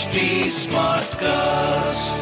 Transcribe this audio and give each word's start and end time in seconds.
HT 0.00 0.48
Smartcast. 0.48 2.20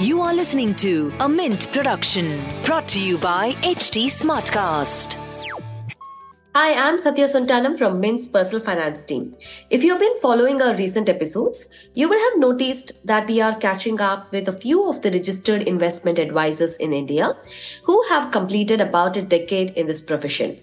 You 0.00 0.22
are 0.22 0.32
listening 0.32 0.74
to 0.76 1.12
a 1.20 1.28
Mint 1.28 1.70
production 1.70 2.40
brought 2.64 2.88
to 2.88 2.98
you 2.98 3.18
by 3.18 3.52
HT 3.60 4.06
Smartcast. 4.06 5.16
Hi, 6.54 6.72
I'm 6.72 6.98
Satya 6.98 7.26
Sontanam 7.26 7.76
from 7.76 8.00
Mint's 8.00 8.28
personal 8.28 8.64
finance 8.64 9.04
team. 9.04 9.36
If 9.68 9.84
you've 9.84 10.00
been 10.00 10.18
following 10.22 10.62
our 10.62 10.74
recent 10.76 11.10
episodes, 11.10 11.68
you 11.92 12.08
would 12.08 12.18
have 12.18 12.38
noticed 12.38 12.92
that 13.04 13.28
we 13.28 13.42
are 13.42 13.58
catching 13.58 14.00
up 14.00 14.32
with 14.32 14.48
a 14.48 14.58
few 14.58 14.88
of 14.88 15.02
the 15.02 15.10
registered 15.10 15.64
investment 15.64 16.18
advisors 16.18 16.76
in 16.76 16.94
India 16.94 17.34
who 17.84 18.02
have 18.08 18.32
completed 18.32 18.80
about 18.80 19.18
a 19.18 19.22
decade 19.36 19.72
in 19.72 19.86
this 19.86 20.00
profession. 20.00 20.58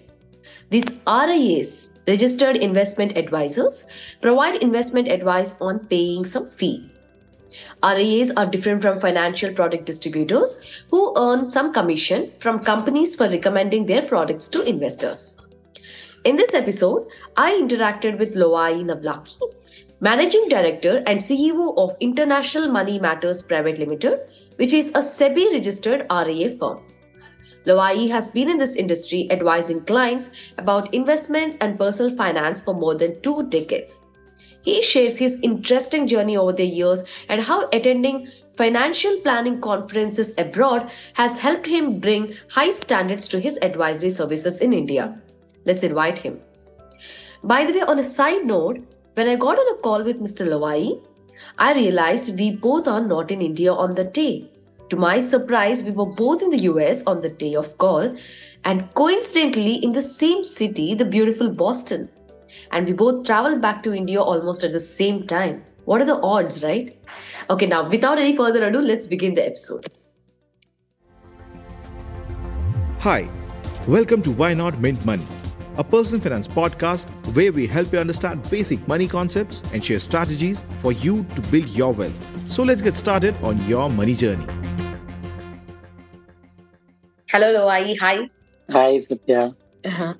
These 0.70 1.02
RIAs, 1.06 1.92
registered 2.06 2.56
investment 2.56 3.16
advisors, 3.16 3.86
provide 4.20 4.62
investment 4.62 5.08
advice 5.08 5.60
on 5.60 5.80
paying 5.86 6.24
some 6.24 6.46
fee. 6.46 6.90
RIAs 7.82 8.32
are 8.36 8.46
different 8.46 8.82
from 8.82 9.00
financial 9.00 9.52
product 9.52 9.86
distributors 9.86 10.62
who 10.90 11.14
earn 11.16 11.50
some 11.50 11.72
commission 11.72 12.32
from 12.38 12.64
companies 12.64 13.14
for 13.14 13.28
recommending 13.28 13.86
their 13.86 14.02
products 14.02 14.48
to 14.48 14.62
investors. 14.62 15.36
In 16.24 16.36
this 16.36 16.54
episode, 16.54 17.06
I 17.36 17.52
interacted 17.52 18.18
with 18.18 18.34
Lovaii 18.34 18.84
Navlakhi, 18.84 19.38
Managing 20.00 20.48
Director 20.48 21.02
and 21.06 21.20
CEO 21.20 21.76
of 21.78 21.96
International 22.00 22.68
Money 22.68 22.98
Matters 22.98 23.42
Private 23.42 23.78
Limited, 23.78 24.20
which 24.56 24.72
is 24.72 24.88
a 24.90 25.00
SEBI 25.00 25.52
registered 25.52 26.06
RIA 26.10 26.54
firm. 26.54 26.82
Lovaii 27.66 28.08
has 28.10 28.30
been 28.30 28.48
in 28.48 28.58
this 28.58 28.76
industry 28.76 29.26
advising 29.30 29.84
clients 29.84 30.30
about 30.56 30.94
investments 30.94 31.56
and 31.60 31.78
personal 31.78 32.16
finance 32.16 32.60
for 32.60 32.74
more 32.74 32.94
than 32.94 33.20
two 33.22 33.48
decades. 33.48 34.00
He 34.62 34.82
shares 34.82 35.16
his 35.16 35.40
interesting 35.42 36.06
journey 36.08 36.36
over 36.36 36.52
the 36.52 36.64
years 36.64 37.02
and 37.28 37.42
how 37.42 37.68
attending 37.72 38.28
financial 38.56 39.20
planning 39.20 39.60
conferences 39.60 40.34
abroad 40.38 40.90
has 41.14 41.38
helped 41.38 41.66
him 41.66 42.00
bring 42.00 42.34
high 42.50 42.70
standards 42.70 43.28
to 43.28 43.38
his 43.38 43.58
advisory 43.62 44.10
services 44.10 44.58
in 44.58 44.72
India. 44.72 45.20
Let's 45.64 45.82
invite 45.82 46.18
him. 46.18 46.40
By 47.44 47.64
the 47.64 47.72
way, 47.74 47.82
on 47.82 47.98
a 47.98 48.02
side 48.02 48.44
note, 48.44 48.80
when 49.14 49.28
I 49.28 49.36
got 49.36 49.58
on 49.58 49.78
a 49.78 49.80
call 49.82 50.02
with 50.02 50.20
Mr. 50.20 50.46
Lovaii, 50.46 51.00
I 51.58 51.72
realized 51.74 52.38
we 52.38 52.50
both 52.50 52.88
are 52.88 53.00
not 53.00 53.30
in 53.30 53.40
India 53.40 53.72
on 53.72 53.94
the 53.94 54.04
day. 54.04 54.50
To 54.90 54.96
my 54.96 55.20
surprise, 55.20 55.82
we 55.82 55.90
were 55.90 56.06
both 56.06 56.42
in 56.42 56.50
the 56.50 56.60
US 56.70 57.04
on 57.06 57.20
the 57.20 57.28
day 57.28 57.56
of 57.56 57.76
call 57.76 58.16
and 58.64 58.94
coincidentally 58.94 59.74
in 59.82 59.92
the 59.92 60.00
same 60.00 60.44
city, 60.44 60.94
the 60.94 61.04
beautiful 61.04 61.50
Boston. 61.50 62.08
And 62.70 62.86
we 62.86 62.92
both 62.92 63.26
traveled 63.26 63.60
back 63.60 63.82
to 63.82 63.92
India 63.92 64.22
almost 64.22 64.62
at 64.62 64.70
the 64.70 64.78
same 64.78 65.26
time. 65.26 65.64
What 65.86 66.02
are 66.02 66.04
the 66.04 66.20
odds, 66.20 66.62
right? 66.62 66.96
Okay, 67.50 67.66
now 67.66 67.88
without 67.88 68.18
any 68.18 68.36
further 68.36 68.64
ado, 68.68 68.80
let's 68.80 69.08
begin 69.08 69.34
the 69.34 69.44
episode. 69.44 69.90
Hi, 73.00 73.28
welcome 73.88 74.22
to 74.22 74.30
Why 74.30 74.54
Not 74.54 74.78
Mint 74.80 75.04
Money, 75.04 75.26
a 75.78 75.84
personal 75.84 76.20
finance 76.20 76.48
podcast 76.48 77.06
where 77.34 77.52
we 77.52 77.66
help 77.66 77.92
you 77.92 77.98
understand 77.98 78.48
basic 78.50 78.86
money 78.88 79.06
concepts 79.06 79.62
and 79.72 79.84
share 79.84 80.00
strategies 80.00 80.64
for 80.82 80.92
you 80.92 81.24
to 81.34 81.40
build 81.50 81.68
your 81.70 81.92
wealth. 81.92 82.50
So 82.50 82.62
let's 82.62 82.80
get 82.82 82.94
started 82.94 83.34
on 83.42 83.60
your 83.66 83.90
money 83.90 84.14
journey. 84.14 84.46
Hello, 87.28 87.52
Lovaii. 87.54 87.98
Hi. 87.98 88.28
Hi, 88.70 89.00
Satya. 89.00 89.54
Uh-huh. 89.84 90.14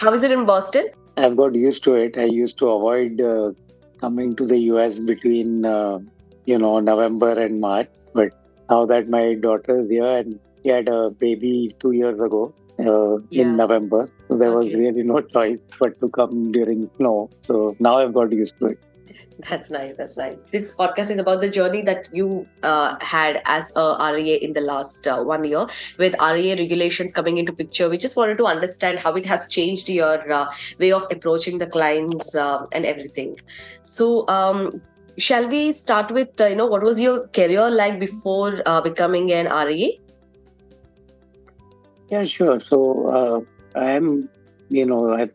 How 0.00 0.12
is 0.12 0.22
it 0.24 0.30
in 0.30 0.44
Boston? 0.46 0.88
I've 1.16 1.36
got 1.36 1.54
used 1.54 1.82
to 1.84 1.94
it. 1.94 2.16
I 2.18 2.24
used 2.24 2.58
to 2.58 2.68
avoid 2.70 3.20
uh, 3.20 3.52
coming 4.00 4.34
to 4.36 4.46
the 4.46 4.58
US 4.72 4.98
between, 4.98 5.64
uh, 5.64 5.98
you 6.46 6.58
know, 6.58 6.80
November 6.80 7.38
and 7.38 7.60
March. 7.60 7.88
But 8.14 8.32
now 8.70 8.86
that 8.86 9.08
my 9.08 9.34
daughter 9.34 9.80
is 9.80 9.90
here 9.90 10.18
and 10.18 10.38
she 10.62 10.70
had 10.70 10.88
a 10.88 11.10
baby 11.10 11.74
two 11.78 11.92
years 11.92 12.18
ago 12.20 12.54
uh, 12.80 13.18
Yeah. 13.30 13.42
in 13.42 13.56
November, 13.56 14.08
so 14.28 14.36
there 14.36 14.52
was 14.52 14.72
really 14.74 15.02
no 15.02 15.20
choice 15.20 15.58
but 15.78 15.98
to 16.00 16.08
come 16.10 16.52
during 16.52 16.90
snow. 16.96 17.30
So 17.46 17.76
now 17.80 17.96
I've 17.96 18.12
got 18.12 18.30
used 18.32 18.58
to 18.58 18.66
it. 18.66 18.78
That's 19.48 19.70
nice. 19.70 19.94
That's 19.94 20.16
nice. 20.16 20.36
This 20.50 20.74
podcast 20.76 21.10
is 21.10 21.16
about 21.18 21.40
the 21.40 21.48
journey 21.48 21.80
that 21.82 22.08
you 22.12 22.46
uh, 22.62 22.96
had 23.00 23.40
as 23.44 23.72
a 23.76 24.12
RIA 24.12 24.38
in 24.38 24.52
the 24.52 24.60
last 24.60 25.06
uh, 25.06 25.22
one 25.22 25.44
year, 25.44 25.66
with 25.96 26.14
RIA 26.20 26.56
regulations 26.56 27.14
coming 27.14 27.38
into 27.38 27.52
picture. 27.52 27.88
We 27.88 27.98
just 27.98 28.16
wanted 28.16 28.36
to 28.38 28.46
understand 28.46 28.98
how 28.98 29.14
it 29.14 29.24
has 29.26 29.48
changed 29.48 29.88
your 29.88 30.30
uh, 30.32 30.50
way 30.80 30.90
of 30.90 31.06
approaching 31.10 31.58
the 31.58 31.68
clients 31.68 32.34
uh, 32.34 32.66
and 32.72 32.84
everything. 32.84 33.38
So, 33.84 34.26
um, 34.28 34.82
shall 35.18 35.48
we 35.48 35.70
start 35.70 36.10
with 36.10 36.40
uh, 36.40 36.46
you 36.46 36.56
know 36.56 36.66
what 36.66 36.82
was 36.82 37.00
your 37.00 37.28
career 37.28 37.70
like 37.70 38.00
before 38.00 38.60
uh, 38.66 38.80
becoming 38.80 39.30
an 39.32 39.46
RIA? 39.46 39.90
Yeah, 42.08 42.24
sure. 42.24 42.58
So 42.58 43.06
uh, 43.08 43.57
I 43.78 43.90
am, 43.92 44.28
you 44.68 44.84
know, 44.86 45.28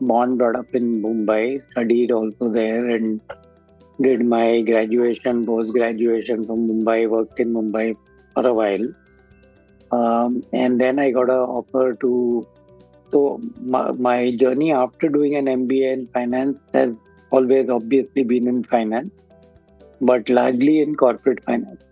born 0.00 0.36
brought 0.36 0.56
up 0.56 0.72
in 0.72 1.02
Mumbai, 1.02 1.60
studied 1.70 2.12
also 2.12 2.48
there, 2.48 2.88
and 2.88 3.20
did 4.00 4.24
my 4.24 4.60
graduation, 4.62 5.44
post 5.44 5.72
graduation 5.72 6.46
from 6.46 6.68
Mumbai. 6.68 7.08
Worked 7.08 7.40
in 7.40 7.52
Mumbai 7.52 7.96
for 8.34 8.46
a 8.46 8.54
while, 8.54 8.86
um, 9.90 10.44
and 10.52 10.80
then 10.80 11.00
I 11.00 11.10
got 11.10 11.28
an 11.28 11.44
offer 11.58 11.94
to. 11.94 12.46
So 13.12 13.40
my, 13.60 13.90
my 13.90 14.30
journey 14.36 14.72
after 14.72 15.08
doing 15.08 15.34
an 15.34 15.46
MBA 15.46 15.92
in 15.92 16.06
finance 16.08 16.60
has 16.72 16.92
always 17.30 17.68
obviously 17.68 18.22
been 18.22 18.46
in 18.46 18.62
finance, 18.62 19.10
but 20.00 20.28
largely 20.28 20.80
in 20.80 20.94
corporate 20.94 21.42
finance. 21.44 21.82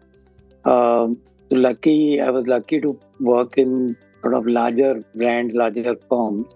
Um, 0.64 1.19
lucky, 1.50 2.20
I 2.20 2.30
was 2.30 2.46
lucky 2.46 2.80
to 2.80 2.98
work 3.19 3.58
in 3.58 3.96
sort 4.23 4.34
of 4.34 4.47
larger 4.47 5.03
brands, 5.15 5.55
larger 5.55 5.97
firms, 6.09 6.47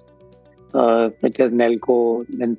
uh, 0.74 1.10
such 1.20 1.40
as 1.40 1.50
Nelco, 1.50 2.26
then. 2.28 2.56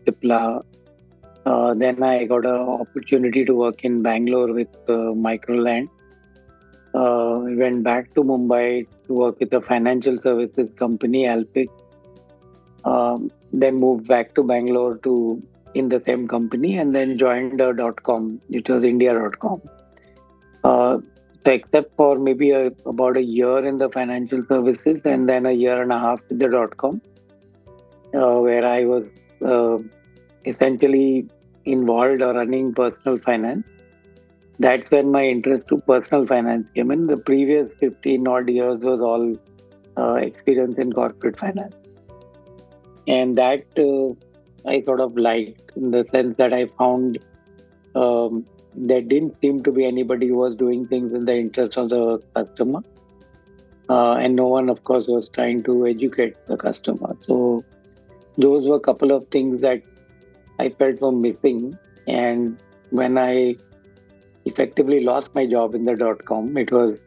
Uh, 1.46 1.74
then 1.74 2.02
I 2.02 2.24
got 2.24 2.46
an 2.46 2.56
opportunity 2.56 3.44
to 3.44 3.54
work 3.54 3.84
in 3.84 4.02
Bangalore 4.02 4.54
with 4.54 4.74
uh, 4.88 5.12
Microland. 5.28 5.90
Uh, 6.96 7.42
I 7.42 7.56
went 7.56 7.84
back 7.84 8.14
to 8.14 8.24
Mumbai 8.24 8.88
to 9.08 9.14
work 9.14 9.40
with 9.40 9.54
a 9.54 9.60
financial 9.62 10.18
services 10.18 10.70
company, 10.78 11.28
Alpic. 11.28 11.70
Um, 12.86 13.32
then 13.52 13.76
moved 13.76 14.08
back 14.08 14.36
to 14.36 14.44
Bangalore 14.44 14.98
to 15.00 15.42
in 15.74 15.90
the 15.90 16.02
same 16.06 16.28
company, 16.28 16.78
and 16.78 16.96
then 16.96 17.18
joined 17.18 17.58
dot 17.58 18.04
com, 18.04 18.40
which 18.48 18.70
was 18.70 18.84
India.com. 18.84 19.62
Uh, 20.64 21.00
except 21.48 21.96
for 21.96 22.18
maybe 22.18 22.52
a, 22.52 22.68
about 22.86 23.18
a 23.18 23.24
year 23.24 23.64
in 23.66 23.78
the 23.78 23.90
financial 23.90 24.44
services 24.50 25.02
and 25.06 25.28
then 25.28 25.46
a 25.46 25.52
year 25.52 25.82
and 25.82 25.92
a 25.92 26.00
half 26.00 26.22
with 26.30 26.40
the 26.40 26.50
dot 26.50 26.78
com, 26.78 27.02
uh, 28.14 28.40
where 28.40 28.66
I 28.66 28.86
was 28.86 29.06
uh, 29.44 29.78
essentially 30.46 31.28
involved 31.66 32.22
or 32.22 32.34
running 32.34 32.74
personal 32.74 33.18
finance. 33.18 33.68
That's 34.60 34.92
when 34.92 35.12
my 35.12 35.26
interest 35.26 35.68
to 35.70 35.78
personal 35.80 36.26
finance 36.28 36.68
came 36.76 36.92
in. 36.92 37.08
The 37.08 37.18
previous 37.18 37.74
15 37.76 38.28
odd 38.28 38.50
years 38.50 38.84
was 38.84 39.00
all 39.02 39.36
uh, 39.98 40.16
experience 40.16 40.78
in 40.78 40.94
corporate 40.94 41.38
finance. 41.40 41.76
And 43.08 43.38
that 43.38 43.66
uh, 43.78 44.70
I 44.70 44.82
sort 44.84 45.02
of 45.02 45.18
liked 45.18 45.72
in 45.76 45.92
the 45.92 46.06
sense 46.06 46.38
that 46.38 46.54
I 46.54 46.68
found 46.68 47.20
um, 47.96 48.46
there 48.76 49.02
didn't 49.02 49.36
seem 49.42 49.64
to 49.64 49.72
be 49.72 49.86
anybody 49.86 50.28
who 50.28 50.36
was 50.36 50.56
doing 50.56 50.88
things 50.88 51.14
in 51.14 51.26
the 51.26 51.36
interest 51.36 51.78
of 51.78 51.90
the 51.90 52.20
customer. 52.36 52.82
Uh, 53.90 54.14
and 54.14 54.36
no 54.36 54.48
one, 54.48 54.70
of 54.70 54.84
course, 54.86 55.08
was 55.08 55.30
trying 55.30 55.62
to 55.64 55.86
educate 55.86 56.36
the 56.48 56.58
customer. 56.58 57.14
So 57.20 57.64
those 58.38 58.68
were 58.68 58.78
a 58.78 58.80
couple 58.80 59.12
of 59.12 59.28
things 59.28 59.62
that 59.62 59.84
I 60.58 60.70
felt 60.70 61.02
were 61.02 61.12
missing. 61.12 61.78
And 62.08 62.58
when 62.90 63.18
I 63.18 63.58
effectively 64.46 65.04
lost 65.04 65.36
my 65.36 65.46
job 65.46 65.76
in 65.76 65.84
the 65.84 65.96
dot 65.96 66.26
com, 66.26 66.58
it 66.58 66.72
was 66.72 67.06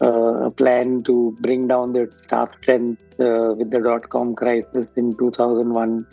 uh, 0.00 0.46
a 0.46 0.50
plan 0.50 1.02
to 1.02 1.36
bring 1.40 1.66
down 1.66 1.92
the 1.92 2.10
staff 2.22 2.50
strength 2.62 3.02
uh, 3.20 3.54
with 3.58 3.70
the 3.70 3.80
dot 3.80 4.08
com 4.08 4.34
crisis 4.34 4.86
in 4.96 5.16
2001 5.16 6.06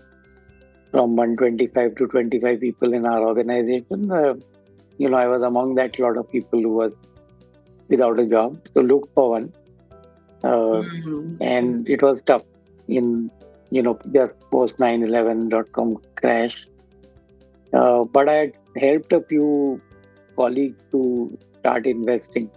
from 0.95 1.17
125 1.17 1.95
to 1.95 2.07
25 2.07 2.61
people 2.61 2.93
in 2.93 3.05
our 3.05 3.21
organization. 3.27 4.09
Uh, 4.09 4.35
you 4.97 5.09
know, 5.09 5.17
I 5.17 5.27
was 5.27 5.41
among 5.41 5.75
that 5.75 5.99
lot 5.99 6.17
of 6.17 6.31
people 6.31 6.61
who 6.61 6.69
was 6.69 6.93
without 7.89 8.17
a 8.17 8.25
job. 8.25 8.65
So 8.73 8.79
looked 8.81 9.13
for 9.13 9.31
one. 9.31 9.53
Uh, 10.41 10.83
and 11.41 11.89
it 11.89 12.01
was 12.01 12.21
tough 12.21 12.43
in, 12.87 13.29
you 13.71 13.81
know, 13.81 13.99
just 14.13 14.39
post 14.51 14.77
9-11.com 14.77 15.97
crash. 16.15 16.65
Uh, 17.73 18.05
but 18.05 18.29
I 18.29 18.35
had 18.35 18.53
helped 18.77 19.11
a 19.11 19.21
few 19.23 19.81
colleagues 20.37 20.79
to 20.91 21.37
start 21.59 21.87
investing. 21.87 22.49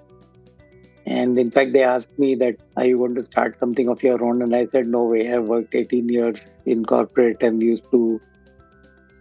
And 1.06 1.36
in 1.38 1.50
fact, 1.50 1.72
they 1.72 1.82
asked 1.82 2.16
me 2.18 2.36
that, 2.36 2.54
are 2.76 2.84
you 2.84 2.98
going 2.98 3.16
to 3.16 3.24
start 3.24 3.58
something 3.58 3.88
of 3.88 4.00
your 4.00 4.22
own? 4.22 4.42
And 4.42 4.54
I 4.54 4.66
said, 4.66 4.86
no 4.86 5.02
way. 5.02 5.34
I've 5.34 5.44
worked 5.44 5.74
18 5.74 6.08
years 6.08 6.46
in 6.66 6.84
corporate 6.84 7.42
and 7.42 7.60
used 7.60 7.90
to 7.90 8.20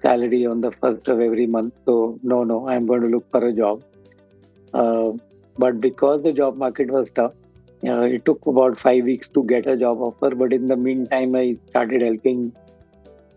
salary 0.01 0.45
on 0.45 0.61
the 0.61 0.71
first 0.71 1.07
of 1.07 1.19
every 1.19 1.47
month. 1.47 1.73
So 1.85 2.19
no, 2.23 2.43
no, 2.43 2.67
I'm 2.69 2.85
going 2.85 3.01
to 3.01 3.07
look 3.07 3.29
for 3.31 3.45
a 3.47 3.53
job. 3.53 3.83
Uh, 4.73 5.11
but 5.57 5.81
because 5.81 6.23
the 6.23 6.33
job 6.33 6.57
market 6.57 6.91
was 6.91 7.09
tough, 7.09 7.33
uh, 7.85 8.01
it 8.01 8.25
took 8.25 8.45
about 8.45 8.77
five 8.77 9.03
weeks 9.03 9.27
to 9.29 9.43
get 9.43 9.67
a 9.67 9.77
job 9.77 10.01
offer. 10.01 10.35
But 10.35 10.53
in 10.53 10.67
the 10.67 10.77
meantime, 10.77 11.35
I 11.35 11.57
started 11.69 12.01
helping 12.01 12.53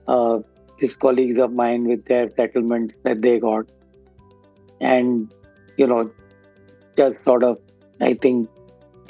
uh, 0.08 0.40
his 0.78 0.96
colleagues 0.96 1.38
of 1.38 1.52
mine 1.52 1.86
with 1.86 2.04
their 2.06 2.30
settlements 2.30 2.94
that 3.04 3.22
they 3.22 3.38
got, 3.38 3.66
and 4.80 5.32
you 5.76 5.86
know, 5.86 6.10
just 6.96 7.22
sort 7.24 7.42
of, 7.42 7.58
I 8.00 8.14
think, 8.14 8.48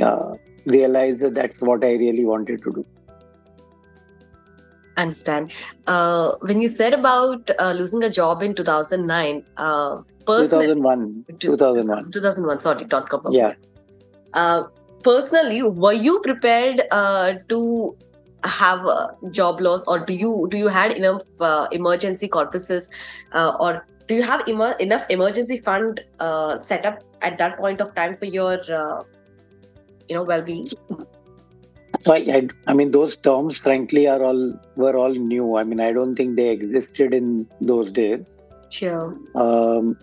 uh, 0.00 0.34
realized 0.66 1.20
that 1.20 1.34
that's 1.34 1.60
what 1.60 1.84
I 1.84 1.92
really 1.92 2.24
wanted 2.24 2.62
to 2.62 2.72
do 2.72 2.86
understand. 5.00 5.52
Uh, 5.86 6.32
when 6.40 6.62
you 6.62 6.68
said 6.68 6.92
about 6.92 7.50
uh, 7.58 7.72
losing 7.72 8.04
a 8.04 8.10
job 8.10 8.42
in 8.42 8.54
2009, 8.54 9.44
uh, 9.56 10.02
2001, 10.26 11.24
2001, 11.38 12.10
2001. 12.12 12.60
Sorry, 12.60 12.84
dot 12.84 13.08
com. 13.08 13.26
Yeah. 13.30 13.54
Uh, 14.34 14.64
personally, 15.02 15.62
were 15.62 15.92
you 15.92 16.20
prepared 16.20 16.82
uh, 16.90 17.34
to 17.48 17.96
have 18.44 18.84
a 18.86 19.16
job 19.30 19.60
loss, 19.60 19.86
or 19.86 19.98
do 19.98 20.12
you 20.12 20.48
do 20.50 20.56
you 20.56 20.68
had 20.68 20.92
enough 20.92 21.22
uh, 21.40 21.68
emergency 21.72 22.28
corpuses, 22.28 22.88
uh, 23.32 23.56
or 23.60 23.86
do 24.08 24.14
you 24.14 24.22
have 24.22 24.46
emer- 24.48 24.76
enough 24.78 25.06
emergency 25.08 25.58
fund 25.58 26.00
uh, 26.18 26.56
set 26.56 26.86
up 26.86 27.02
at 27.22 27.38
that 27.38 27.58
point 27.58 27.80
of 27.80 27.94
time 27.94 28.16
for 28.16 28.24
your 28.24 28.58
uh, 28.72 29.02
you 30.08 30.14
know 30.14 30.22
well-being? 30.22 30.68
So 32.04 32.12
I, 32.14 32.18
I, 32.18 32.48
I 32.66 32.72
mean, 32.72 32.92
those 32.92 33.16
terms, 33.16 33.58
frankly, 33.58 34.06
are 34.08 34.22
all 34.22 34.58
were 34.76 34.96
all 34.96 35.12
new. 35.12 35.56
I 35.56 35.64
mean, 35.64 35.80
I 35.80 35.92
don't 35.92 36.14
think 36.14 36.36
they 36.36 36.48
existed 36.50 37.12
in 37.12 37.48
those 37.60 37.90
days. 37.90 38.24
Sure. 38.70 39.16
Um, 39.34 39.98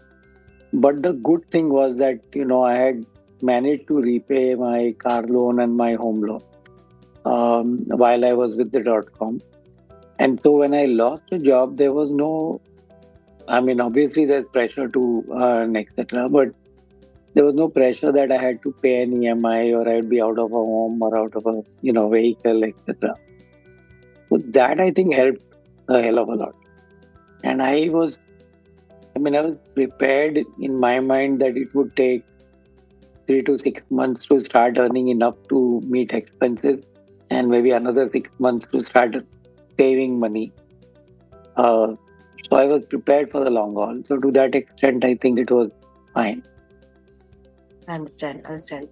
but 0.74 1.02
the 1.02 1.14
good 1.14 1.50
thing 1.50 1.70
was 1.70 1.98
that 1.98 2.20
you 2.34 2.46
know 2.46 2.64
I 2.64 2.76
had 2.76 3.06
managed 3.42 3.88
to 3.88 4.02
repay 4.02 4.56
my 4.56 4.96
car 5.00 5.24
loan 5.24 5.60
and 5.60 5.76
my 5.76 5.94
home 5.94 6.22
loan 6.22 6.44
um, 7.26 7.86
while 7.88 8.26
I 8.26 8.34
was 8.34 8.56
with 8.56 8.72
the 8.72 8.82
dot 8.82 9.12
com, 9.18 9.42
and 10.20 10.42
so 10.42 10.52
when 10.52 10.74
I 10.74 10.86
lost 10.86 11.24
the 11.30 11.40
job, 11.40 11.78
there 11.78 11.94
was 11.94 12.12
no. 12.12 12.62
I 13.48 13.62
mean, 13.62 13.80
obviously, 13.80 14.26
there's 14.26 14.46
pressure 14.52 14.90
to 14.90 15.26
earn, 15.34 15.78
etc. 15.78 16.28
But 16.28 16.50
there 17.38 17.46
was 17.46 17.54
no 17.54 17.70
pressure 17.70 18.12
that 18.12 18.32
I 18.32 18.38
had 18.38 18.64
to 18.64 18.72
pay 18.82 19.04
an 19.04 19.12
EMI 19.12 19.72
or 19.80 19.88
I'd 19.88 20.10
be 20.10 20.20
out 20.20 20.40
of 20.40 20.52
a 20.52 20.62
home 20.70 21.00
or 21.04 21.16
out 21.16 21.36
of 21.36 21.46
a 21.46 21.62
you 21.82 21.94
know 21.94 22.10
vehicle, 22.10 22.64
etc. 22.64 23.14
So 24.30 24.40
that 24.56 24.82
I 24.82 24.90
think 24.90 25.14
helped 25.14 25.44
a 25.88 26.02
hell 26.02 26.18
of 26.18 26.30
a 26.30 26.34
lot. 26.34 26.56
And 27.44 27.62
I 27.62 27.90
was, 27.90 28.18
I 29.16 29.20
mean, 29.20 29.36
I 29.36 29.42
was 29.42 29.56
prepared 29.76 30.40
in 30.60 30.80
my 30.80 31.00
mind 31.00 31.40
that 31.42 31.56
it 31.56 31.76
would 31.76 31.96
take 31.96 32.26
three 33.28 33.44
to 33.44 33.60
six 33.60 33.84
months 33.92 34.26
to 34.26 34.42
start 34.42 34.80
earning 34.80 35.10
enough 35.10 35.36
to 35.50 35.80
meet 35.82 36.14
expenses, 36.14 36.88
and 37.30 37.50
maybe 37.50 37.70
another 37.70 38.10
six 38.12 38.32
months 38.40 38.66
to 38.72 38.84
start 38.84 39.16
saving 39.78 40.20
money. 40.20 40.52
Uh, 41.56 41.88
so 42.50 42.58
I 42.58 42.66
was 42.66 42.84
prepared 42.88 43.30
for 43.30 43.44
the 43.44 43.52
long 43.52 43.76
haul. 43.76 44.02
So 44.08 44.18
to 44.18 44.32
that 44.32 44.56
extent, 44.56 45.06
I 45.06 45.14
think 45.14 45.38
it 45.38 45.52
was 45.52 45.70
fine. 46.16 46.42
I 47.88 47.96
understand, 47.96 48.42
I 48.46 48.50
understand. 48.50 48.90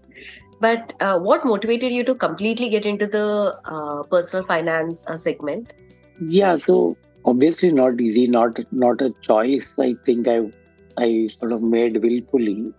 But 0.61 0.93
uh, 1.01 1.19
what 1.19 1.45
motivated 1.45 1.91
you 1.91 2.03
to 2.05 2.15
completely 2.15 2.69
get 2.69 2.85
into 2.85 3.07
the 3.07 3.59
uh, 3.65 4.03
personal 4.03 4.45
finance 4.45 5.05
uh, 5.09 5.17
segment? 5.17 5.73
Yeah, 6.21 6.57
so 6.57 6.95
obviously 7.25 7.71
not 7.71 7.99
easy, 7.99 8.27
not 8.27 8.59
not 8.71 9.01
a 9.01 9.09
choice. 9.21 9.77
I 9.77 9.95
think 10.05 10.29
I 10.29 10.49
I 10.97 11.27
sort 11.27 11.51
of 11.51 11.61
made 11.61 12.01
willfully. 12.01 12.73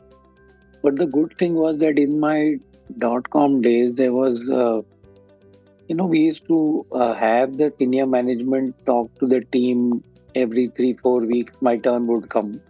But 0.82 0.96
the 0.96 1.06
good 1.06 1.36
thing 1.36 1.54
was 1.54 1.80
that 1.80 1.98
in 1.98 2.18
my 2.18 2.56
dot 2.98 3.28
com 3.30 3.60
days, 3.60 3.94
there 3.94 4.14
was, 4.14 4.48
uh, 4.48 4.80
you 5.88 5.96
know, 5.96 6.06
we 6.06 6.20
used 6.20 6.46
to 6.46 6.86
uh, 6.92 7.12
have 7.14 7.58
the 7.58 7.72
senior 7.78 8.06
management 8.06 8.74
talk 8.86 9.12
to 9.18 9.26
the 9.26 9.42
team 9.56 10.02
every 10.34 10.68
three 10.68 10.94
four 10.94 11.20
weeks. 11.20 11.60
My 11.60 11.76
turn 11.76 12.06
would 12.06 12.30
come 12.30 12.60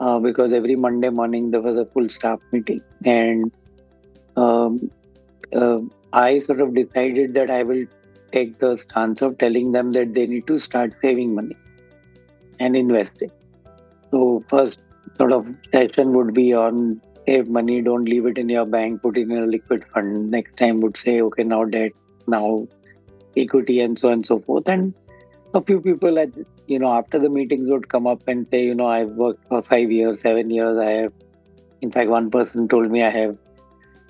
uh, 0.00 0.18
because 0.18 0.52
every 0.52 0.76
Monday 0.76 1.10
morning 1.10 1.50
there 1.50 1.60
was 1.60 1.76
a 1.76 1.86
full 1.86 2.08
staff 2.08 2.40
meeting, 2.52 2.80
and 3.04 3.52
um, 4.36 4.90
uh, 5.54 5.80
I 6.12 6.38
sort 6.40 6.60
of 6.60 6.74
decided 6.74 7.34
that 7.34 7.50
I 7.50 7.62
will 7.62 7.86
take 8.32 8.58
the 8.58 8.76
stance 8.76 9.22
of 9.22 9.38
telling 9.38 9.72
them 9.72 9.92
that 9.92 10.14
they 10.14 10.26
need 10.26 10.46
to 10.46 10.58
start 10.58 10.92
saving 11.02 11.34
money 11.34 11.56
and 12.60 12.76
investing. 12.76 13.30
So 14.10 14.42
first 14.48 14.78
sort 15.16 15.32
of 15.32 15.48
session 15.72 16.12
would 16.12 16.34
be 16.34 16.54
on 16.54 17.00
save 17.26 17.48
money, 17.48 17.80
don't 17.82 18.04
leave 18.04 18.26
it 18.26 18.38
in 18.38 18.48
your 18.48 18.64
bank, 18.64 19.02
put 19.02 19.18
it 19.18 19.22
in 19.22 19.36
a 19.36 19.46
liquid 19.46 19.84
fund. 19.92 20.30
Next 20.30 20.56
time 20.56 20.80
would 20.80 20.96
say, 20.96 21.20
okay, 21.20 21.44
now 21.44 21.64
debt, 21.64 21.92
now 22.26 22.66
equity, 23.36 23.80
and 23.80 23.98
so 23.98 24.08
on 24.08 24.14
and 24.14 24.26
so 24.26 24.38
forth. 24.38 24.68
And 24.68 24.94
a 25.54 25.62
few 25.62 25.80
people 25.80 26.18
at 26.18 26.30
you 26.68 26.78
know 26.78 26.92
after 26.92 27.18
the 27.18 27.30
meetings 27.30 27.70
would 27.70 27.88
come 27.88 28.06
up 28.06 28.22
and 28.26 28.46
say 28.50 28.64
you 28.64 28.74
know 28.74 28.86
i've 28.86 29.10
worked 29.24 29.46
for 29.48 29.62
five 29.62 29.90
years 29.90 30.20
seven 30.20 30.50
years 30.50 30.78
i 30.78 30.90
have 30.90 31.12
in 31.80 31.90
fact 31.90 32.10
one 32.10 32.30
person 32.30 32.68
told 32.68 32.90
me 32.90 33.02
i 33.02 33.10
have 33.10 33.36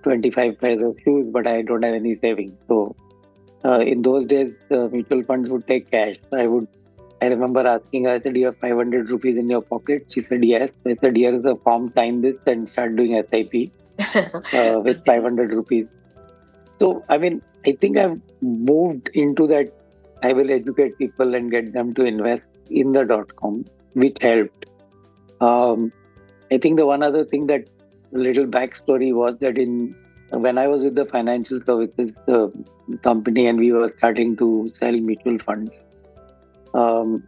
25 0.03 0.61
pairs 0.61 0.83
of 0.83 0.97
shoes 1.05 1.27
but 1.31 1.47
i 1.47 1.63
don't 1.63 1.83
have 1.83 1.95
any 1.95 2.17
savings. 2.19 2.57
So 2.69 2.97
uh, 3.65 3.81
in 3.81 4.03
those 4.03 4.27
days 4.27 4.53
the 4.69 4.89
mutual 4.89 5.25
funds 5.25 5.51
would 5.51 5.67
take 5.67 5.91
cash. 5.91 6.17
I 6.33 6.47
would 6.47 6.69
i 7.21 7.27
remember 7.27 7.67
asking 7.67 8.05
her 8.05 8.13
i 8.13 8.21
said 8.21 8.35
Do 8.35 8.41
you 8.41 8.47
have 8.47 8.59
500 8.59 9.11
rupees 9.11 9.37
in 9.37 9.49
your 9.49 9.63
pocket? 9.63 10.07
She 10.09 10.23
said 10.23 10.45
yes. 10.45 10.71
I 10.87 10.97
said 11.01 11.17
here 11.17 11.35
is 11.35 11.45
a 11.45 11.57
form 11.57 11.93
sign 11.97 12.21
this 12.21 12.37
and 12.47 12.69
start 12.69 12.97
doing 12.97 13.13
SIP 13.31 13.73
uh, 14.15 14.81
with 14.85 15.05
500 15.05 15.53
rupees. 15.53 15.87
So 16.81 17.05
i 17.09 17.19
mean 17.19 17.43
i 17.67 17.73
think 17.81 17.97
i've 17.97 18.21
moved 18.41 19.11
into 19.15 19.47
that 19.49 19.73
I 20.23 20.33
will 20.33 20.51
educate 20.51 20.99
people 20.99 21.35
and 21.35 21.51
get 21.51 21.73
them 21.73 21.95
to 21.95 22.05
invest 22.05 22.43
in 22.71 22.93
the 22.93 23.05
dot 23.05 23.37
com, 23.37 23.65
which 23.95 24.17
helped. 24.21 24.67
Um, 25.41 25.93
I 26.51 26.59
think 26.59 26.77
the 26.77 26.87
one 26.87 27.03
other 27.03 27.25
thing 27.25 27.47
that 27.47 27.69
little 28.11 28.47
backstory 28.47 29.15
was 29.15 29.37
that 29.39 29.59
in 29.59 29.95
when 30.31 30.59
I 30.59 30.67
was 30.67 30.83
with 30.83 30.95
the 30.95 31.05
financial 31.05 31.61
services 31.65 32.15
uh, 32.27 32.49
company 33.03 33.47
and 33.47 33.59
we 33.59 33.73
were 33.73 33.93
starting 33.99 34.37
to 34.39 34.71
sell 34.75 34.93
mutual 34.93 35.39
funds, 35.39 35.75
um, 36.75 37.27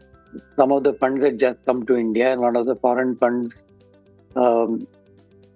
some 0.56 0.72
of 0.72 0.84
the 0.84 0.94
funds 0.94 1.24
had 1.24 1.38
just 1.38 1.58
come 1.66 1.86
to 1.86 1.96
India, 1.96 2.32
and 2.32 2.40
one 2.40 2.56
of 2.56 2.66
the 2.66 2.76
foreign 2.76 3.16
funds 3.16 3.56
um, 4.36 4.86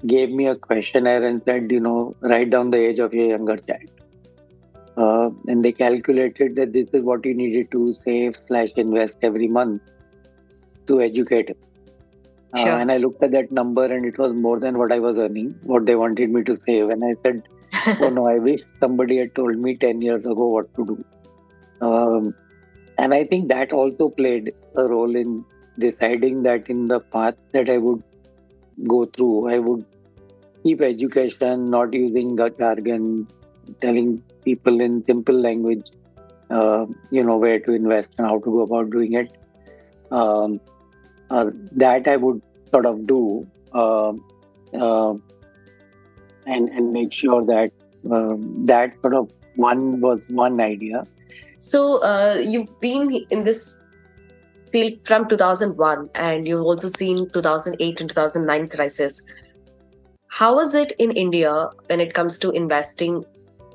gave 0.06 0.30
me 0.30 0.46
a 0.46 0.54
questionnaire 0.56 1.26
and 1.26 1.42
said, 1.44 1.70
you 1.70 1.80
know, 1.80 2.14
write 2.20 2.50
down 2.50 2.70
the 2.70 2.78
age 2.78 2.98
of 2.98 3.12
your 3.14 3.26
younger 3.26 3.56
child 3.56 3.90
uh, 4.96 5.30
and 5.48 5.64
they 5.64 5.72
calculated 5.72 6.56
that 6.56 6.72
this 6.72 6.88
is 6.92 7.02
what 7.02 7.24
you 7.24 7.34
needed 7.34 7.70
to 7.72 7.92
save 7.92 8.36
slash 8.36 8.70
invest 8.76 9.16
every 9.22 9.48
month 9.48 9.82
to 10.86 11.00
educate 11.00 11.48
him. 11.48 11.56
Uh, 12.52 12.58
sure. 12.58 12.78
and 12.78 12.92
I 12.92 12.98
looked 12.98 13.22
at 13.22 13.32
that 13.32 13.50
number 13.50 13.84
and 13.84 14.06
it 14.06 14.16
was 14.16 14.32
more 14.32 14.60
than 14.60 14.78
what 14.78 14.92
I 14.92 15.00
was 15.00 15.18
earning, 15.18 15.58
what 15.64 15.86
they 15.86 15.96
wanted 15.96 16.30
me 16.30 16.44
to 16.44 16.56
save. 16.66 16.90
And 16.90 17.04
I 17.04 17.16
said, 17.24 17.42
Oh 18.00 18.10
no, 18.10 18.28
I 18.28 18.38
wish 18.38 18.60
somebody 18.80 19.18
had 19.18 19.34
told 19.34 19.58
me 19.58 19.76
10 19.76 20.02
years 20.02 20.24
ago 20.24 20.46
what 20.46 20.72
to 20.76 20.86
do. 20.86 21.04
Um, 21.80 22.34
and 22.96 23.12
I 23.12 23.24
think 23.24 23.48
that 23.48 23.72
also 23.72 24.08
played 24.08 24.54
a 24.76 24.84
role 24.84 25.16
in 25.16 25.44
deciding 25.78 26.44
that 26.44 26.70
in 26.70 26.86
the 26.86 27.00
path 27.00 27.34
that 27.52 27.68
I 27.68 27.78
would 27.78 28.02
go 28.86 29.06
through, 29.06 29.48
I 29.48 29.58
would 29.58 29.84
keep 30.62 30.80
education, 30.80 31.70
not 31.70 31.92
using 31.92 32.36
the 32.36 32.50
jargon, 32.50 33.26
telling 33.80 34.22
people 34.44 34.80
in 34.80 35.04
simple 35.06 35.34
language, 35.34 35.90
uh, 36.50 36.86
you 37.10 37.24
know, 37.24 37.36
where 37.36 37.60
to 37.60 37.72
invest 37.72 38.14
and 38.18 38.26
how 38.26 38.38
to 38.38 38.44
go 38.44 38.60
about 38.60 38.90
doing 38.90 39.14
it. 39.14 39.36
Um, 40.10 40.60
uh, 41.30 41.50
that 41.72 42.06
I 42.06 42.16
would 42.16 42.42
sort 42.70 42.86
of 42.86 43.06
do 43.06 43.46
uh, 43.72 44.12
uh 44.74 45.14
and 46.46 46.68
and 46.68 46.92
make 46.92 47.12
sure 47.12 47.44
that 47.46 47.72
um, 48.10 48.66
that 48.66 48.94
sort 49.00 49.14
of 49.14 49.30
one 49.56 50.00
was 50.00 50.20
one 50.28 50.60
idea. 50.60 51.06
So 51.58 52.02
uh, 52.02 52.42
you've 52.44 52.80
been 52.80 53.24
in 53.30 53.44
this 53.44 53.80
field 54.70 55.00
from 55.02 55.28
2001, 55.28 56.10
and 56.14 56.46
you've 56.46 56.62
also 56.62 56.90
seen 56.98 57.30
2008 57.30 58.00
and 58.00 58.10
2009 58.10 58.68
crisis. 58.68 59.22
How 60.28 60.56
was 60.56 60.74
it 60.74 60.92
in 60.98 61.12
India 61.12 61.70
when 61.86 62.00
it 62.00 62.12
comes 62.12 62.38
to 62.40 62.50
investing 62.50 63.24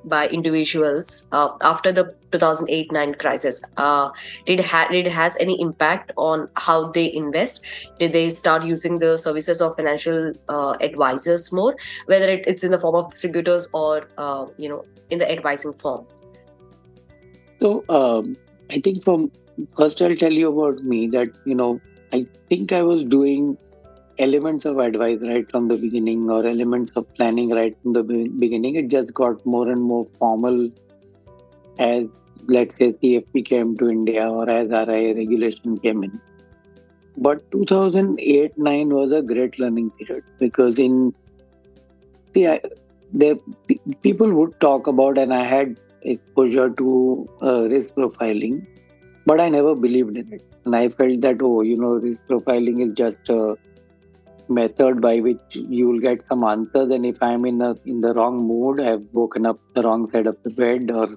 by 0.10 0.28
individuals 0.28 1.30
uh, 1.32 1.50
after 1.62 1.92
the 1.92 2.14
2008-9 2.32 3.20
crisis. 3.20 3.62
Uh, 3.78 4.10
did, 4.46 4.60
ha- 4.60 4.88
did 4.92 5.08
it 5.08 5.12
has 5.12 5.34
any 5.40 5.60
impact 5.62 6.12
on 6.18 6.50
how 6.56 6.92
they 6.92 7.14
invest? 7.14 7.62
Did 8.00 8.14
they 8.14 8.30
start 8.30 8.64
using 8.66 9.00
the 9.00 9.18
services 9.18 9.62
of 9.62 9.76
financial 9.76 10.34
uh, 10.50 10.76
advisors 10.82 11.52
more 11.52 11.76
whether 12.06 12.26
it, 12.26 12.44
it's 12.48 12.64
in 12.64 12.72
the 12.72 12.80
form 12.80 12.96
of 12.96 13.12
distributors 13.12 13.70
or 13.74 14.08
uh, 14.18 14.46
you 14.58 14.70
know 14.70 14.86
in 15.10 15.20
the 15.20 15.32
advising 15.32 15.74
form? 15.74 16.06
So 17.62 17.84
um, 17.90 18.38
i 18.72 18.80
think 18.80 19.04
from 19.04 19.32
first 19.78 20.02
I'll 20.02 20.16
tell 20.16 20.32
you 20.32 20.50
about 20.50 20.84
me 20.84 21.08
that, 21.08 21.30
you 21.46 21.56
know, 21.56 21.82
I 22.14 22.26
think 22.50 22.72
I 22.72 22.82
was 22.82 23.04
doing 23.04 23.58
elements 24.20 24.66
of 24.66 24.80
advice 24.80 25.20
right 25.22 25.50
from 25.50 25.68
the 25.68 25.78
beginning 25.78 26.30
or 26.30 26.46
elements 26.46 26.92
of 26.96 27.12
planning 27.16 27.50
right 27.50 27.76
from 27.82 27.94
the 27.94 28.04
beginning. 28.04 28.76
It 28.76 28.90
just 28.90 29.14
got 29.14 29.46
more 29.46 29.70
and 29.70 29.82
more 29.82 30.06
formal 30.20 30.70
as, 31.78 32.06
let's 32.48 32.76
say, 32.76 32.92
CFP 32.94 33.46
came 33.46 33.78
to 33.78 33.90
India 33.90 34.30
or 34.30 34.50
as 34.50 34.70
RIA 34.70 35.16
regulation 35.16 35.80
came 35.80 36.04
in. 36.04 36.20
But 37.18 37.50
2008 37.52 38.58
9 38.58 38.90
was 38.90 39.12
a 39.12 39.22
great 39.22 39.60
learning 39.60 39.92
period 39.92 40.24
because 40.38 40.80
in 40.80 41.14
I, 42.36 42.62
there 43.12 43.36
people 44.02 44.32
would 44.34 44.60
talk 44.60 44.88
about, 44.88 45.18
and 45.18 45.34
I 45.34 45.44
had 45.44 45.80
exposure 46.04 46.70
to 46.70 47.30
uh, 47.42 47.68
risk 47.70 47.96
profiling, 47.96 48.66
but 49.26 49.40
I 49.40 49.50
never 49.50 49.76
believed 49.76 50.18
in 50.18 50.34
it. 50.34 50.44
And 50.66 50.76
I 50.76 50.90
felt 50.90 51.22
that, 51.22 51.42
oh, 51.42 51.62
you 51.62 51.78
know, 51.78 51.94
risk 51.94 52.22
profiling 52.30 52.82
is 52.82 52.90
just 52.96 53.30
a 53.30 53.58
method 54.50 55.02
by 55.02 55.20
which 55.20 55.42
you 55.52 55.88
will 55.88 56.00
get 56.00 56.26
some 56.26 56.44
answers. 56.44 56.90
And 56.90 57.06
if 57.06 57.22
I'm 57.22 57.46
in 57.46 57.62
a 57.62 57.76
in 57.86 58.02
the 58.02 58.14
wrong 58.14 58.48
mood, 58.48 58.80
I've 58.80 59.14
woken 59.14 59.46
up 59.46 59.60
the 59.74 59.84
wrong 59.84 60.10
side 60.10 60.28
of 60.28 60.38
the 60.44 60.50
bed, 60.50 60.92
or 60.92 61.08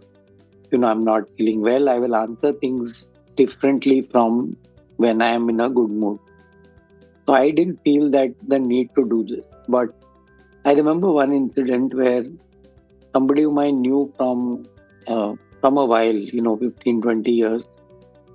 you 0.70 0.78
know, 0.78 0.88
I'm 0.88 1.04
not 1.04 1.24
feeling 1.36 1.62
well, 1.62 1.88
I 1.88 1.98
will 1.98 2.16
answer 2.16 2.52
things 2.52 3.04
differently 3.36 4.02
from 4.02 4.56
when 4.96 5.22
I 5.22 5.28
am 5.28 5.48
in 5.48 5.60
a 5.60 5.70
good 5.70 5.90
mood. 5.90 6.18
So 7.26 7.34
I 7.34 7.50
didn't 7.50 7.82
feel 7.84 8.10
that 8.10 8.34
the 8.46 8.58
need 8.58 8.90
to 8.96 9.08
do 9.08 9.24
this. 9.24 9.46
But 9.68 9.88
I 10.64 10.74
remember 10.74 11.10
one 11.10 11.32
incident 11.32 11.94
where 11.94 12.24
somebody 13.14 13.42
whom 13.42 13.58
I 13.58 13.70
knew 13.70 14.12
from 14.16 14.66
uh, 15.06 15.34
from 15.60 15.76
a 15.78 15.84
while, 15.84 16.14
you 16.14 16.42
know, 16.42 16.56
15, 16.56 17.02
20 17.02 17.30
years, 17.30 17.68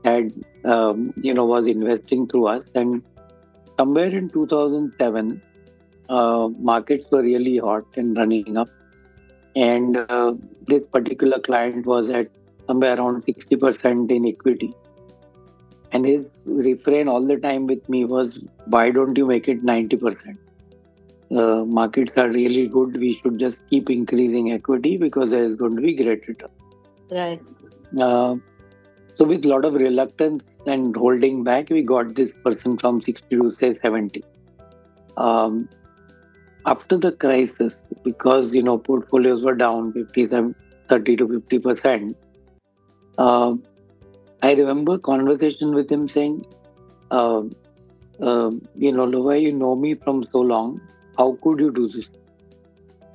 had, 0.05 0.31
um, 0.65 1.13
you 1.17 1.33
know, 1.33 1.45
was 1.45 1.67
investing 1.67 2.27
through 2.27 2.47
us. 2.47 2.63
And 2.73 3.03
somewhere 3.77 4.09
in 4.09 4.29
2007, 4.29 5.41
uh, 6.09 6.47
markets 6.59 7.07
were 7.11 7.21
really 7.21 7.57
hot 7.57 7.85
and 7.95 8.17
running 8.17 8.57
up. 8.57 8.69
And 9.55 9.97
uh, 9.97 10.33
this 10.67 10.85
particular 10.87 11.39
client 11.39 11.85
was 11.85 12.09
at 12.09 12.27
somewhere 12.67 12.97
around 12.97 13.25
60% 13.25 14.11
in 14.11 14.25
equity. 14.27 14.73
And 15.91 16.05
his 16.05 16.25
refrain 16.45 17.07
all 17.07 17.25
the 17.25 17.37
time 17.37 17.65
with 17.65 17.87
me 17.87 18.05
was, 18.05 18.39
why 18.65 18.91
don't 18.91 19.17
you 19.17 19.25
make 19.25 19.47
it 19.47 19.65
90%? 19.65 20.37
Uh, 21.29 21.65
markets 21.65 22.17
are 22.17 22.29
really 22.29 22.67
good. 22.67 22.97
We 22.97 23.13
should 23.13 23.37
just 23.37 23.67
keep 23.69 23.89
increasing 23.89 24.51
equity 24.51 24.97
because 24.97 25.31
there 25.31 25.43
is 25.43 25.55
going 25.55 25.75
to 25.75 25.81
be 25.81 25.93
great 25.93 26.27
return. 26.27 26.49
Right. 27.09 27.41
So 29.17 29.25
with 29.25 29.45
a 29.45 29.47
lot 29.47 29.65
of 29.65 29.73
reluctance 29.73 30.43
and 30.67 30.95
holding 30.95 31.43
back, 31.43 31.71
we 31.71 31.81
got 31.81 32.13
this 32.13 32.33
person 32.45 32.77
from 32.77 33.01
60 33.01 33.35
to 33.35 33.49
say 33.49 33.73
70. 33.73 34.23
Um, 35.17 35.67
after 36.67 36.97
the 36.97 37.13
crisis, 37.13 37.77
because 38.03 38.53
you 38.53 38.61
know 38.61 38.77
portfolios 38.77 39.43
were 39.43 39.55
down 39.55 39.91
50, 39.93 40.27
30 40.87 41.17
to 41.17 41.27
50 41.27 41.59
percent, 41.59 42.17
uh, 43.17 43.55
I 44.43 44.53
remember 44.53 44.99
conversation 44.99 45.73
with 45.73 45.91
him 45.91 46.07
saying, 46.07 46.45
uh, 47.09 47.41
uh, 48.21 48.51
"You 48.75 48.91
know, 48.91 49.07
Lovaii, 49.07 49.41
you 49.41 49.53
know 49.53 49.75
me 49.75 49.95
from 49.95 50.23
so 50.31 50.41
long. 50.41 50.79
How 51.17 51.39
could 51.41 51.59
you 51.59 51.71
do 51.71 51.87
this? 51.87 52.11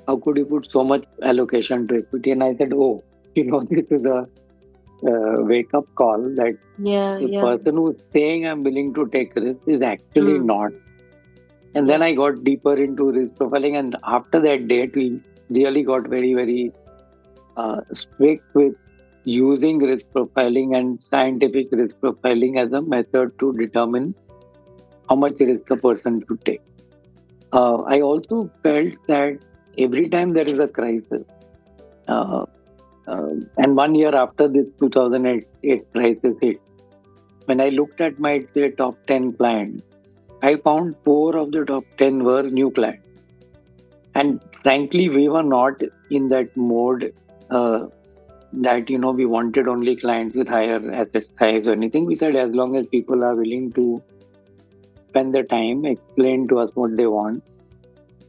How 0.09 0.17
could 0.17 0.37
you 0.37 0.47
put 0.47 0.69
so 0.69 0.83
much 0.83 1.05
allocation 1.23 1.87
to 1.87 1.99
equity?" 1.99 2.33
And 2.33 2.43
I 2.43 2.57
said, 2.57 2.73
"Oh, 2.75 3.05
you 3.37 3.45
know, 3.45 3.61
this 3.61 3.87
is 3.91 4.05
a 4.05 4.29
uh, 5.07 5.43
wake 5.53 5.73
up 5.75 5.87
call 5.95 6.21
that 6.37 6.57
yeah, 6.79 7.19
the 7.19 7.29
yeah. 7.31 7.41
person 7.43 7.77
who's 7.77 7.97
saying 8.13 8.47
I'm 8.47 8.63
willing 8.63 8.95
to 8.95 9.07
take 9.09 9.35
risk 9.37 9.61
is 9.67 9.83
actually 9.83 10.39
Mm. 10.39 10.45
not. 10.45 10.73
And 11.75 11.89
then 11.89 12.03
I 12.03 12.15
got 12.15 12.45
deeper 12.45 12.75
into 12.75 13.11
risk 13.11 13.35
profiling, 13.35 13.79
and 13.79 13.97
after 14.05 14.41
that 14.41 14.69
date, 14.69 14.95
we 14.95 15.21
really 15.51 15.83
got 15.83 16.09
very, 16.09 16.35
very 16.35 16.73
uh, 17.57 17.81
strict 17.93 18.45
with 18.55 18.75
using 19.25 19.79
risk 19.79 20.07
profiling 20.15 20.77
and 20.77 21.03
scientific 21.11 21.69
risk 21.73 21.97
profiling 22.03 22.59
as 22.59 22.73
a 22.73 22.83
method 22.83 23.39
to 23.39 23.53
determine 23.55 24.15
how 25.09 25.17
much 25.17 25.35
risk 25.41 25.71
a 25.71 25.77
person 25.77 26.23
should 26.29 26.45
take. 26.45 26.63
Uh, 27.53 27.83
I 27.83 28.01
also 28.01 28.51
felt 28.63 28.95
that 29.09 29.39
every 29.79 30.09
time 30.09 30.33
there 30.33 30.47
is 30.47 30.59
a 30.59 30.69
crisis, 30.69 31.25
uh, 32.09 32.47
um, 33.07 33.49
and 33.59 33.77
one 33.77 33.95
year 33.95 34.15
after 34.15 34.49
this 34.49 34.67
2008 34.81 35.93
crisis 35.93 36.37
hit, 36.41 36.61
when 37.47 37.61
I 37.61 37.71
looked 37.71 38.01
at 38.01 38.19
my 38.19 38.45
say 38.55 38.71
top 38.71 38.97
10 39.07 39.35
clients, 39.35 39.83
I 40.43 40.57
found 40.57 40.97
four 41.05 41.37
of 41.37 41.53
the 41.53 41.65
top 41.65 41.85
10 41.99 42.25
were 42.25 42.43
new 42.43 42.71
clients. 42.71 43.07
And 44.15 44.41
frankly, 44.63 45.09
we 45.09 45.29
were 45.29 45.43
not 45.43 45.81
in 46.11 46.29
that 46.29 46.57
mode 46.57 47.15
uh, 47.51 47.87
that, 48.53 48.91
you 48.91 48.99
know, 48.99 49.13
we 49.13 49.27
wanted 49.27 49.67
only 49.67 49.97
clients 49.97 50.37
with 50.37 50.49
higher 50.49 50.81
asset 50.93 51.25
size 51.39 51.67
or 51.67 51.73
anything. 51.73 52.07
We 52.07 52.15
said 52.15 52.37
as 52.37 52.51
long 52.51 52.77
as 52.77 52.87
people 52.87 53.25
are 53.25 53.35
willing 53.35 53.73
to 53.73 54.03
spend 55.09 55.35
the 55.35 55.43
time, 55.43 55.85
explain 55.85 56.49
to 56.49 56.59
us 56.59 56.71
what 56.75 56.97
they 56.97 57.07
want, 57.07 57.43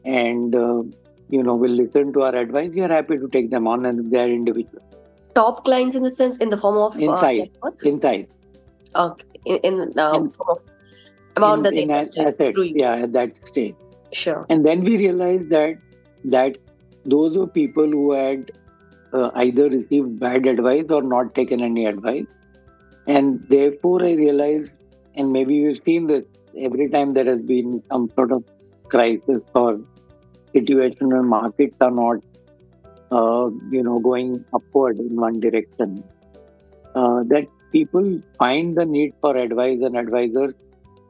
and 0.06 0.56
uh, 0.56 0.84
you 1.30 1.44
know, 1.44 1.56
will 1.56 1.72
listen 1.72 2.14
to 2.14 2.24
our 2.24 2.36
advice, 2.36 2.72
we 2.74 2.82
are 2.82 2.90
happy 2.90 3.18
to 3.18 3.28
take 3.30 3.50
them 3.50 3.68
on 3.68 3.86
and 3.86 4.12
they 4.12 4.20
are 4.20 4.28
individual. 4.30 4.84
Top 5.36 5.64
clients 5.66 5.96
in 5.96 6.04
the 6.04 6.12
sense 6.12 6.38
in 6.38 6.50
the 6.50 6.58
form 6.58 6.78
of 6.78 6.96
uh, 7.02 7.16
size. 7.18 7.40
net 7.40 7.52
worth? 7.62 7.84
In 7.86 8.02
size. 8.02 8.26
Okay. 8.96 9.26
In, 9.46 9.58
in, 9.64 10.00
uh, 10.00 10.14
In- 10.14 10.30
form 10.30 10.50
of 10.50 10.64
amount 11.36 11.60
in, 11.60 11.64
that 11.64 11.74
they 11.74 11.82
in 11.84 11.90
invested. 11.90 12.22
assets, 12.28 12.54
through 12.54 12.64
you. 12.64 12.74
yeah, 12.78 12.96
at 12.96 13.14
that 13.14 13.44
stage. 13.46 13.76
Sure. 14.12 14.46
And 14.50 14.64
then 14.66 14.84
we 14.84 14.98
realized 14.98 15.50
that 15.50 15.78
that 16.26 16.58
those 17.06 17.36
were 17.38 17.48
people 17.48 17.88
who 17.90 18.12
had 18.14 18.52
uh, 19.12 19.32
either 19.36 19.70
received 19.70 20.20
bad 20.20 20.46
advice 20.46 20.86
or 20.90 21.02
not 21.02 21.34
taken 21.36 21.62
any 21.62 21.86
advice. 21.88 22.26
And 23.08 23.44
therefore, 23.50 24.04
I 24.04 24.14
realized, 24.14 24.74
and 25.16 25.32
maybe 25.32 25.66
we've 25.66 25.82
seen 25.84 26.08
this 26.08 26.24
every 26.58 26.90
time 26.90 27.14
there 27.14 27.26
has 27.26 27.42
been 27.42 27.84
some 27.92 28.10
sort 28.16 28.32
of 28.32 28.44
crisis 28.88 29.44
or 29.56 29.82
situation 30.54 31.10
where 31.10 31.24
markets 31.24 31.76
are 31.82 31.92
not, 31.92 32.18
uh, 33.12 33.50
you 33.72 33.84
know, 33.84 34.00
going 34.00 34.46
upward 34.54 35.00
in 35.00 35.16
one 35.16 35.40
direction. 35.40 36.04
Uh, 36.96 37.24
that 37.24 37.48
people 37.72 38.22
find 38.38 38.78
the 38.78 38.86
need 38.86 39.14
for 39.20 39.36
advice 39.36 39.80
and 39.82 39.98
advisors 39.98 40.54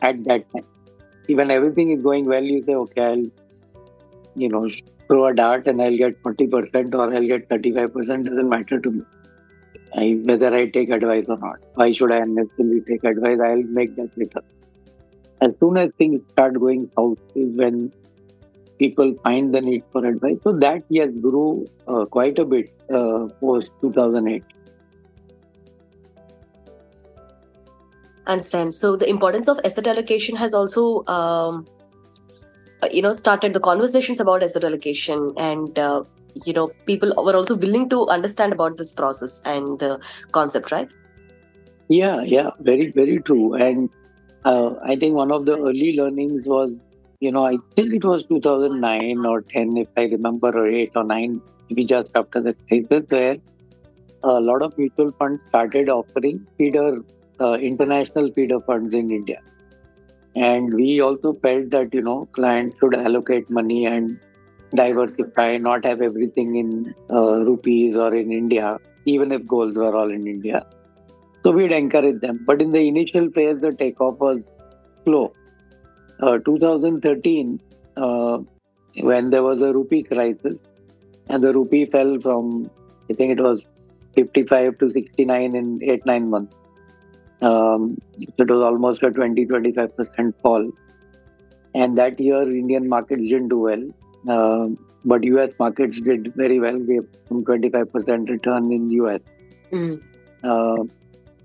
at 0.02 0.24
that 0.26 0.50
time. 0.52 0.66
Even 1.28 1.52
everything 1.52 1.92
is 1.92 2.02
going 2.02 2.26
well, 2.26 2.44
you 2.44 2.64
say, 2.66 2.76
okay, 2.76 3.02
I'll, 3.02 3.26
you 4.36 4.50
know, 4.50 4.68
throw 5.08 5.26
a 5.26 5.34
dart 5.34 5.68
and 5.68 5.82
I'll 5.82 5.98
get 5.98 6.22
40% 6.24 6.94
or 6.96 7.14
I'll 7.14 7.28
get 7.28 7.50
35%, 7.50 8.26
doesn't 8.26 8.50
matter 8.50 8.80
to 8.80 8.92
me. 8.92 9.02
I, 9.96 10.20
whether 10.24 10.54
I 10.56 10.70
take 10.70 10.90
advice 10.90 11.26
or 11.28 11.38
not. 11.38 11.60
Why 11.76 11.92
should 11.92 12.12
I 12.12 12.18
unnecessarily 12.18 12.82
take 12.82 13.04
advice? 13.04 13.40
I'll 13.40 13.64
make 13.64 13.96
that 13.96 14.10
later. 14.18 14.42
As 15.42 15.52
soon 15.60 15.78
as 15.78 15.92
things 15.98 16.22
start 16.32 16.60
going 16.60 16.90
south 16.96 17.20
is 17.36 17.56
when 17.56 17.92
people 18.84 19.14
find 19.24 19.54
the 19.54 19.62
need 19.62 19.84
for 19.92 20.06
advice. 20.06 20.40
So 20.44 20.54
that, 20.64 20.84
yes, 20.90 21.10
grew 21.28 21.68
uh, 21.88 22.06
quite 22.06 22.40
a 22.40 22.46
bit 22.46 22.74
uh, 22.90 23.28
post 23.40 23.72
2008. 23.82 24.44
Understand. 28.26 28.74
So 28.74 28.96
the 28.96 29.10
importance 29.10 29.48
of 29.48 29.60
asset 29.66 29.88
allocation 29.88 30.36
has 30.38 30.54
also, 30.54 31.06
um, 31.08 31.68
you 32.92 33.02
know, 33.02 33.12
started 33.12 33.54
the 33.54 33.60
conversations 33.60 34.20
about 34.20 34.44
asset 34.44 34.64
allocation, 34.64 35.34
and 35.38 35.78
uh, 35.78 36.04
you 36.46 36.54
know, 36.54 36.68
people 36.86 37.14
were 37.26 37.36
also 37.36 37.56
willing 37.56 37.90
to 37.90 38.08
understand 38.08 38.54
about 38.54 38.78
this 38.78 38.94
process 38.94 39.42
and 39.46 39.80
the 39.80 40.00
concept, 40.32 40.72
right? 40.72 40.90
Yeah, 41.90 42.22
yeah, 42.22 42.52
very, 42.60 42.88
very 42.92 43.20
true. 43.20 43.54
And 43.54 43.90
uh, 44.46 44.76
I 44.84 44.96
think 44.96 45.16
one 45.16 45.32
of 45.32 45.46
the 45.46 45.58
early 45.58 45.98
learnings 45.98 46.48
was, 46.48 46.72
you 47.24 47.32
know, 47.32 47.46
I 47.46 47.58
think 47.76 47.94
it 47.94 48.04
was 48.04 48.26
2009 48.26 49.26
or 49.26 49.42
10, 49.42 49.78
if 49.78 49.88
I 49.96 50.04
remember, 50.04 50.50
or 50.50 50.68
8 50.68 50.92
or 50.98 51.06
9, 51.06 51.42
maybe 51.70 51.86
just 51.86 52.10
after 52.16 52.42
the 52.42 52.54
crisis, 52.68 53.04
where 53.08 53.38
a 54.24 54.42
lot 54.42 54.62
of 54.62 54.78
mutual 54.78 55.14
funds 55.14 55.42
started 55.48 55.88
offering 55.88 56.46
feeder, 56.58 57.02
uh, 57.40 57.54
international 57.54 58.30
feeder 58.34 58.60
funds 58.62 58.94
in 58.94 59.10
India. 59.10 59.40
And 60.36 60.74
we 60.74 61.00
also 61.00 61.34
felt 61.36 61.70
that, 61.70 61.94
you 61.94 62.02
know, 62.02 62.28
clients 62.34 62.76
should 62.80 62.94
allocate 62.94 63.50
money 63.50 63.86
and 63.86 64.20
diversify, 64.76 65.58
not 65.58 65.86
have 65.86 66.02
everything 66.02 66.56
in 66.56 66.94
uh, 67.10 67.46
rupees 67.46 67.96
or 67.96 68.14
in 68.14 68.34
India, 68.34 68.80
even 69.06 69.32
if 69.32 69.48
goals 69.48 69.78
were 69.78 69.96
all 69.96 70.12
in 70.12 70.28
India. 70.28 70.66
So 71.46 71.52
we'd 71.52 71.72
encourage 71.72 72.20
them. 72.20 72.44
But 72.46 72.62
in 72.62 72.74
the 72.74 72.86
initial 72.86 73.32
phase, 73.32 73.62
the 73.62 73.72
takeoff 73.72 74.18
was 74.20 74.44
slow. 75.06 75.34
Uh, 76.20 76.38
2013, 76.40 77.60
uh, 77.98 78.40
when 79.02 79.30
there 79.30 79.44
was 79.44 79.62
a 79.62 79.74
rupee 79.74 80.04
crisis, 80.04 80.62
and 81.28 81.44
the 81.44 81.54
rupee 81.54 81.86
fell 81.86 82.20
from, 82.20 82.70
I 83.10 83.14
think 83.14 83.38
it 83.38 83.42
was 83.42 83.66
55 84.16 84.78
to 84.78 84.90
69 84.90 85.56
in 85.56 85.80
8 85.84 86.06
9 86.06 86.30
months. 86.30 86.56
Um, 87.42 87.98
it 88.18 88.50
was 88.50 88.62
almost 88.62 89.04
a 89.04 89.12
20 89.12 89.46
25% 89.46 90.34
fall. 90.42 90.72
And 91.76 91.98
that 91.98 92.20
year, 92.20 92.44
Indian 92.44 92.88
markets 92.88 93.28
didn't 93.28 93.50
do 93.50 93.60
well. 93.60 93.84
Uh, 94.28 94.70
but 95.06 95.24
US 95.24 95.50
markets 95.60 96.00
did 96.00 96.34
very 96.36 96.60
well. 96.60 96.78
We 96.78 96.96
have 96.96 97.08
some 97.28 97.44
25% 97.44 98.30
return 98.30 98.72
in 98.72 98.90
US. 98.92 99.22
Mm. 99.72 100.02
Uh, 100.44 100.84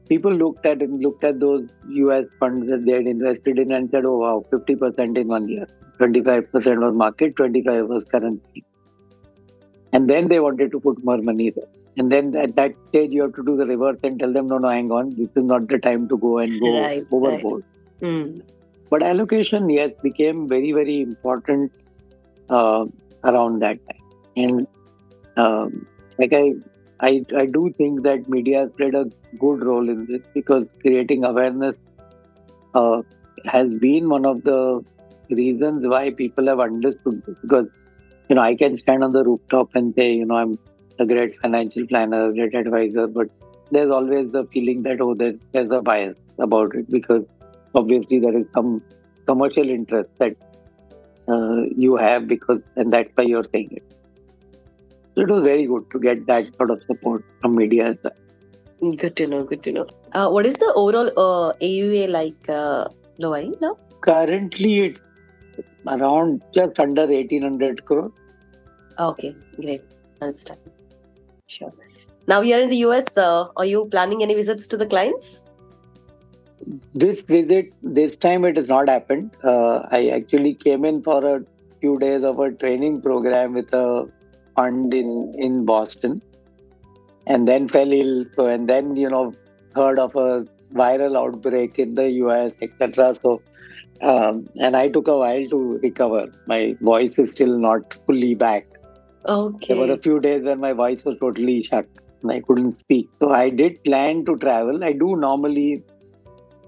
people 0.09 0.33
looked 0.33 0.67
at 0.67 0.83
and 0.83 1.03
looked 1.03 1.25
at 1.25 1.41
those 1.41 1.69
US 1.89 2.27
funds 2.41 2.69
that 2.69 2.85
they 2.85 2.93
had 2.93 3.07
invested 3.07 3.59
in 3.59 3.73
and 3.73 3.91
said, 3.91 4.05
"Oh 4.05 4.19
wow, 4.19 4.45
50% 4.53 5.19
in 5.19 5.29
one 5.29 5.49
year. 5.49 5.67
25% 5.99 6.81
was 6.85 6.95
market, 6.95 7.37
25 7.37 7.87
was 7.89 8.05
currency." 8.05 8.65
And 9.93 10.09
then 10.09 10.29
they 10.29 10.41
wanted 10.41 10.71
to 10.73 10.81
put 10.81 11.03
more 11.05 11.19
money 11.19 11.51
there. 11.51 11.73
And 11.97 12.13
then 12.13 12.37
at 12.37 12.55
that 12.57 12.75
stage, 12.89 13.11
you 13.13 13.23
have 13.23 13.35
to 13.35 13.45
do 13.45 13.57
the 13.57 13.67
reverse 13.67 13.99
and 14.05 14.21
tell 14.21 14.33
them, 14.33 14.47
"No, 14.47 14.59
no, 14.59 14.69
hang 14.69 14.93
on. 14.93 15.11
This 15.17 15.29
is 15.43 15.45
not 15.45 15.69
the 15.69 15.79
time 15.79 16.09
to 16.09 16.17
go 16.17 16.39
and 16.39 16.61
go 16.61 16.73
Right, 16.79 17.07
overboard." 17.11 17.65
Mm. 18.01 18.43
But 18.91 19.03
allocation, 19.03 19.69
yes, 19.69 19.93
became 20.03 20.49
very, 20.49 20.73
very 20.73 21.01
important 21.01 21.73
uh, 22.49 22.87
around 23.25 23.61
that 23.61 23.79
time. 23.89 24.05
And 24.37 24.67
um, 25.37 25.87
like 26.19 26.33
I, 26.33 26.55
I, 27.01 27.25
I 27.37 27.47
do 27.47 27.73
think 27.79 28.03
that 28.03 28.29
media 28.29 28.61
has 28.61 28.71
played 28.77 28.95
a 28.95 29.07
good 29.39 29.63
role 29.63 29.89
in 29.89 30.07
this 30.07 30.23
because 30.35 30.65
creating 30.81 31.25
awareness 31.25 31.77
uh, 32.75 33.03
has 33.45 33.75
been 33.75 34.09
one 34.09 34.27
of 34.27 34.43
the 34.43 34.85
reasons 35.31 35.87
why 35.87 36.11
people 36.11 36.47
have 36.47 36.61
understood 36.61 37.23
this. 37.25 37.37
Because 37.43 37.67
you 38.29 38.35
know, 38.35 38.43
I 38.43 38.57
can 38.57 38.77
stand 38.77 39.05
on 39.05 39.13
the 39.13 39.25
rooftop 39.25 39.75
and 39.75 39.95
say, 39.95 40.13
you 40.15 40.27
know, 40.27 40.37
I'm 40.37 40.59
a 40.99 41.07
great 41.07 41.39
financial 41.41 41.87
planner, 41.87 42.31
a 42.31 42.33
great 42.33 42.55
advisor, 42.55 43.07
but 43.07 43.29
there's 43.71 43.91
always 43.91 44.31
the 44.33 44.45
feeling 44.53 44.83
that 44.83 45.01
oh, 45.01 45.15
there, 45.15 45.35
there's 45.53 45.71
a 45.71 45.81
bias 45.81 46.17
about 46.39 46.75
it 46.75 46.91
because 46.91 47.25
obviously 47.75 48.19
there 48.19 48.37
is 48.37 48.47
some 48.55 48.83
commercial 49.27 49.69
interest 49.69 50.11
that 50.19 50.35
uh, 51.29 51.63
you 51.77 51.97
have 51.97 52.27
because 52.27 52.61
and 52.77 52.93
that's 52.93 53.11
why 53.15 53.25
you're 53.25 53.45
saying 53.45 53.69
it 53.73 53.98
so 55.19 55.25
it 55.27 55.31
was 55.35 55.43
very 55.43 55.67
good 55.67 55.85
to 55.91 55.99
get 55.99 56.27
that 56.27 56.51
sort 56.57 56.71
of 56.71 56.83
support 56.91 57.25
from 57.43 57.57
media 57.57 57.87
as 57.93 57.97
well 58.05 58.19
Good 58.81 59.17
to 59.17 59.27
know. 59.27 59.43
Good 59.43 59.65
to 59.65 59.73
know. 59.73 59.87
Uh, 60.13 60.29
what 60.31 60.47
is 60.47 60.55
the 60.55 60.73
overall 60.77 61.09
uh, 61.09 61.53
AUA 61.61 62.09
like, 62.11 62.49
uh, 62.49 62.87
Lovaii, 63.19 63.61
now? 63.61 63.77
currently 64.03 64.75
it's 64.85 65.01
around 65.89 66.41
just 66.55 66.79
under 66.79 67.03
1800 67.03 67.85
crore 67.85 68.13
Okay, 69.01 69.35
great. 69.57 69.83
Understand. 70.21 70.61
Sure. 71.49 71.73
Now 72.29 72.41
you're 72.43 72.61
in 72.61 72.69
the 72.69 72.77
US. 72.87 73.17
Uh, 73.17 73.49
are 73.57 73.65
you 73.65 73.87
planning 73.87 74.23
any 74.23 74.35
visits 74.35 74.69
to 74.69 74.77
the 74.77 74.87
clients? 74.87 75.45
this 76.95 77.23
visit 77.23 77.73
this 77.83 78.17
time 78.17 78.45
it 78.45 78.57
has 78.57 78.69
not 78.69 78.89
happened 78.89 79.31
uh, 79.45 79.77
i 79.99 80.09
actually 80.09 80.53
came 80.55 80.85
in 80.85 81.03
for 81.03 81.19
a 81.25 81.45
few 81.81 81.99
days 81.99 82.25
of 82.25 82.41
a 82.41 82.51
training 82.53 83.01
program 83.01 83.55
with 83.55 83.73
a 83.73 84.07
fund 84.59 84.95
in 85.01 85.11
in 85.49 85.65
boston 85.73 86.21
and 87.27 87.47
then 87.53 87.69
fell 87.77 87.93
ill 88.01 88.15
so 88.37 88.47
and 88.55 88.69
then 88.75 88.95
you 89.03 89.11
know 89.17 89.27
heard 89.81 89.99
of 90.07 90.17
a 90.29 90.31
viral 90.81 91.21
outbreak 91.23 91.79
in 91.85 91.95
the 92.01 92.09
us 92.11 92.55
etc 92.67 93.15
so 93.23 93.41
um, 94.11 94.47
and 94.67 94.77
i 94.77 94.89
took 94.89 95.09
a 95.09 95.19
while 95.23 95.47
to 95.55 95.61
recover 95.83 96.25
my 96.47 96.63
voice 96.81 97.15
is 97.25 97.31
still 97.37 97.59
not 97.69 97.99
fully 98.07 98.35
back 98.35 98.67
Okay. 99.27 99.75
there 99.75 99.87
were 99.87 99.93
a 99.93 99.99
few 99.99 100.21
days 100.21 100.43
when 100.43 100.61
my 100.61 100.73
voice 100.73 101.05
was 101.05 101.17
totally 101.19 101.63
shut 101.63 101.87
and 102.23 102.33
I 102.33 102.41
couldn't 102.41 102.73
speak. 102.73 103.09
So 103.21 103.31
I 103.31 103.51
did 103.51 103.83
plan 103.85 104.25
to 104.25 104.37
travel. 104.37 104.83
I 104.83 104.93
do 104.93 105.17
normally, 105.17 105.83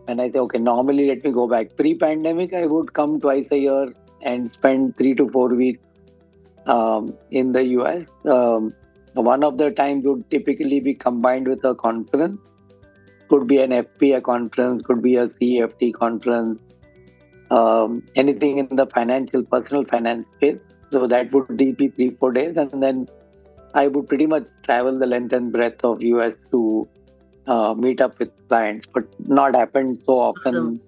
and 0.07 0.21
I 0.21 0.31
say, 0.31 0.39
okay, 0.39 0.59
normally 0.59 1.09
let 1.09 1.25
me 1.25 1.33
go 1.33 1.47
back. 1.47 1.77
Pre 1.77 1.95
pandemic, 1.95 2.53
I 2.53 2.67
would 2.67 2.93
come 2.93 3.21
twice 3.21 3.51
a 3.51 3.59
year 3.59 3.93
and 4.23 4.51
spend 4.51 4.97
three 4.99 5.15
to 5.15 5.29
four 5.29 5.49
weeks 5.49 5.81
um, 6.67 7.17
in 7.31 7.53
the 7.53 7.65
US. 7.79 8.07
Um, 8.27 8.75
one 9.15 9.43
of 9.43 9.59
the 9.59 9.71
times 9.71 10.05
would 10.05 10.31
typically 10.31 10.81
be 10.81 10.95
combined 10.95 11.49
with 11.49 11.65
a 11.65 11.75
conference. 11.75 12.41
Could 13.29 13.47
be 13.47 13.59
an 13.59 13.71
FPA 13.71 14.23
conference, 14.23 14.83
could 14.83 15.03
be 15.03 15.17
a 15.17 15.29
CFT 15.29 15.95
conference, 15.95 16.61
um, 17.51 18.03
anything 18.17 18.59
in 18.59 18.75
the 18.75 18.87
financial, 18.87 19.45
personal 19.45 19.85
finance 19.85 20.27
space. 20.37 20.59
So 20.91 21.07
that 21.07 21.33
would 21.33 21.57
be 21.57 21.73
three, 21.73 22.11
four 22.19 22.33
days. 22.33 22.57
And 22.57 22.83
then 22.83 23.09
I 23.75 23.87
would 23.87 24.09
pretty 24.09 24.27
much 24.27 24.47
travel 24.65 24.99
the 24.99 25.07
length 25.07 25.33
and 25.33 25.53
breadth 25.53 25.85
of 25.85 26.03
US 26.03 26.35
to 26.51 26.89
uh, 27.47 27.75
meet 27.75 28.01
up 28.01 28.19
with 28.19 28.31
clients, 28.49 28.87
but 28.93 29.05
not 29.29 29.55
happened 29.55 29.99
so 30.05 30.19
often 30.19 30.55
Awesome. 30.55 30.81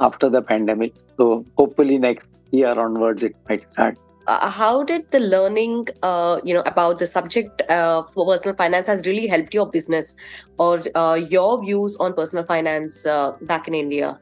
after 0.00 0.28
the 0.30 0.42
pandemic. 0.42 0.94
So 1.18 1.44
hopefully 1.56 1.98
next 1.98 2.28
year 2.50 2.78
onwards 2.78 3.22
it 3.22 3.36
might 3.48 3.66
start. 3.72 3.98
Uh, 4.26 4.50
how 4.50 4.82
did 4.82 5.10
the 5.10 5.20
learning, 5.20 5.86
uh, 6.02 6.40
you 6.44 6.54
know, 6.54 6.62
about 6.66 6.98
the 6.98 7.06
subject 7.06 7.62
uh, 7.70 8.02
for 8.12 8.26
personal 8.26 8.56
finance 8.56 8.86
has 8.86 9.06
really 9.06 9.26
helped 9.26 9.54
your 9.54 9.70
business 9.70 10.16
or 10.58 10.82
uh, 10.94 11.14
your 11.14 11.64
views 11.64 11.96
on 11.98 12.12
personal 12.14 12.44
finance 12.44 13.06
uh, 13.06 13.32
back 13.42 13.68
in 13.68 13.74
India? 13.74 14.18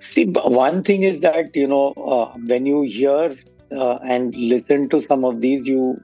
See, 0.00 0.26
one 0.26 0.82
thing 0.82 1.02
is 1.02 1.20
that 1.20 1.56
you 1.56 1.66
know 1.66 1.92
uh, 1.92 2.36
when 2.46 2.66
you 2.66 2.82
hear 2.82 3.34
and 3.70 4.34
listen 4.34 4.88
to 4.90 5.00
some 5.00 5.24
of 5.24 5.40
these, 5.40 5.66
you 5.66 6.02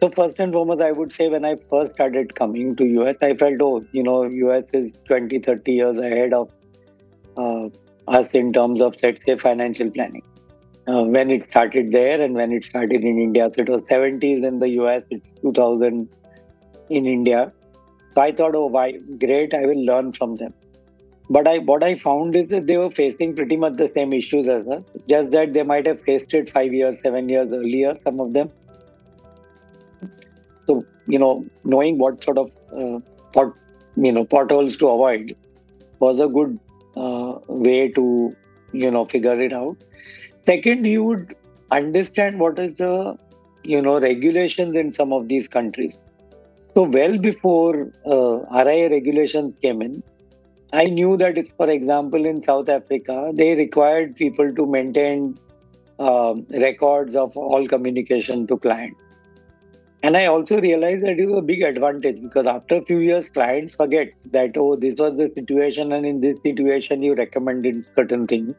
so 0.00 0.08
first 0.08 0.38
and 0.40 0.52
foremost, 0.52 0.82
I 0.82 0.90
would 0.90 1.12
say 1.12 1.28
when 1.28 1.44
I 1.44 1.56
first 1.70 1.94
started 1.94 2.34
coming 2.34 2.74
to 2.76 2.84
US, 3.02 3.16
I 3.22 3.34
felt 3.34 3.60
oh, 3.60 3.84
you 3.92 4.02
know, 4.02 4.24
US 4.24 4.64
is 4.72 4.92
20, 5.06 5.38
30 5.40 5.72
years 5.72 5.98
ahead 5.98 6.32
of 6.32 6.50
us 8.08 8.30
in 8.32 8.52
terms 8.52 8.80
of 8.80 8.96
let's 9.02 9.24
say 9.24 9.36
financial 9.36 9.90
planning. 9.90 10.22
Uh, 10.88 11.04
when 11.04 11.30
it 11.30 11.44
started 11.44 11.92
there 11.92 12.20
and 12.20 12.34
when 12.34 12.50
it 12.50 12.64
started 12.64 13.04
in 13.04 13.18
India, 13.18 13.48
so 13.54 13.62
it 13.62 13.68
was 13.68 13.82
70s 13.82 14.44
in 14.44 14.58
the 14.58 14.68
US, 14.80 15.04
it's 15.10 15.28
2000 15.40 16.08
in 16.90 17.06
India. 17.06 17.52
So 18.14 18.20
I 18.20 18.32
thought, 18.32 18.54
oh, 18.54 18.66
why 18.66 18.92
great, 19.18 19.54
I 19.54 19.64
will 19.64 19.84
learn 19.84 20.12
from 20.12 20.36
them. 20.36 20.52
But 21.30 21.46
I 21.46 21.58
what 21.58 21.82
I 21.82 21.94
found 21.94 22.34
is 22.36 22.48
that 22.48 22.66
they 22.66 22.76
were 22.76 22.90
facing 22.90 23.34
pretty 23.34 23.56
much 23.56 23.76
the 23.76 23.90
same 23.94 24.12
issues 24.12 24.48
as 24.48 24.66
us, 24.66 24.82
just 25.08 25.30
that 25.30 25.54
they 25.54 25.62
might 25.62 25.86
have 25.86 26.00
faced 26.02 26.34
it 26.34 26.50
five 26.50 26.74
years, 26.74 27.00
seven 27.00 27.28
years 27.28 27.52
earlier, 27.52 27.96
some 28.04 28.20
of 28.20 28.32
them. 28.32 28.50
So, 30.66 30.84
you 31.06 31.18
know, 31.18 31.46
knowing 31.64 31.98
what 31.98 32.22
sort 32.22 32.38
of 32.38 32.50
uh, 32.76 32.98
pot, 33.32 33.54
you 33.96 34.12
know, 34.12 34.24
potholes 34.24 34.76
to 34.78 34.88
avoid 34.88 35.36
was 36.00 36.20
a 36.20 36.28
good 36.28 36.58
uh, 36.96 37.38
way 37.46 37.88
to, 37.88 38.36
you 38.72 38.90
know, 38.90 39.04
figure 39.04 39.40
it 39.40 39.52
out. 39.52 39.76
Second, 40.44 40.86
you 40.86 41.04
would 41.04 41.34
understand 41.70 42.40
what 42.40 42.58
is 42.58 42.74
the, 42.74 43.16
you 43.64 43.80
know, 43.80 44.00
regulations 44.00 44.76
in 44.76 44.92
some 44.92 45.12
of 45.12 45.28
these 45.28 45.48
countries. 45.48 45.96
So, 46.74 46.82
well 46.82 47.18
before 47.18 47.92
uh, 48.06 48.64
RIA 48.64 48.90
regulations 48.90 49.56
came 49.62 49.82
in, 49.82 50.02
I 50.72 50.86
knew 50.86 51.16
that, 51.18 51.36
if, 51.36 51.52
for 51.56 51.68
example, 51.68 52.24
in 52.24 52.40
South 52.40 52.68
Africa, 52.68 53.30
they 53.34 53.54
required 53.54 54.16
people 54.16 54.54
to 54.54 54.66
maintain 54.66 55.38
um, 55.98 56.46
records 56.50 57.14
of 57.14 57.36
all 57.36 57.68
communication 57.68 58.46
to 58.46 58.56
clients. 58.56 58.98
And 60.02 60.16
I 60.16 60.26
also 60.26 60.60
realized 60.60 61.02
that 61.02 61.20
it 61.20 61.26
was 61.26 61.38
a 61.38 61.42
big 61.42 61.62
advantage 61.62 62.20
because 62.20 62.46
after 62.46 62.76
a 62.76 62.84
few 62.84 62.98
years, 62.98 63.28
clients 63.28 63.76
forget 63.76 64.08
that, 64.32 64.56
oh, 64.56 64.74
this 64.74 64.96
was 64.96 65.16
the 65.16 65.30
situation, 65.32 65.92
and 65.92 66.04
in 66.04 66.20
this 66.20 66.38
situation, 66.42 67.02
you 67.02 67.14
recommended 67.14 67.86
certain 67.94 68.26
things. 68.26 68.56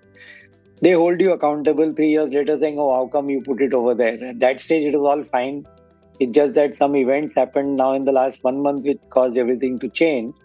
They 0.83 0.91
hold 0.91 1.21
you 1.21 1.31
accountable 1.31 1.93
three 1.93 2.09
years 2.09 2.31
later, 2.33 2.59
saying, 2.59 2.77
oh, 2.77 2.93
how 2.93 3.07
come 3.07 3.29
you 3.29 3.41
put 3.41 3.61
it 3.61 3.73
over 3.73 3.93
there? 3.95 4.21
At 4.21 4.39
that 4.41 4.59
stage, 4.59 4.83
it 4.83 4.97
was 4.99 5.07
all 5.11 5.23
fine. 5.31 5.65
It's 6.19 6.33
just 6.35 6.55
that 6.55 6.75
some 6.77 6.97
events 6.97 7.35
happened 7.35 7.77
now 7.77 7.93
in 7.93 8.03
the 8.03 8.11
last 8.11 8.43
one 8.43 8.61
month 8.61 8.85
which 8.85 8.99
caused 9.09 9.37
everything 9.37 9.79
to 9.79 9.87
change. 9.87 10.35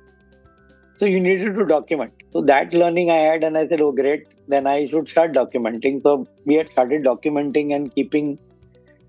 So 0.98 1.06
you 1.06 1.18
needed 1.18 1.56
to 1.56 1.66
document. 1.66 2.12
So 2.32 2.42
that 2.42 2.72
learning 2.72 3.10
I 3.10 3.16
had, 3.16 3.42
and 3.42 3.58
I 3.58 3.66
said, 3.66 3.80
oh, 3.80 3.90
great, 3.90 4.26
then 4.46 4.68
I 4.68 4.86
should 4.86 5.08
start 5.08 5.32
documenting. 5.32 6.02
So 6.04 6.28
we 6.44 6.54
had 6.54 6.70
started 6.70 7.02
documenting 7.02 7.74
and 7.74 7.92
keeping 7.92 8.38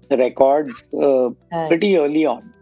the 0.09 0.17
records 0.17 0.83
uh, 0.99 1.29
pretty 1.67 1.95
early 1.97 2.25
on. 2.25 2.53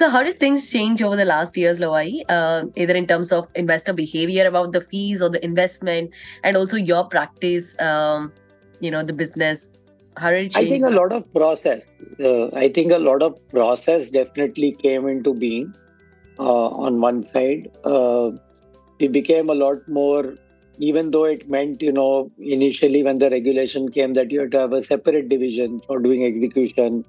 So, 0.00 0.08
how 0.08 0.22
did 0.22 0.40
things 0.40 0.70
change 0.70 1.02
over 1.02 1.14
the 1.14 1.26
last 1.26 1.58
years, 1.58 1.78
Lovaii? 1.78 2.22
Uh, 2.26 2.62
either 2.74 2.94
in 2.94 3.06
terms 3.06 3.32
of 3.32 3.48
investor 3.54 3.92
behavior 3.92 4.46
about 4.46 4.72
the 4.72 4.80
fees 4.80 5.22
or 5.22 5.28
the 5.28 5.44
investment, 5.44 6.14
and 6.42 6.56
also 6.56 6.78
your 6.78 7.04
practice, 7.06 7.78
um, 7.78 8.32
you 8.80 8.90
know, 8.90 9.02
the 9.02 9.12
business. 9.12 9.74
How 10.16 10.30
did 10.30 10.46
it 10.46 10.52
change? 10.52 10.66
I 10.66 10.70
think 10.70 10.86
a 10.86 10.90
lot 10.90 11.12
of 11.12 11.30
process. 11.34 11.84
Uh, 12.18 12.46
I 12.56 12.70
think 12.70 12.92
a 12.92 12.98
lot 12.98 13.22
of 13.22 13.36
process 13.50 14.08
definitely 14.08 14.72
came 14.72 15.06
into 15.06 15.34
being 15.34 15.74
uh, 16.38 16.68
on 16.68 17.02
one 17.02 17.22
side. 17.22 17.70
Uh, 17.84 18.30
we 18.98 19.08
became 19.08 19.50
a 19.50 19.54
lot 19.54 19.86
more, 19.86 20.34
even 20.78 21.10
though 21.10 21.26
it 21.26 21.46
meant, 21.50 21.82
you 21.82 21.92
know, 21.92 22.30
initially 22.38 23.02
when 23.02 23.18
the 23.18 23.28
regulation 23.28 23.90
came 23.90 24.14
that 24.14 24.30
you 24.30 24.40
had 24.40 24.52
to 24.52 24.60
have 24.60 24.72
a 24.72 24.82
separate 24.82 25.28
division 25.28 25.78
for 25.86 25.98
doing 25.98 26.24
execution. 26.24 27.04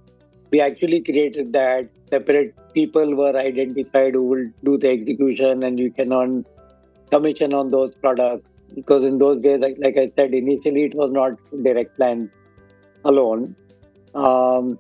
We 0.52 0.62
actually 0.62 1.02
created 1.02 1.54
that. 1.54 1.90
Separate 2.10 2.54
people 2.74 3.16
were 3.16 3.36
identified 3.38 4.16
who 4.16 4.24
will 4.24 4.46
do 4.64 4.78
the 4.78 4.90
execution, 4.90 5.64
and 5.64 5.80
you 5.80 5.92
can 5.92 6.12
earn 6.12 6.46
commission 7.10 7.54
on 7.54 7.72
those 7.72 7.96
products 7.96 8.50
because 8.76 9.04
in 9.04 9.18
those 9.18 9.42
days, 9.42 9.60
like, 9.60 9.78
like 9.80 9.98
I 9.98 10.12
said, 10.16 10.34
initially 10.34 10.84
it 10.84 10.96
was 10.96 11.12
not 11.12 11.34
direct 11.64 11.96
plan 11.98 12.30
alone. 13.06 13.56
Um, 14.14 14.80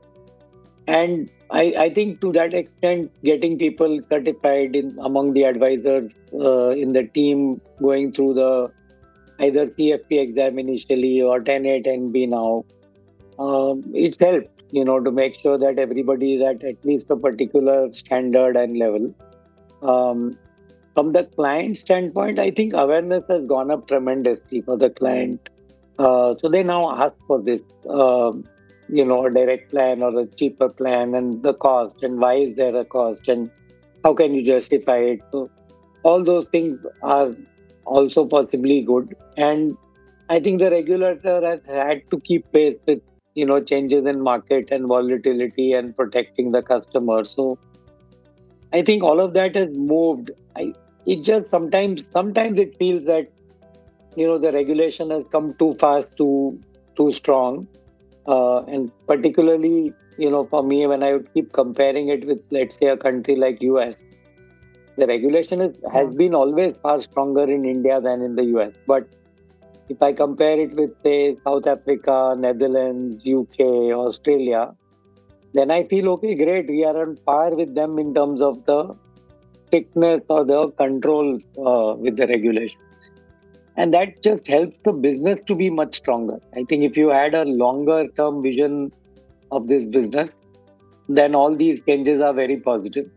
and 0.87 1.29
I, 1.51 1.73
I 1.77 1.89
think 1.89 2.21
to 2.21 2.31
that 2.33 2.53
extent, 2.53 3.11
getting 3.23 3.57
people 3.57 3.99
certified 4.09 4.75
in 4.75 4.97
among 5.01 5.33
the 5.33 5.43
advisors 5.43 6.13
uh, 6.33 6.69
in 6.69 6.93
the 6.93 7.03
team 7.03 7.61
going 7.81 8.13
through 8.13 8.35
the 8.35 8.71
either 9.39 9.67
CFP 9.67 10.19
exam 10.19 10.59
initially 10.59 11.21
or 11.21 11.41
10A, 11.41 11.87
and 11.87 12.13
b 12.13 12.25
now, 12.27 12.63
um, 13.39 13.83
it's 13.93 14.19
helped, 14.19 14.60
you 14.71 14.85
know, 14.85 14.99
to 14.99 15.11
make 15.11 15.35
sure 15.35 15.57
that 15.57 15.79
everybody 15.79 16.35
is 16.35 16.41
at 16.41 16.63
at 16.63 16.83
least 16.85 17.09
a 17.09 17.15
particular 17.15 17.91
standard 17.91 18.55
and 18.55 18.77
level. 18.77 19.13
Um, 19.81 20.37
from 20.93 21.13
the 21.13 21.25
client 21.25 21.77
standpoint, 21.77 22.39
I 22.39 22.51
think 22.51 22.73
awareness 22.73 23.23
has 23.29 23.45
gone 23.45 23.71
up 23.71 23.87
tremendously 23.87 24.61
for 24.61 24.77
the 24.77 24.89
client. 24.89 25.49
Uh, 25.97 26.35
so 26.39 26.49
they 26.49 26.63
now 26.63 26.91
ask 26.91 27.15
for 27.27 27.41
this, 27.41 27.61
uh, 27.89 28.31
you 28.89 29.05
know, 29.05 29.25
a 29.25 29.31
direct 29.31 29.71
plan 29.71 30.01
or 30.01 30.19
a 30.19 30.25
cheaper 30.25 30.69
plan 30.69 31.15
and 31.15 31.43
the 31.43 31.53
cost 31.53 32.03
and 32.03 32.19
why 32.19 32.35
is 32.35 32.55
there 32.55 32.75
a 32.75 32.83
cost 32.83 33.27
and 33.27 33.49
how 34.03 34.13
can 34.13 34.33
you 34.33 34.43
justify 34.43 34.97
it. 34.97 35.19
So 35.31 35.49
all 36.03 36.23
those 36.23 36.47
things 36.47 36.81
are 37.03 37.35
also 37.85 38.25
possibly 38.25 38.81
good. 38.81 39.15
And 39.37 39.77
I 40.29 40.39
think 40.39 40.59
the 40.59 40.71
regulator 40.71 41.41
has 41.45 41.59
had 41.67 42.09
to 42.11 42.19
keep 42.19 42.51
pace 42.51 42.75
with, 42.85 43.01
you 43.35 43.45
know, 43.45 43.61
changes 43.61 44.05
in 44.05 44.21
market 44.21 44.69
and 44.71 44.87
volatility 44.87 45.73
and 45.73 45.95
protecting 45.95 46.51
the 46.51 46.61
customer. 46.61 47.23
So 47.23 47.57
I 48.73 48.81
think 48.81 49.03
all 49.03 49.19
of 49.19 49.33
that 49.33 49.55
has 49.55 49.69
moved. 49.71 50.31
I, 50.55 50.73
it 51.05 51.23
just 51.23 51.47
sometimes 51.47 52.09
sometimes 52.11 52.59
it 52.59 52.75
feels 52.77 53.05
that 53.05 53.27
you 54.15 54.27
know 54.27 54.37
the 54.37 54.51
regulation 54.51 55.09
has 55.11 55.23
come 55.31 55.55
too 55.57 55.75
fast, 55.79 56.15
too 56.17 56.59
too 56.95 57.11
strong, 57.11 57.67
uh, 58.27 58.63
and 58.63 58.91
particularly 59.07 59.93
you 60.17 60.29
know 60.29 60.45
for 60.45 60.63
me 60.63 60.85
when 60.87 61.03
I 61.03 61.13
would 61.13 61.33
keep 61.33 61.53
comparing 61.53 62.09
it 62.09 62.25
with 62.25 62.39
let's 62.51 62.77
say 62.77 62.87
a 62.87 62.97
country 62.97 63.35
like 63.35 63.61
US, 63.61 64.05
the 64.97 65.07
regulation 65.07 65.61
is, 65.61 65.75
has 65.91 66.13
been 66.15 66.35
always 66.35 66.77
far 66.77 66.99
stronger 67.01 67.43
in 67.43 67.65
India 67.65 67.99
than 68.01 68.21
in 68.21 68.35
the 68.35 68.45
US. 68.57 68.73
But 68.87 69.07
if 69.91 70.01
I 70.01 70.13
compare 70.13 70.59
it 70.59 70.73
with 70.73 70.91
say 71.03 71.37
South 71.45 71.67
Africa, 71.67 72.35
Netherlands, 72.37 73.25
UK, 73.25 73.59
Australia, 74.03 74.73
then 75.53 75.71
I 75.71 75.83
feel 75.87 76.09
okay, 76.11 76.35
great, 76.35 76.69
we 76.69 76.85
are 76.85 76.97
on 77.01 77.17
par 77.25 77.53
with 77.55 77.75
them 77.75 77.99
in 77.99 78.13
terms 78.13 78.41
of 78.41 78.65
the 78.65 78.95
strictness 79.67 80.21
or 80.29 80.45
the 80.45 80.69
controls 80.71 81.45
uh, 81.57 81.95
with 81.97 82.15
the 82.15 82.27
regulations. 82.27 82.81
And 83.75 83.93
that 83.93 84.21
just 84.21 84.47
helps 84.47 84.77
the 84.83 84.93
business 84.93 85.39
to 85.47 85.55
be 85.55 85.69
much 85.69 85.95
stronger. 85.97 86.39
I 86.55 86.63
think 86.63 86.83
if 86.83 86.95
you 86.95 87.09
had 87.09 87.33
a 87.33 87.43
longer 87.45 88.07
term 88.15 88.41
vision 88.43 88.93
of 89.51 89.67
this 89.67 89.85
business, 89.85 90.31
then 91.09 91.35
all 91.35 91.55
these 91.55 91.81
changes 91.81 92.21
are 92.21 92.33
very 92.33 92.57
positive. 92.57 93.09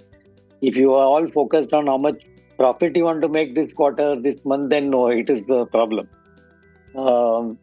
If 0.61 0.77
you 0.77 0.93
are 0.95 1.07
all 1.07 1.27
focused 1.29 1.73
on 1.73 1.87
how 1.87 1.99
much 1.99 2.25
profit 2.57 2.97
you 2.97 3.05
want 3.05 3.23
to 3.23 3.29
make 3.29 3.55
this 3.55 3.73
quarter, 3.73 4.17
this 4.17 4.37
month, 4.45 4.71
then 4.71 4.91
no, 4.91 5.09
it 5.09 5.31
is 5.31 5.43
the 5.43 5.67
problem. 5.67 6.09
Um, 6.97 7.59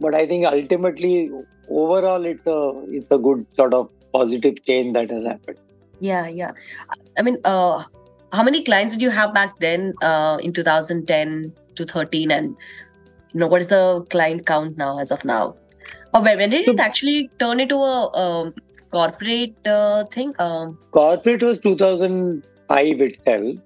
but 0.00 0.14
I 0.14 0.26
think 0.26 0.46
ultimately, 0.46 1.30
overall, 1.68 2.24
it's 2.24 2.46
a 2.46 2.84
it's 2.88 3.10
a 3.10 3.18
good 3.18 3.46
sort 3.52 3.74
of 3.74 3.90
positive 4.12 4.64
change 4.64 4.94
that 4.94 5.10
has 5.10 5.24
happened. 5.24 5.58
Yeah, 6.00 6.28
yeah. 6.28 6.52
I 7.16 7.22
mean, 7.22 7.38
uh, 7.44 7.84
how 8.32 8.42
many 8.42 8.62
clients 8.62 8.92
did 8.94 9.02
you 9.02 9.10
have 9.10 9.32
back 9.32 9.58
then 9.58 9.94
uh, 10.02 10.38
in 10.42 10.52
2010 10.52 11.52
to 11.76 11.84
13 11.84 12.30
and 12.30 12.56
you 13.32 13.40
know 13.40 13.46
what 13.46 13.60
is 13.60 13.68
the 13.68 14.04
client 14.10 14.46
count 14.46 14.76
now 14.76 14.98
as 14.98 15.10
of 15.10 15.24
now 15.24 15.54
or 16.14 16.22
when, 16.22 16.38
when 16.38 16.50
did 16.50 16.68
it 16.68 16.80
actually 16.80 17.30
turn 17.38 17.60
into 17.60 17.76
a, 17.76 18.06
a 18.06 18.52
corporate 18.90 19.54
uh, 19.66 20.04
thing 20.06 20.32
um, 20.38 20.78
corporate 20.90 21.42
was 21.42 21.58
2005 21.60 23.00
itself 23.00 23.56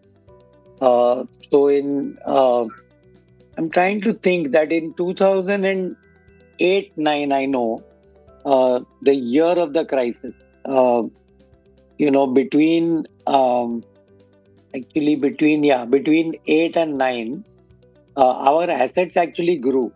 uh, 0.80 1.24
so 1.50 1.68
in 1.68 2.18
uh, 2.26 2.64
i'm 3.56 3.70
trying 3.70 4.00
to 4.00 4.12
think 4.14 4.52
that 4.52 4.72
in 4.72 4.94
2008 4.94 6.92
9 6.96 7.32
i 7.32 7.46
know 7.46 7.82
uh, 8.44 8.80
the 9.02 9.14
year 9.14 9.54
of 9.64 9.72
the 9.72 9.84
crisis 9.84 10.34
uh, 10.64 11.02
you 11.98 12.10
know 12.10 12.26
between 12.26 13.06
um, 13.26 13.82
actually 14.76 15.16
between 15.16 15.64
yeah 15.64 15.84
between 15.84 16.34
8 16.46 16.76
and 16.76 16.98
9 16.98 17.44
uh, 18.16 18.34
our 18.50 18.70
assets 18.70 19.16
actually 19.16 19.58
grew 19.58 19.92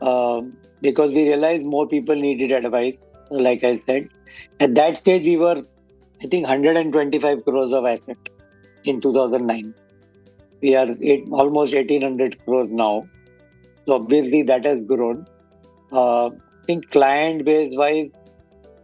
uh, 0.00 0.40
because 0.80 1.12
we 1.12 1.28
realized 1.28 1.64
more 1.64 1.86
people 1.88 2.14
needed 2.14 2.52
advice 2.52 2.96
like 3.30 3.64
i 3.64 3.78
said. 3.78 4.08
At 4.60 4.74
that 4.76 4.96
stage 4.98 5.24
we 5.24 5.36
were 5.36 5.62
i 6.22 6.26
think 6.26 6.46
125 6.46 7.44
crores 7.44 7.72
of 7.72 7.84
assets 7.84 8.20
in 8.84 9.00
2009 9.00 9.74
we 10.60 10.74
are 10.74 10.88
eight, 11.00 11.24
almost 11.30 11.74
1800 11.74 12.44
crores 12.44 12.70
now 12.70 13.06
so 13.86 13.94
obviously 13.94 14.42
that 14.42 14.64
has 14.64 14.80
grown 14.86 15.26
uh, 15.92 16.26
i 16.26 16.66
think 16.66 16.90
client 16.90 17.44
base 17.44 17.76
wise 17.76 18.10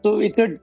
so 0.03 0.21
it's 0.21 0.39
a 0.39 0.59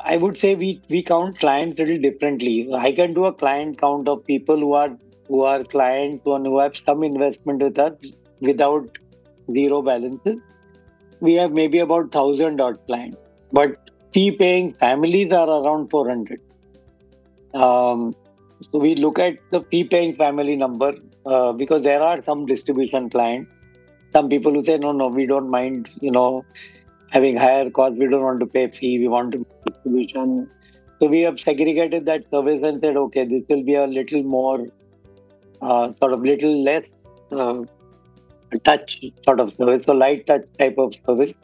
I 0.00 0.16
would 0.16 0.38
say 0.38 0.54
we 0.54 0.80
we 0.88 1.02
count 1.02 1.38
clients 1.38 1.78
a 1.80 1.84
little 1.84 2.02
differently. 2.02 2.72
I 2.72 2.92
can 2.92 3.14
do 3.14 3.24
a 3.24 3.32
client 3.32 3.78
count 3.78 4.08
of 4.08 4.24
people 4.24 4.56
who 4.56 4.72
are 4.74 4.96
who 5.28 5.42
are 5.42 5.64
clients 5.64 6.24
and 6.26 6.46
who 6.46 6.58
have 6.58 6.76
some 6.76 7.02
investment 7.02 7.62
with 7.62 7.78
us 7.78 7.96
without 8.40 8.98
zero 9.52 9.82
balances. 9.82 10.36
We 11.20 11.34
have 11.34 11.52
maybe 11.52 11.80
about 11.80 12.12
thousand 12.12 12.60
odd 12.60 12.78
clients, 12.86 13.22
but 13.52 13.90
fee 14.12 14.30
paying 14.30 14.74
families 14.74 15.32
are 15.32 15.48
around 15.48 15.90
four 15.90 16.08
hundred. 16.08 16.40
Um, 17.54 18.14
so 18.70 18.78
we 18.78 18.94
look 18.94 19.18
at 19.18 19.38
the 19.50 19.62
fee 19.62 19.84
paying 19.84 20.14
family 20.14 20.56
number 20.56 20.94
uh, 21.26 21.52
because 21.52 21.82
there 21.82 22.02
are 22.02 22.22
some 22.22 22.46
distribution 22.46 23.10
clients. 23.10 23.50
Some 24.12 24.28
people 24.28 24.52
who 24.52 24.64
say 24.64 24.78
no, 24.78 24.92
no, 24.92 25.08
we 25.08 25.26
don't 25.26 25.48
mind. 25.48 25.90
You 26.00 26.10
know, 26.10 26.44
having 27.10 27.36
higher 27.36 27.70
cost. 27.70 27.94
We 27.94 28.08
don't 28.08 28.22
want 28.22 28.40
to 28.40 28.46
pay 28.46 28.68
fee. 28.68 28.98
We 28.98 29.08
want 29.08 29.32
to 29.32 29.46
distribution. 29.66 30.50
So 31.00 31.06
we 31.06 31.20
have 31.20 31.40
segregated 31.40 32.06
that 32.06 32.30
service 32.30 32.62
and 32.62 32.80
said, 32.80 32.96
okay, 32.96 33.24
this 33.24 33.42
will 33.48 33.62
be 33.62 33.74
a 33.74 33.86
little 33.86 34.22
more, 34.22 34.68
uh, 35.60 35.92
sort 35.98 36.12
of 36.12 36.22
little 36.22 36.62
less 36.62 37.06
uh, 37.32 37.62
touch 38.64 39.04
sort 39.24 39.40
of 39.40 39.52
service, 39.52 39.84
so 39.84 39.94
light 39.94 40.26
touch 40.26 40.44
type 40.58 40.78
of 40.78 40.94
service, 41.06 41.34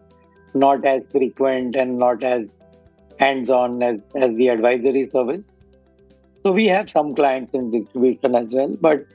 not 0.54 0.84
as 0.84 1.02
frequent 1.10 1.74
and 1.74 1.98
not 1.98 2.22
as 2.22 2.46
hands-on 3.18 3.82
as, 3.82 3.98
as 4.14 4.30
the 4.36 4.48
advisory 4.48 5.08
service. 5.12 5.40
So 6.44 6.52
we 6.52 6.66
have 6.66 6.88
some 6.88 7.14
clients 7.14 7.52
in 7.52 7.70
distribution 7.70 8.34
as 8.34 8.54
well, 8.54 8.76
but 8.80 9.06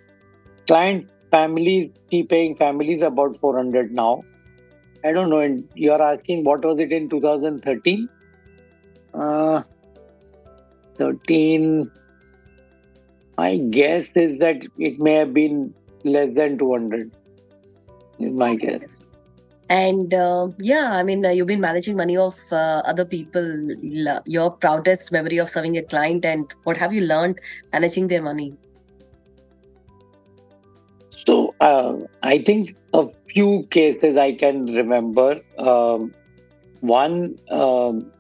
client 0.68 1.10
families, 1.32 1.92
fee 2.10 2.24
paying 2.24 2.56
families 2.56 3.02
about 3.02 3.40
400 3.40 3.92
now. 3.92 4.24
I 5.04 5.12
don't 5.12 5.30
know. 5.30 5.40
And 5.40 5.68
you're 5.76 6.02
asking 6.02 6.44
what 6.44 6.64
was 6.64 6.80
it 6.80 6.92
in 6.92 7.10
2013? 7.10 8.10
Uh, 9.14 9.64
13. 10.98 11.92
My 13.38 13.58
guess 13.58 14.10
is 14.16 14.38
that 14.40 14.66
it 14.78 15.00
may 15.00 15.14
have 15.16 15.34
been 15.34 15.74
less 16.04 16.34
than 16.36 16.58
200. 16.58 17.12
Is 18.20 18.32
my 18.32 18.56
guess. 18.56 18.96
And 19.74 20.14
uh, 20.14 20.50
yeah, 20.60 20.92
I 20.92 21.02
mean, 21.02 21.26
uh, 21.26 21.30
you've 21.30 21.48
been 21.48 21.60
managing 21.60 21.98
money 21.98 22.16
of 22.16 22.40
uh, 22.52 22.82
other 22.86 23.06
people. 23.06 23.46
Your 24.26 24.52
proudest 24.52 25.12
memory 25.12 25.40
of 25.40 25.50
serving 25.50 25.78
a 25.78 25.82
client, 25.82 26.26
and 26.26 26.54
what 26.64 26.78
have 26.78 26.94
you 26.94 27.02
learned 27.02 27.40
managing 27.72 28.08
their 28.08 28.22
money? 28.22 28.54
So 31.10 31.56
uh, 31.60 31.96
I 32.22 32.38
think 32.38 32.76
a 32.94 33.08
few 33.34 33.64
cases 33.72 34.16
I 34.16 34.34
can 34.34 34.68
remember. 34.68 35.42
Um, 35.58 36.14
one, 36.82 37.40
um, 37.50 38.12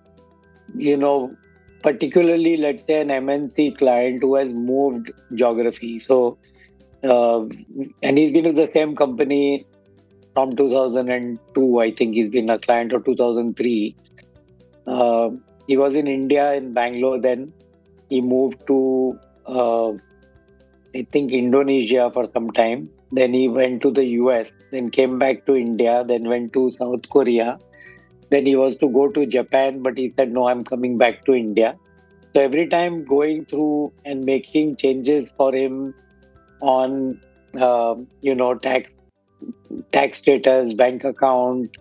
you 0.76 0.98
know, 0.98 1.36
particularly 1.84 2.58
let's 2.58 2.84
say 2.88 3.02
an 3.02 3.10
MNC 3.10 3.78
client 3.78 4.24
who 4.24 4.34
has 4.36 4.52
moved 4.52 5.12
geography. 5.36 6.00
So, 6.00 6.40
uh, 7.04 7.42
and 8.02 8.18
he's 8.18 8.32
been 8.32 8.46
with 8.46 8.56
the 8.56 8.72
same 8.74 8.96
company 8.96 9.68
from 10.34 10.56
2002. 10.56 11.80
I 11.80 11.92
think 11.92 12.16
he's 12.16 12.30
been 12.30 12.50
a 12.50 12.60
client 12.60 12.94
of 12.94 13.06
2003. 13.06 13.96
Uh, 14.86 15.30
he 15.68 15.78
was 15.78 15.96
in 15.96 16.08
India 16.08 16.54
in 16.54 16.74
Bangalore. 16.74 17.20
Then 17.20 17.54
he 18.10 18.22
moved 18.22 18.66
to 18.68 19.20
uh, 19.46 19.94
I 20.96 21.08
think 21.12 21.32
Indonesia 21.32 22.12
for 22.14 22.26
some 22.26 22.52
time. 22.52 22.90
Then 23.12 23.34
he 23.34 23.48
went 23.48 23.82
to 23.84 23.92
the 23.92 24.06
US, 24.22 24.52
then 24.72 24.90
came 24.90 25.20
back 25.20 25.46
to 25.46 25.56
India, 25.56 26.04
then 26.06 26.28
went 26.28 26.54
to 26.54 26.72
South 26.72 27.10
Korea. 27.10 27.60
Then 28.30 28.46
he 28.46 28.56
was 28.56 28.78
to 28.78 28.90
go 28.90 29.10
to 29.10 29.26
Japan, 29.26 29.82
but 29.84 29.98
he 29.98 30.14
said, 30.16 30.32
No, 30.32 30.48
I'm 30.48 30.64
coming 30.64 30.98
back 30.98 31.26
to 31.26 31.34
India. 31.34 31.78
So 32.36 32.42
every 32.42 32.68
time 32.68 33.06
going 33.06 33.46
through 33.46 33.94
and 34.06 34.26
making 34.26 34.78
changes 34.78 35.32
for 35.38 35.54
him, 35.54 35.94
on, 36.62 37.20
uh, 37.60 37.96
you 38.22 38.34
know, 38.34 38.56
tax 38.56 38.94
tax 39.92 40.20
status, 40.20 40.74
bank 40.74 41.04
account, 41.04 41.76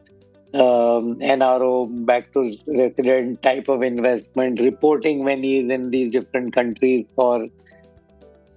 um, 0.54 1.16
NRO, 1.18 2.06
back 2.06 2.32
to 2.32 2.54
resident 2.66 3.42
type 3.42 3.68
of 3.68 3.82
investment, 3.82 4.60
reporting 4.60 5.24
when 5.24 5.42
he 5.42 5.58
is 5.60 5.70
in 5.70 5.90
these 5.90 6.10
different 6.10 6.54
countries. 6.54 7.06
For 7.16 7.48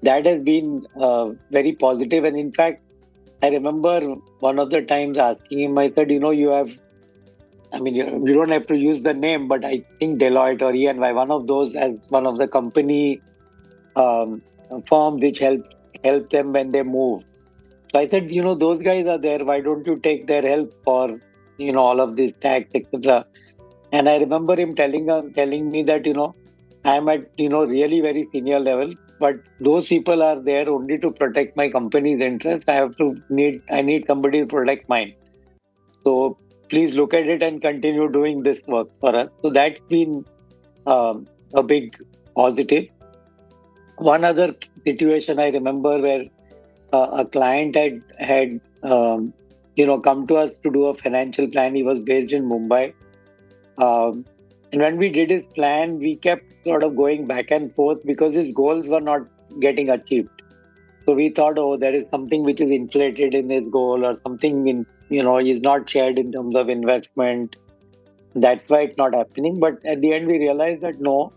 that 0.04 0.26
has 0.26 0.42
been 0.42 0.86
uh, 1.00 1.32
very 1.52 1.74
positive. 1.74 2.24
and 2.26 2.38
in 2.38 2.52
fact, 2.52 2.82
I 3.42 3.50
remember 3.50 4.16
one 4.40 4.60
of 4.60 4.72
the 4.72 4.82
times 4.82 5.18
asking 5.18 5.60
him, 5.60 5.78
I 5.78 5.92
said, 5.92 6.12
you 6.12 6.20
know, 6.20 6.32
you 6.32 6.50
have 6.50 6.80
I 7.76 7.80
mean, 7.80 7.96
you, 7.96 8.06
you 8.26 8.34
don't 8.34 8.52
have 8.52 8.68
to 8.68 8.78
use 8.78 9.04
the 9.04 9.14
name, 9.14 9.48
but 9.48 9.66
I 9.66 9.84
think 10.00 10.22
Deloitte 10.22 10.62
or 10.62 10.74
EY, 10.74 11.12
one 11.14 11.30
of 11.30 11.48
those 11.48 11.76
as 11.76 11.92
one 12.08 12.26
of 12.26 12.38
the 12.38 12.48
company 12.48 13.22
um, 13.96 14.42
firms 14.88 15.22
which 15.22 15.40
help 15.40 15.62
help 16.04 16.30
them 16.30 16.54
when 16.54 16.72
they 16.72 16.84
move. 16.84 17.24
So 17.92 18.00
I 18.00 18.08
said, 18.08 18.32
you 18.32 18.42
know, 18.42 18.56
those 18.56 18.80
guys 18.80 19.08
are 19.08 19.18
there. 19.18 19.44
Why 19.46 19.62
don't 19.62 19.86
you 19.88 19.98
take 19.98 20.28
their 20.28 20.42
help 20.42 20.74
for 20.84 21.20
you 21.58 21.72
know 21.72 21.82
all 21.82 22.02
of 22.02 22.16
this 22.16 22.34
tax, 22.40 22.70
etc. 22.74 23.26
And 23.92 24.10
I 24.10 24.18
remember 24.18 24.56
him 24.56 24.76
telling 24.76 25.10
uh, 25.10 25.24
telling 25.34 25.70
me 25.72 25.84
that 25.84 26.06
you 26.06 26.14
know 26.14 26.36
I'm 26.84 27.08
at 27.10 27.30
you 27.38 27.50
know 27.50 27.66
really 27.66 28.02
very 28.02 28.28
senior 28.32 28.60
level, 28.60 28.94
but 29.20 29.36
those 29.60 29.88
people 29.88 30.24
are 30.24 30.40
there 30.40 30.70
only 30.70 30.98
to 31.00 31.12
protect 31.12 31.56
my 31.56 31.70
company's 31.70 32.22
interest. 32.22 32.70
I 32.70 32.76
have 32.76 32.96
to 32.98 33.16
need 33.30 33.62
I 33.70 33.82
need 33.82 34.06
somebody 34.08 34.42
to 34.42 34.48
protect 34.48 34.90
mine. 34.90 35.14
So 36.04 36.38
please 36.70 36.92
look 36.94 37.14
at 37.14 37.28
it 37.28 37.44
and 37.44 37.62
continue 37.62 38.12
doing 38.12 38.44
this 38.44 38.60
work 38.68 38.90
for 39.00 39.16
us. 39.16 39.30
So 39.44 39.50
that's 39.50 39.80
been 39.90 40.26
um, 40.86 41.28
a 41.54 41.64
big 41.64 41.98
positive. 42.36 42.90
One 43.98 44.24
other 44.26 44.54
situation 44.86 45.40
I 45.40 45.50
remember 45.50 46.00
where 46.00 46.26
uh, 46.94 47.24
a 47.24 47.26
client 47.26 47.76
had 47.76 48.02
had 48.18 48.60
um, 48.84 49.34
you 49.76 49.86
know 49.86 50.00
come 50.00 50.28
to 50.28 50.36
us 50.36 50.52
to 50.64 50.72
do 50.72 50.86
a 50.86 50.94
financial 50.94 51.48
plan. 51.48 51.76
He 51.76 51.84
was 51.84 52.00
based 52.02 52.34
in 52.34 52.46
Mumbai, 52.46 52.94
um, 53.78 54.26
and 54.72 54.82
when 54.82 54.98
we 54.98 55.10
did 55.10 55.30
his 55.30 55.48
plan, 55.48 56.00
we 56.00 56.16
kept 56.16 56.44
sort 56.66 56.84
of 56.84 56.96
going 56.96 57.28
back 57.28 57.52
and 57.52 57.74
forth 57.76 58.00
because 58.06 58.36
his 58.36 58.50
goals 58.54 58.88
were 58.88 59.02
not 59.02 59.22
getting 59.60 59.90
achieved. 59.90 60.30
So 61.08 61.14
we 61.14 61.30
thought, 61.30 61.60
oh, 61.60 61.78
there 61.78 61.94
is 61.94 62.06
something 62.12 62.44
which 62.44 62.60
is 62.60 62.72
inflated 62.72 63.36
in 63.36 63.50
his 63.50 63.64
goal 63.72 64.06
or 64.06 64.18
something 64.26 64.68
in 64.68 64.86
you 65.10 65.24
know 65.24 65.38
is 65.38 65.62
not 65.62 65.90
shared 65.90 66.18
in 66.18 66.32
terms 66.32 66.56
of 66.56 66.70
investment. 66.70 67.58
That's 68.34 68.70
why 68.70 68.82
it's 68.82 68.98
not 68.98 69.14
happening. 69.14 69.60
But 69.60 69.86
at 69.86 70.02
the 70.02 70.14
end 70.14 70.28
we 70.28 70.40
realized 70.40 70.82
that 70.82 71.00
no 71.00 71.32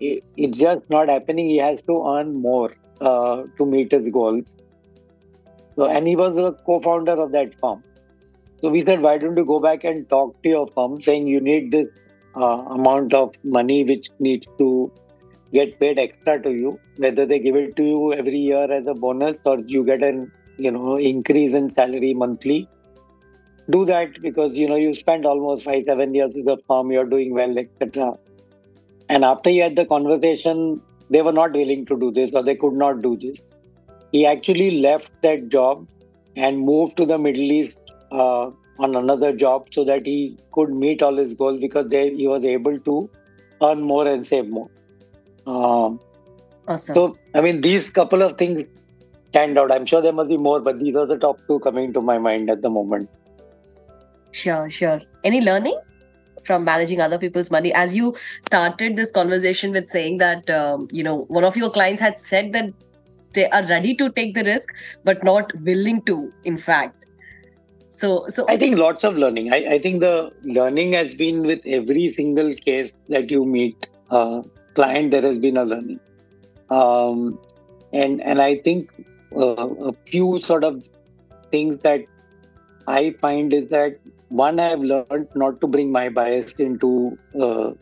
it's 0.00 0.58
just 0.58 0.88
not 0.88 1.08
happening. 1.08 1.48
He 1.48 1.58
has 1.58 1.80
to 1.82 2.06
earn 2.06 2.40
more 2.40 2.72
uh, 3.00 3.42
to 3.56 3.66
meet 3.66 3.92
his 3.92 4.08
goals 4.12 4.54
so 5.78 5.86
and 5.86 6.08
he 6.08 6.16
was 6.16 6.36
a 6.36 6.52
co-founder 6.66 7.12
of 7.12 7.30
that 7.32 7.54
firm. 7.60 7.84
So 8.60 8.68
we 8.68 8.84
said 8.84 9.00
why 9.00 9.16
don't 9.18 9.36
you 9.36 9.44
go 9.44 9.60
back 9.60 9.84
and 9.84 10.08
talk 10.10 10.42
to 10.42 10.48
your 10.48 10.66
firm 10.74 11.00
saying 11.00 11.28
you 11.28 11.40
need 11.40 11.70
this 11.70 11.86
uh, 12.36 12.62
amount 12.76 13.14
of 13.14 13.34
money 13.44 13.84
which 13.84 14.08
needs 14.18 14.48
to 14.58 14.90
get 15.52 15.78
paid 15.78 16.00
extra 16.00 16.42
to 16.42 16.50
you 16.50 16.80
whether 16.96 17.24
they 17.24 17.38
give 17.38 17.54
it 17.54 17.76
to 17.76 17.84
you 17.84 18.12
every 18.12 18.38
year 18.38 18.64
as 18.70 18.88
a 18.88 18.94
bonus 18.94 19.36
or 19.44 19.60
you 19.60 19.84
get 19.84 20.02
an 20.02 20.32
you 20.56 20.72
know 20.72 20.96
increase 20.96 21.54
in 21.54 21.70
salary 21.70 22.12
monthly. 22.12 22.68
Do 23.70 23.84
that 23.84 24.20
because 24.20 24.58
you 24.58 24.68
know 24.68 24.76
you 24.76 24.94
spent 24.94 25.26
almost 25.26 25.62
five 25.62 25.84
seven 25.86 26.12
years 26.12 26.34
with 26.34 26.46
the 26.46 26.56
firm 26.66 26.90
you're 26.90 27.10
doing 27.14 27.34
well 27.34 27.56
etc 27.56 28.14
and 29.08 29.24
after 29.24 29.50
he 29.50 29.58
had 29.58 29.76
the 29.76 29.86
conversation 29.86 30.82
they 31.08 31.22
were 31.22 31.32
not 31.40 31.52
willing 31.52 31.86
to 31.86 31.96
do 31.96 32.10
this 32.10 32.32
or 32.34 32.42
they 32.42 32.56
could 32.56 32.74
not 32.74 33.00
do 33.00 33.16
this 33.16 33.38
he 34.12 34.24
actually 34.26 34.80
left 34.80 35.10
that 35.22 35.48
job 35.48 35.86
and 36.36 36.58
moved 36.60 36.96
to 36.96 37.06
the 37.06 37.18
middle 37.18 37.42
east 37.42 37.78
uh, 38.12 38.50
on 38.78 38.96
another 38.96 39.32
job 39.32 39.68
so 39.70 39.84
that 39.84 40.06
he 40.06 40.38
could 40.52 40.70
meet 40.70 41.02
all 41.02 41.16
his 41.16 41.34
goals 41.34 41.58
because 41.58 41.88
they, 41.88 42.14
he 42.14 42.26
was 42.26 42.44
able 42.44 42.78
to 42.80 43.10
earn 43.62 43.82
more 43.82 44.06
and 44.06 44.26
save 44.26 44.48
more 44.48 44.70
um, 45.46 46.00
awesome. 46.68 46.94
so 46.94 47.16
i 47.34 47.40
mean 47.40 47.60
these 47.60 47.90
couple 47.90 48.22
of 48.22 48.38
things 48.38 48.62
stand 49.30 49.58
out 49.58 49.72
i'm 49.72 49.84
sure 49.84 50.00
there 50.00 50.12
must 50.12 50.28
be 50.28 50.36
more 50.36 50.60
but 50.60 50.78
these 50.78 50.94
are 50.94 51.06
the 51.06 51.18
top 51.18 51.40
two 51.48 51.58
coming 51.60 51.92
to 51.92 52.00
my 52.00 52.18
mind 52.18 52.48
at 52.48 52.62
the 52.62 52.70
moment 52.70 53.08
Sure, 54.32 54.70
sure. 54.70 55.00
Any 55.24 55.40
learning 55.40 55.78
from 56.44 56.64
managing 56.64 57.00
other 57.00 57.18
people's 57.18 57.50
money? 57.50 57.72
As 57.72 57.96
you 57.96 58.14
started 58.46 58.96
this 58.96 59.10
conversation 59.10 59.72
with 59.72 59.88
saying 59.88 60.18
that, 60.18 60.48
um, 60.50 60.88
you 60.90 61.02
know, 61.02 61.24
one 61.28 61.44
of 61.44 61.56
your 61.56 61.70
clients 61.70 62.00
had 62.00 62.18
said 62.18 62.52
that 62.52 62.72
they 63.38 63.48
are 63.58 63.64
ready 63.72 63.94
to 64.02 64.10
take 64.20 64.34
the 64.38 64.44
risk, 64.44 64.74
but 65.04 65.24
not 65.30 65.52
willing 65.70 66.02
to, 66.12 66.32
in 66.44 66.58
fact. 66.68 66.94
So, 68.00 68.10
so 68.28 68.46
I 68.48 68.56
think 68.56 68.78
lots 68.78 69.04
of 69.04 69.16
learning. 69.16 69.52
I, 69.52 69.56
I 69.74 69.78
think 69.78 70.00
the 70.00 70.32
learning 70.58 70.92
has 70.92 71.14
been 71.14 71.46
with 71.46 71.60
every 71.78 72.12
single 72.12 72.54
case 72.54 72.92
that 73.08 73.30
you 73.30 73.44
meet, 73.44 73.88
uh, 74.10 74.42
client, 74.74 75.10
there 75.10 75.22
has 75.22 75.38
been 75.38 75.56
a 75.56 75.64
learning. 75.64 76.00
Um, 76.70 77.40
and, 77.92 78.22
and 78.22 78.40
I 78.40 78.56
think 78.56 78.92
uh, 79.36 79.68
a 79.90 79.92
few 80.06 80.40
sort 80.40 80.64
of 80.64 80.82
things 81.50 81.76
that 81.78 82.04
I 82.86 83.14
find 83.20 83.52
is 83.52 83.66
that 83.66 83.98
one 84.28 84.60
I 84.60 84.68
have 84.68 84.80
learned 84.80 85.28
not 85.34 85.60
to 85.60 85.66
bring 85.66 85.90
my 85.90 86.08
bias 86.08 86.52
into 86.52 87.18
uh, 87.40 87.72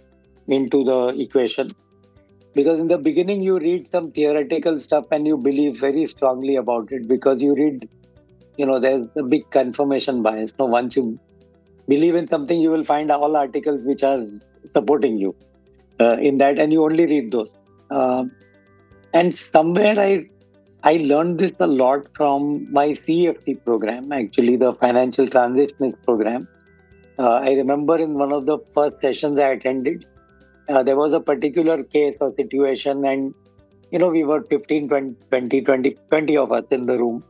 into 0.46 0.84
the 0.84 1.00
equation 1.18 1.72
because 2.58 2.80
in 2.80 2.88
the 2.88 2.98
beginning 3.06 3.42
you 3.42 3.58
read 3.58 3.88
some 3.94 4.10
theoretical 4.18 4.78
stuff 4.86 5.06
and 5.10 5.26
you 5.30 5.36
believe 5.48 5.78
very 5.78 6.06
strongly 6.06 6.56
about 6.56 6.90
it 6.90 7.06
because 7.14 7.42
you 7.46 7.54
read 7.54 7.88
you 8.56 8.66
know 8.66 8.78
there's 8.84 9.06
a 9.16 9.24
big 9.34 9.48
confirmation 9.58 10.22
bias 10.26 10.54
no 10.58 10.66
once 10.76 10.96
you 10.96 11.04
believe 11.94 12.14
in 12.20 12.28
something 12.34 12.60
you 12.60 12.70
will 12.76 12.86
find 12.92 13.10
all 13.10 13.36
articles 13.44 13.82
which 13.90 14.02
are 14.12 14.22
supporting 14.72 15.18
you 15.24 15.34
uh, 16.00 16.16
in 16.28 16.38
that 16.38 16.58
and 16.58 16.72
you 16.72 16.82
only 16.84 17.06
read 17.14 17.30
those 17.30 17.52
uh, 17.90 18.24
and 19.12 19.36
somewhere 19.36 19.98
i 20.08 20.10
I 20.88 20.98
learned 21.10 21.40
this 21.40 21.58
a 21.58 21.66
lot 21.66 22.02
from 22.14 22.72
my 22.72 22.90
CFT 22.90 23.64
program, 23.64 24.12
actually, 24.12 24.54
the 24.54 24.72
Financial 24.72 25.26
Transitionist 25.26 25.96
program. 26.04 26.46
Uh, 27.18 27.40
I 27.42 27.54
remember 27.54 27.98
in 27.98 28.14
one 28.14 28.32
of 28.32 28.46
the 28.46 28.58
first 28.72 29.00
sessions 29.00 29.36
I 29.36 29.48
attended, 29.48 30.06
uh, 30.68 30.82
there 30.82 30.96
was 30.96 31.12
a 31.12 31.20
particular 31.20 31.82
case 31.82 32.16
or 32.20 32.32
situation, 32.36 33.04
and 33.04 33.34
you 33.90 33.98
know, 33.98 34.08
we 34.08 34.24
were 34.24 34.42
15, 34.42 34.88
20, 34.88 35.60
20, 35.62 35.96
20 36.10 36.36
of 36.36 36.52
us 36.52 36.64
in 36.70 36.86
the 36.86 36.98
room, 36.98 37.22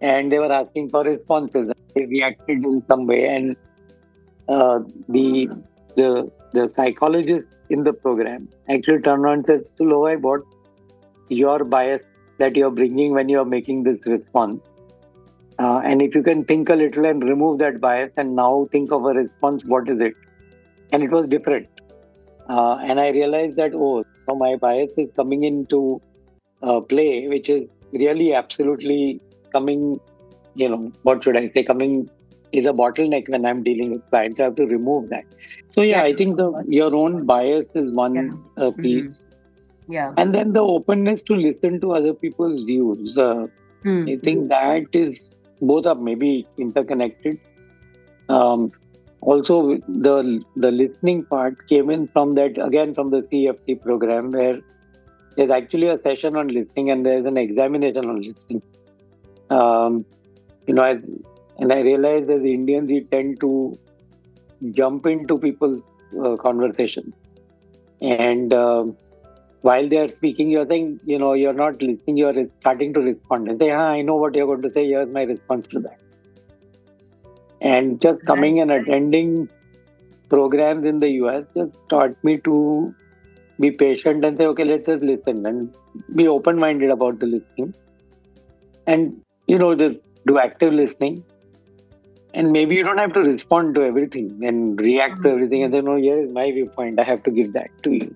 and 0.00 0.32
they 0.32 0.38
were 0.38 0.52
asking 0.52 0.90
for 0.90 1.04
responses. 1.04 1.70
I 1.96 2.00
reacted 2.00 2.64
in 2.64 2.82
some 2.88 3.06
way, 3.06 3.28
and 3.28 3.56
uh, 4.48 4.80
the 5.08 5.50
the 5.96 6.30
the 6.52 6.68
psychologist 6.68 7.48
in 7.70 7.84
the 7.84 7.92
program 7.92 8.48
actually 8.68 9.00
turned 9.00 9.24
around 9.24 9.38
and 9.38 9.46
said, 9.46 9.60
Suloi, 9.64 10.20
what 10.20 10.42
your 11.28 11.64
bias 11.64 12.02
that 12.38 12.56
you're 12.56 12.70
bringing 12.70 13.12
when 13.12 13.28
you're 13.28 13.44
making 13.44 13.82
this 13.84 14.06
response. 14.06 14.60
Uh, 15.58 15.80
and 15.84 16.02
if 16.02 16.14
you 16.14 16.22
can 16.22 16.44
think 16.44 16.68
a 16.68 16.74
little 16.74 17.04
and 17.06 17.22
remove 17.22 17.58
that 17.58 17.80
bias 17.80 18.10
and 18.16 18.34
now 18.34 18.68
think 18.72 18.90
of 18.92 19.04
a 19.04 19.10
response, 19.10 19.64
what 19.64 19.88
is 19.88 20.00
it? 20.00 20.14
And 20.92 21.02
it 21.02 21.10
was 21.10 21.28
different. 21.28 21.68
Uh, 22.54 22.76
and 22.88 23.00
I 23.00 23.10
realized 23.10 23.56
that, 23.56 23.72
oh, 23.74 24.04
so 24.26 24.34
my 24.36 24.56
bias 24.56 24.92
is 24.96 25.10
coming 25.16 25.44
into 25.44 26.00
uh, 26.62 26.80
play, 26.80 27.28
which 27.28 27.48
is 27.48 27.68
really 27.92 28.34
absolutely 28.34 29.20
coming, 29.52 30.00
you 30.54 30.68
know, 30.68 30.92
what 31.02 31.24
should 31.24 31.36
I 31.36 31.48
say, 31.50 31.62
coming 31.64 32.10
is 32.52 32.66
a 32.66 32.72
bottleneck 32.72 33.28
when 33.28 33.46
I'm 33.46 33.62
dealing 33.62 33.92
with 33.92 34.08
clients. 34.10 34.40
I 34.40 34.44
have 34.44 34.56
to 34.56 34.66
remove 34.66 35.08
that. 35.08 35.24
So, 35.74 35.82
yeah, 35.82 35.98
yeah. 35.98 36.02
I 36.02 36.14
think 36.14 36.36
the 36.36 36.48
your 36.68 36.94
own 36.94 37.24
bias 37.24 37.66
is 37.74 37.92
one 37.92 38.14
yeah. 38.14 38.64
Uh, 38.64 38.70
piece. 38.70 39.04
Mm-hmm 39.04 39.32
yeah 39.88 40.12
and 40.16 40.34
then 40.34 40.52
the 40.52 40.62
openness 40.62 41.22
to 41.22 41.34
listen 41.34 41.80
to 41.80 41.92
other 41.92 42.14
people's 42.14 42.62
views 42.62 43.18
uh, 43.18 43.46
hmm. 43.82 44.04
i 44.08 44.16
think 44.26 44.48
that 44.48 44.86
is 44.92 45.30
both 45.60 45.86
are 45.86 45.94
maybe 45.94 46.46
interconnected 46.58 47.38
um, 48.28 48.72
also 49.22 49.76
the 50.06 50.44
the 50.56 50.70
listening 50.70 51.24
part 51.24 51.66
came 51.68 51.90
in 51.90 52.06
from 52.08 52.34
that 52.34 52.58
again 52.66 52.94
from 52.94 53.10
the 53.10 53.22
cft 53.22 53.80
program 53.80 54.30
where 54.32 54.60
there's 55.36 55.50
actually 55.50 55.88
a 55.88 55.98
session 55.98 56.36
on 56.36 56.48
listening 56.48 56.90
and 56.90 57.06
there's 57.06 57.24
an 57.24 57.38
examination 57.38 58.08
on 58.10 58.20
listening. 58.20 58.62
Um, 59.48 60.04
you 60.66 60.74
know 60.74 60.82
as, 60.82 60.98
and 61.58 61.72
i 61.72 61.80
realize 61.80 62.28
as 62.28 62.42
indians 62.42 62.90
we 62.90 63.00
tend 63.02 63.40
to 63.40 63.78
jump 64.70 65.06
into 65.06 65.38
people's 65.38 65.82
uh, 66.22 66.36
and 68.00 68.52
um, 68.52 68.96
while 69.62 69.88
they 69.88 69.98
are 69.98 70.08
speaking, 70.08 70.50
you're 70.50 70.66
saying, 70.66 71.00
you 71.04 71.18
know, 71.18 71.34
you're 71.34 71.52
not 71.52 71.80
listening, 71.80 72.16
you're 72.16 72.46
starting 72.60 72.92
to 72.94 73.00
respond 73.00 73.48
and 73.48 73.60
say, 73.60 73.70
ah, 73.70 73.90
I 73.90 74.02
know 74.02 74.16
what 74.16 74.34
you're 74.34 74.46
going 74.46 74.62
to 74.62 74.70
say, 74.70 74.88
here's 74.88 75.08
my 75.08 75.22
response 75.22 75.68
to 75.68 75.80
that. 75.80 75.98
And 77.62 78.00
just 78.00 78.24
coming 78.26 78.60
and 78.60 78.70
attending 78.70 79.48
programs 80.28 80.84
in 80.84 81.00
the 81.00 81.10
US 81.22 81.44
just 81.56 81.76
taught 81.88 82.16
me 82.24 82.38
to 82.40 82.94
be 83.60 83.70
patient 83.70 84.24
and 84.24 84.36
say, 84.38 84.46
okay, 84.46 84.64
let's 84.64 84.86
just 84.86 85.02
listen 85.02 85.46
and 85.46 85.74
be 86.14 86.26
open 86.26 86.58
minded 86.58 86.90
about 86.90 87.18
the 87.20 87.26
listening. 87.26 87.74
and 88.86 89.20
you 89.46 89.58
know 89.58 89.74
the, 89.74 90.00
do 90.26 90.38
active 90.38 90.72
listening 90.72 91.24
and 92.34 92.52
maybe 92.52 92.74
you 92.74 92.84
don't 92.84 92.98
have 92.98 93.12
to 93.12 93.20
respond 93.20 93.74
to 93.76 93.82
everything 93.82 94.40
and 94.42 94.80
react 94.80 95.22
to 95.22 95.30
everything 95.30 95.62
and 95.62 95.72
say, 95.72 95.80
no, 95.80 95.96
here 95.96 96.20
is 96.22 96.30
my 96.30 96.50
viewpoint 96.50 96.98
i 96.98 97.02
have 97.02 97.22
to 97.22 97.30
give 97.30 97.52
that 97.52 97.70
to 97.82 97.92
you 97.92 98.14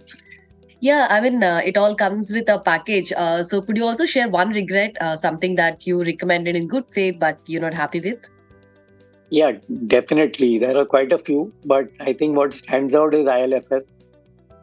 Yeah, 0.87 1.07
I 1.13 1.21
mean, 1.25 1.43
uh, 1.43 1.61
it 1.69 1.79
all 1.83 1.95
comes 2.01 2.31
with 2.37 2.51
a 2.55 2.59
package. 2.65 3.13
Uh, 3.17 3.43
so, 3.43 3.61
could 3.69 3.79
you 3.81 3.85
also 3.91 4.07
share 4.15 4.27
one 4.33 4.51
regret, 4.57 4.99
uh, 5.07 5.17
something 5.21 5.55
that 5.61 5.87
you 5.91 6.03
recommended 6.09 6.59
in 6.59 6.67
good 6.73 6.85
faith 6.97 7.17
but 7.23 7.39
you're 7.53 7.63
not 7.63 7.77
happy 7.79 8.03
with? 8.07 8.29
Yeah 9.31 9.53
definitely 9.87 10.59
there 10.59 10.77
are 10.77 10.85
quite 10.85 11.12
a 11.12 11.19
few 11.19 11.53
but 11.65 11.89
i 12.01 12.12
think 12.12 12.37
what 12.37 12.55
stands 12.55 12.95
out 12.95 13.15
is 13.15 13.27
ilfs 13.27 13.87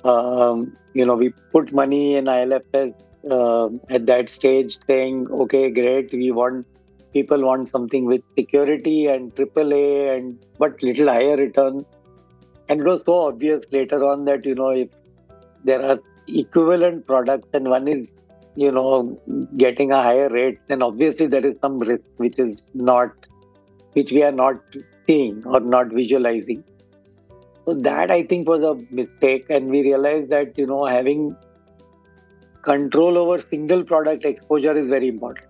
um, 0.06 0.76
you 0.94 1.06
know 1.06 1.16
we 1.16 1.30
put 1.52 1.74
money 1.74 2.16
in 2.16 2.26
ilfs 2.26 2.94
uh, 3.30 3.70
at 3.90 4.06
that 4.06 4.30
stage 4.30 4.78
saying 4.88 5.28
okay 5.32 5.70
great 5.70 6.12
we 6.14 6.32
want 6.32 6.66
people 7.14 7.46
want 7.50 7.70
something 7.70 8.06
with 8.06 8.24
security 8.38 9.08
and 9.08 9.34
AAA 9.36 10.18
and 10.18 10.46
but 10.58 10.82
little 10.82 11.08
higher 11.08 11.38
return. 11.38 11.86
And 12.70 12.82
it 12.82 12.86
was 12.86 13.02
so 13.06 13.28
obvious 13.28 13.64
later 13.72 14.04
on 14.04 14.26
that 14.26 14.46
you 14.46 14.56
know 14.56 14.70
if 14.70 14.90
there 15.64 15.82
are 15.82 16.00
equivalent 16.28 17.06
products 17.06 17.50
and 17.54 17.70
one 17.70 17.88
is 17.88 18.08
you 18.56 18.72
know 18.72 19.20
getting 19.58 19.92
a 19.92 20.02
higher 20.02 20.30
rate, 20.30 20.60
then 20.68 20.82
obviously 20.82 21.28
there 21.28 21.46
is 21.46 21.56
some 21.62 21.80
risk 21.80 22.04
which 22.18 22.40
is 22.40 22.64
not 22.74 23.12
which 23.94 24.12
we 24.12 24.24
are 24.24 24.32
not 24.32 24.62
seeing 25.08 25.44
or 25.46 25.60
not 25.60 25.88
visualizing. 25.88 26.64
So 27.66 27.74
that 27.76 28.12
I 28.12 28.24
think 28.24 28.48
was 28.48 28.64
a 28.64 28.76
mistake, 28.92 29.46
and 29.50 29.70
we 29.70 29.82
realized 29.82 30.30
that 30.30 30.58
you 30.58 30.68
know 30.68 30.86
having 30.86 31.36
control 32.62 33.18
over 33.18 33.40
single 33.40 33.84
product 33.84 34.26
exposure 34.26 34.76
is 34.78 34.88
very 34.88 35.08
important. 35.08 35.48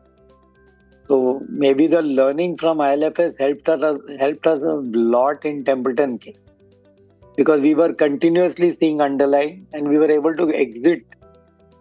So 1.08 1.44
maybe 1.50 1.88
the 1.88 2.02
learning 2.02 2.58
from 2.58 2.78
ILFS 2.78 3.40
helped 3.40 3.68
us 3.70 4.00
helped 4.20 4.48
us 4.48 4.62
a 4.62 4.76
lot 5.14 5.46
in 5.46 5.66
Templeton 5.66 6.18
case 6.18 6.38
because 7.36 7.62
we 7.62 7.74
were 7.76 7.94
continuously 7.94 8.78
seeing 8.80 9.02
underlying 9.02 9.68
and 9.74 9.88
we 9.88 9.98
were 9.98 10.10
able 10.10 10.36
to 10.36 10.54
exit 10.54 11.04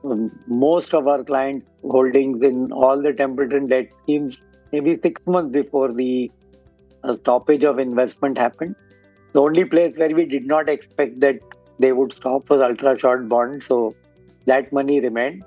um, 0.04 0.30
most 0.46 0.94
of 0.94 1.06
our 1.06 1.22
clients' 1.22 1.66
holdings 1.82 2.42
in 2.42 2.72
all 2.72 3.00
the 3.00 3.12
Templeton 3.12 3.68
debt 3.68 3.88
schemes 4.02 4.40
maybe 4.72 4.98
six 5.02 5.20
months 5.26 5.52
before 5.52 5.92
the 5.92 6.30
uh, 7.04 7.16
stoppage 7.16 7.64
of 7.64 7.78
investment 7.78 8.38
happened. 8.38 8.74
The 9.32 9.40
only 9.40 9.64
place 9.64 9.96
where 9.96 10.14
we 10.14 10.24
did 10.26 10.46
not 10.46 10.68
expect 10.68 11.20
that 11.20 11.40
they 11.78 11.92
would 11.92 12.12
stop 12.12 12.50
was 12.50 12.60
ultra 12.60 12.98
short 12.98 13.28
bond. 13.28 13.62
so 13.62 13.94
that 14.46 14.72
money 14.72 15.00
remained. 15.00 15.44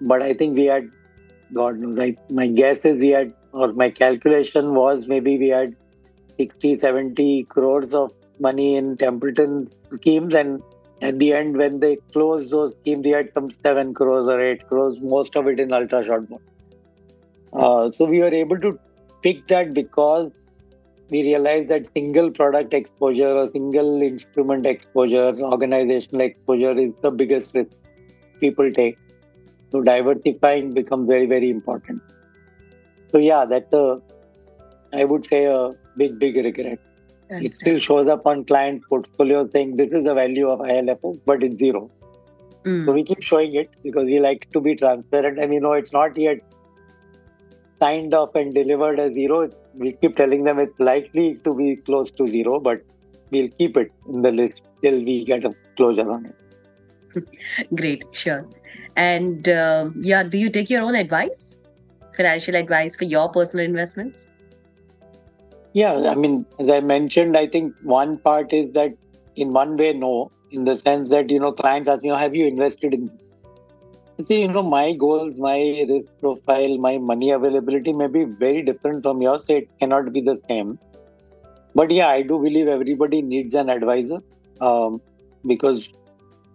But 0.00 0.22
I 0.22 0.32
think 0.32 0.56
we 0.56 0.66
had 0.66 0.90
God 1.54 1.78
knows. 1.78 1.98
I, 1.98 2.16
my 2.28 2.46
guess 2.46 2.78
is 2.84 3.00
we 3.00 3.08
had, 3.08 3.32
or 3.52 3.72
my 3.72 3.90
calculation 3.90 4.74
was 4.74 5.06
maybe 5.08 5.38
we 5.38 5.48
had 5.48 5.76
60, 6.38 6.78
70 6.78 7.44
crores 7.44 7.94
of 7.94 8.12
money 8.38 8.76
in 8.76 8.96
Templeton 8.96 9.70
schemes. 9.92 10.34
And 10.34 10.62
at 11.00 11.18
the 11.18 11.32
end, 11.32 11.56
when 11.56 11.80
they 11.80 11.96
closed 12.12 12.50
those 12.50 12.72
schemes, 12.80 13.04
we 13.04 13.12
had 13.12 13.32
some 13.34 13.50
7 13.50 13.94
crores 13.94 14.28
or 14.28 14.40
8 14.40 14.68
crores, 14.68 15.00
most 15.00 15.36
of 15.36 15.46
it 15.48 15.58
in 15.58 15.72
ultra 15.72 16.04
short 16.04 16.28
bond. 16.28 16.42
Uh, 17.52 17.90
so 17.92 18.04
we 18.04 18.18
were 18.18 18.34
able 18.34 18.60
to 18.60 18.78
pick 19.22 19.46
that 19.48 19.72
because 19.72 20.30
we 21.10 21.22
realized 21.22 21.68
that 21.68 21.88
single 21.94 22.30
product 22.30 22.74
exposure 22.74 23.28
or 23.28 23.50
single 23.50 24.02
instrument 24.02 24.66
exposure, 24.66 25.34
organizational 25.40 26.20
exposure 26.20 26.78
is 26.78 26.92
the 27.02 27.10
biggest 27.10 27.50
risk 27.54 27.70
people 28.40 28.70
take. 28.72 28.98
So 29.72 29.82
diversifying 29.82 30.74
becomes 30.74 31.08
very, 31.08 31.26
very 31.26 31.50
important. 31.50 32.02
So 33.10 33.18
yeah, 33.18 33.44
that's 33.44 33.72
a, 33.72 34.00
I 34.92 35.04
would 35.04 35.26
say 35.26 35.44
a 35.44 35.70
big, 35.96 36.18
big 36.18 36.36
regret. 36.36 36.78
It 37.30 37.52
still 37.52 37.78
shows 37.78 38.08
up 38.08 38.26
on 38.26 38.44
client 38.44 38.82
portfolio 38.88 39.48
saying 39.50 39.76
this 39.76 39.90
is 39.90 40.04
the 40.04 40.14
value 40.14 40.48
of 40.48 40.60
ILFS, 40.60 41.20
but 41.26 41.42
it's 41.44 41.58
zero. 41.58 41.90
Mm. 42.64 42.86
So 42.86 42.92
we 42.92 43.02
keep 43.02 43.22
showing 43.22 43.54
it 43.54 43.70
because 43.82 44.04
we 44.04 44.18
like 44.18 44.50
to 44.52 44.60
be 44.60 44.74
transparent 44.74 45.38
and 45.38 45.52
you 45.52 45.60
know 45.60 45.72
it's 45.72 45.92
not 45.92 46.16
yet 46.16 46.38
signed 47.80 48.14
off 48.14 48.34
and 48.34 48.54
delivered 48.54 48.98
as 48.98 49.12
zero. 49.12 49.50
We 49.78 49.92
keep 49.92 50.16
telling 50.16 50.44
them 50.44 50.58
it's 50.58 50.78
likely 50.78 51.40
to 51.44 51.54
be 51.54 51.76
close 51.76 52.10
to 52.12 52.28
zero, 52.28 52.58
but 52.60 52.82
we'll 53.30 53.48
keep 53.58 53.76
it 53.76 53.92
in 54.08 54.22
the 54.22 54.32
list 54.32 54.62
till 54.82 55.02
we 55.04 55.24
get 55.24 55.44
a 55.44 55.54
closure 55.76 56.10
on 56.10 56.26
it. 56.26 56.34
Great, 57.74 58.04
sure. 58.12 58.48
And 58.96 59.48
uh, 59.48 59.90
yeah, 60.00 60.22
do 60.24 60.38
you 60.38 60.50
take 60.50 60.68
your 60.68 60.82
own 60.82 60.94
advice, 60.94 61.58
financial 62.16 62.56
advice 62.56 62.96
for 62.96 63.04
your 63.04 63.28
personal 63.30 63.64
investments? 63.64 64.26
Yeah, 65.74 66.10
I 66.10 66.14
mean, 66.14 66.44
as 66.58 66.68
I 66.68 66.80
mentioned, 66.80 67.36
I 67.36 67.46
think 67.46 67.74
one 67.82 68.18
part 68.18 68.52
is 68.52 68.72
that 68.72 68.94
in 69.36 69.52
one 69.52 69.76
way, 69.76 69.92
no, 69.92 70.32
in 70.50 70.64
the 70.64 70.76
sense 70.78 71.10
that, 71.10 71.30
you 71.30 71.38
know, 71.38 71.52
clients 71.52 71.88
ask 71.88 72.02
me, 72.02 72.08
have 72.08 72.34
you 72.34 72.46
invested 72.46 72.94
in? 72.94 73.10
See, 74.26 74.42
you 74.42 74.48
know, 74.48 74.62
my 74.62 74.94
goals, 74.94 75.34
my 75.38 75.58
risk 75.88 76.08
profile, 76.20 76.76
my 76.78 76.98
money 76.98 77.30
availability 77.30 77.92
may 77.92 78.08
be 78.08 78.24
very 78.24 78.62
different 78.62 79.02
from 79.04 79.22
yours. 79.22 79.44
So 79.46 79.54
it 79.56 79.68
cannot 79.80 80.12
be 80.12 80.20
the 80.20 80.40
same. 80.48 80.78
But 81.74 81.90
yeah, 81.90 82.08
I 82.08 82.22
do 82.22 82.38
believe 82.38 82.66
everybody 82.68 83.22
needs 83.22 83.54
an 83.54 83.70
advisor 83.70 84.18
um, 84.60 85.00
because 85.46 85.88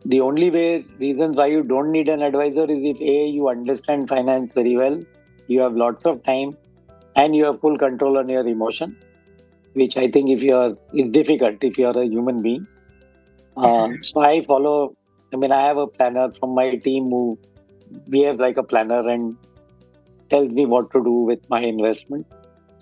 the 0.05 0.21
only 0.21 0.49
way 0.49 0.85
reasons 0.99 1.37
why 1.37 1.47
you 1.47 1.63
don't 1.63 1.91
need 1.91 2.09
an 2.09 2.21
advisor 2.21 2.65
is 2.69 2.83
if 2.83 2.99
a 3.01 3.27
you 3.27 3.47
understand 3.49 4.09
finance 4.09 4.51
very 4.53 4.75
well 4.75 4.97
you 5.47 5.61
have 5.61 5.75
lots 5.75 6.05
of 6.05 6.21
time 6.23 6.57
and 7.15 7.35
you 7.35 7.45
have 7.45 7.59
full 7.61 7.77
control 7.77 8.17
on 8.17 8.27
your 8.29 8.45
emotion 8.47 8.97
which 9.73 9.95
i 9.97 10.09
think 10.09 10.29
if 10.29 10.43
you 10.43 10.55
are 10.55 10.73
is 10.93 11.09
difficult 11.11 11.63
if 11.63 11.77
you 11.77 11.87
are 11.87 11.97
a 11.97 12.05
human 12.05 12.41
being 12.41 12.67
uh, 13.57 13.87
so 14.01 14.21
i 14.21 14.41
follow 14.43 14.93
i 15.33 15.37
mean 15.37 15.51
i 15.51 15.61
have 15.67 15.77
a 15.77 15.87
planner 15.87 16.27
from 16.39 16.53
my 16.55 16.75
team 16.75 17.05
who 17.05 17.39
behaves 18.09 18.39
like 18.39 18.57
a 18.57 18.63
planner 18.63 19.07
and 19.09 19.37
tells 20.29 20.49
me 20.49 20.65
what 20.65 20.91
to 20.91 21.03
do 21.03 21.11
with 21.11 21.39
my 21.49 21.59
investment. 21.61 22.27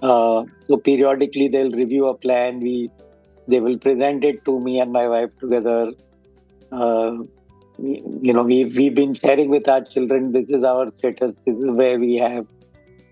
Uh, 0.02 0.44
so 0.68 0.78
periodically 0.78 1.48
they'll 1.48 1.72
review 1.72 2.08
a 2.08 2.18
plan. 2.18 2.60
We 2.60 2.90
they 3.48 3.60
will 3.60 3.78
present 3.78 4.24
it 4.24 4.44
to 4.46 4.60
me 4.60 4.80
and 4.80 4.92
my 4.92 5.08
wife 5.08 5.38
together. 5.38 5.92
Uh, 6.72 7.18
you 7.78 8.34
know 8.34 8.44
we 8.44 8.66
we've 8.66 8.96
been 8.96 9.14
sharing 9.14 9.50
with 9.50 9.68
our 9.68 9.84
children 9.84 10.32
this 10.32 10.50
is 10.50 10.64
our 10.64 10.88
status. 10.90 11.34
This 11.46 11.58
is 11.58 11.72
where 11.72 12.00
we 12.00 12.16
have 12.16 12.46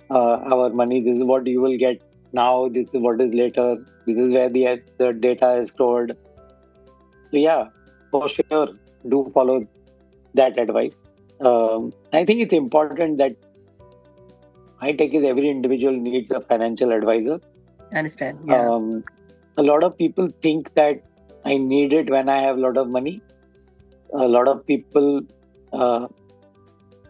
uh, 0.10 0.38
our 0.54 0.70
money. 0.70 1.02
This 1.02 1.18
is 1.18 1.24
what 1.24 1.48
you 1.48 1.62
will 1.62 1.78
get 1.78 2.02
now. 2.34 2.70
This 2.70 2.88
is 2.94 3.02
what 3.02 3.22
is 3.22 3.34
later. 3.34 3.78
This 4.06 4.20
is 4.20 4.34
where 4.34 4.50
the 4.50 4.82
the 4.98 5.14
data 5.14 5.54
is 5.64 5.70
stored. 5.70 6.18
So 7.32 7.38
yeah 7.38 7.68
for 8.12 8.28
sure 8.28 8.70
do 9.08 9.32
follow 9.34 9.58
that 10.34 10.58
advice 10.58 10.94
um, 11.42 11.94
i 12.14 12.24
think 12.26 12.42
it's 12.42 12.54
important 12.54 13.18
that 13.18 13.36
i 14.82 14.92
take 14.92 15.14
is 15.14 15.24
every 15.24 15.50
individual 15.50 15.94
needs 15.94 16.32
a 16.32 16.42
financial 16.42 16.92
advisor. 16.92 17.40
Understand 17.94 18.40
yeah. 18.46 18.70
um, 18.70 19.04
a 19.58 19.64
lot 19.64 19.84
of 19.84 19.98
people 19.98 20.30
think 20.42 20.74
that 20.76 21.02
i 21.46 21.58
need 21.58 21.94
it 21.94 22.10
when 22.10 22.30
i 22.30 22.38
have 22.38 22.58
a 22.58 22.60
lot 22.60 22.78
of 22.78 22.88
money. 22.88 23.22
A 24.14 24.28
lot 24.28 24.48
of 24.48 24.66
people 24.66 25.22
uh, 25.74 26.08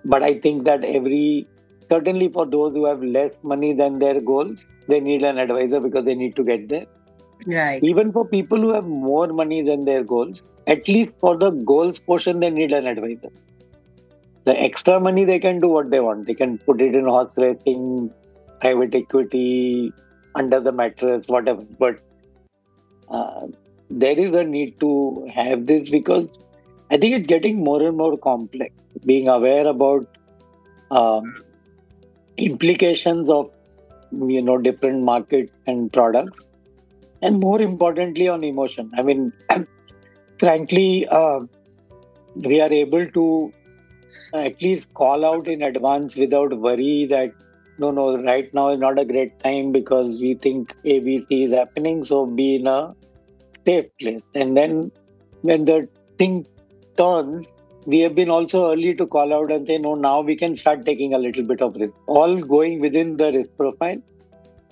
but 0.05 0.23
i 0.23 0.33
think 0.39 0.63
that 0.65 0.83
every 0.83 1.47
certainly 1.89 2.29
for 2.29 2.45
those 2.45 2.73
who 2.73 2.85
have 2.85 3.01
less 3.01 3.37
money 3.43 3.73
than 3.73 3.99
their 3.99 4.21
goals 4.21 4.65
they 4.87 4.99
need 4.99 5.23
an 5.23 5.37
advisor 5.37 5.79
because 5.79 6.05
they 6.05 6.15
need 6.15 6.35
to 6.35 6.43
get 6.43 6.67
there. 6.67 6.85
Right. 7.45 7.81
Even 7.83 8.11
for 8.11 8.25
people 8.27 8.59
who 8.59 8.73
have 8.73 8.85
more 8.85 9.27
money 9.27 9.61
than 9.61 9.85
their 9.85 10.03
goals 10.03 10.41
at 10.67 10.87
least 10.87 11.13
for 11.19 11.37
the 11.37 11.51
goals 11.51 11.99
portion 11.99 12.39
they 12.39 12.49
need 12.49 12.73
an 12.73 12.87
advisor 12.87 13.29
the 14.45 14.59
extra 14.59 14.99
money 14.99 15.25
they 15.25 15.39
can 15.39 15.59
do 15.59 15.69
what 15.69 15.89
they 15.91 15.99
want 15.99 16.25
they 16.25 16.33
can 16.33 16.57
put 16.59 16.81
it 16.81 16.95
in 16.95 17.05
horse 17.05 17.33
racing 17.37 18.11
private 18.61 18.93
equity 18.95 19.93
under 20.35 20.59
the 20.59 20.71
mattress 20.71 21.27
whatever 21.27 21.63
but 21.77 21.99
uh, 23.09 23.47
there 23.89 24.17
is 24.19 24.35
a 24.35 24.43
need 24.43 24.79
to 24.79 25.27
have 25.33 25.65
this 25.65 25.89
because 25.89 26.27
I 26.91 26.97
think 26.97 27.15
it's 27.15 27.27
getting 27.27 27.63
more 27.63 27.81
and 27.81 27.97
more 27.97 28.17
complex. 28.17 28.73
Being 29.05 29.27
aware 29.27 29.67
about 29.67 30.07
um, 30.91 31.43
implications 32.37 33.29
of 33.29 33.49
you 34.11 34.41
know 34.41 34.57
different 34.57 35.03
markets 35.03 35.51
and 35.67 35.91
products, 35.93 36.47
and 37.21 37.39
more 37.39 37.61
importantly 37.61 38.27
on 38.27 38.43
emotion. 38.43 38.91
I 38.97 39.03
mean, 39.03 39.31
frankly, 40.39 41.07
uh, 41.07 41.41
we 42.35 42.59
are 42.59 42.71
able 42.71 43.05
to 43.11 43.53
at 44.33 44.61
least 44.61 44.93
call 44.93 45.25
out 45.25 45.47
in 45.47 45.61
advance 45.61 46.15
without 46.15 46.57
worry 46.57 47.05
that 47.07 47.31
no, 47.77 47.91
no, 47.91 48.21
right 48.21 48.53
now 48.53 48.69
is 48.69 48.79
not 48.79 48.99
a 48.99 49.05
great 49.05 49.39
time 49.39 49.71
because 49.71 50.19
we 50.19 50.33
think 50.33 50.75
ABC 50.85 51.45
is 51.45 51.53
happening. 51.53 52.03
So 52.03 52.25
be 52.25 52.55
in 52.55 52.67
a 52.67 52.93
safe 53.65 53.85
place, 53.99 54.21
and 54.35 54.57
then 54.57 54.91
when 55.41 55.65
the 55.65 55.87
thing 56.17 56.45
turns, 56.97 57.47
we 57.85 57.99
have 57.99 58.15
been 58.15 58.29
also 58.29 58.71
early 58.71 58.93
to 58.95 59.07
call 59.07 59.33
out 59.33 59.51
and 59.51 59.65
say, 59.65 59.77
no, 59.77 59.95
now 59.95 60.19
we 60.19 60.35
can 60.35 60.55
start 60.55 60.85
taking 60.85 61.13
a 61.13 61.17
little 61.17 61.43
bit 61.43 61.61
of 61.61 61.75
risk. 61.75 61.93
All 62.07 62.41
going 62.41 62.81
within 62.81 63.15
the 63.17 63.31
risk 63.31 63.49
profile, 63.57 63.97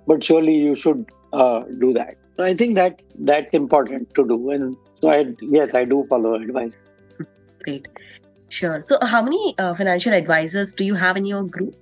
but 0.05 0.23
surely 0.23 0.55
you 0.55 0.75
should 0.75 1.09
uh, 1.31 1.61
do 1.79 1.93
that. 1.93 2.15
So 2.35 2.43
I 2.43 2.53
think 2.53 2.75
that 2.75 3.01
that's 3.19 3.53
important 3.53 4.13
to 4.15 4.27
do. 4.27 4.51
And 4.51 4.75
so 5.01 5.09
I, 5.09 5.33
yes, 5.41 5.73
I 5.73 5.85
do 5.85 6.03
follow 6.09 6.33
advice. 6.35 6.75
Great. 7.63 7.87
Sure. 8.57 8.81
So 8.81 8.97
how 9.13 9.21
many 9.21 9.55
uh, 9.59 9.73
financial 9.75 10.13
advisors 10.13 10.73
do 10.73 10.85
you 10.85 10.95
have 10.95 11.17
in 11.17 11.25
your 11.25 11.43
group? 11.43 11.75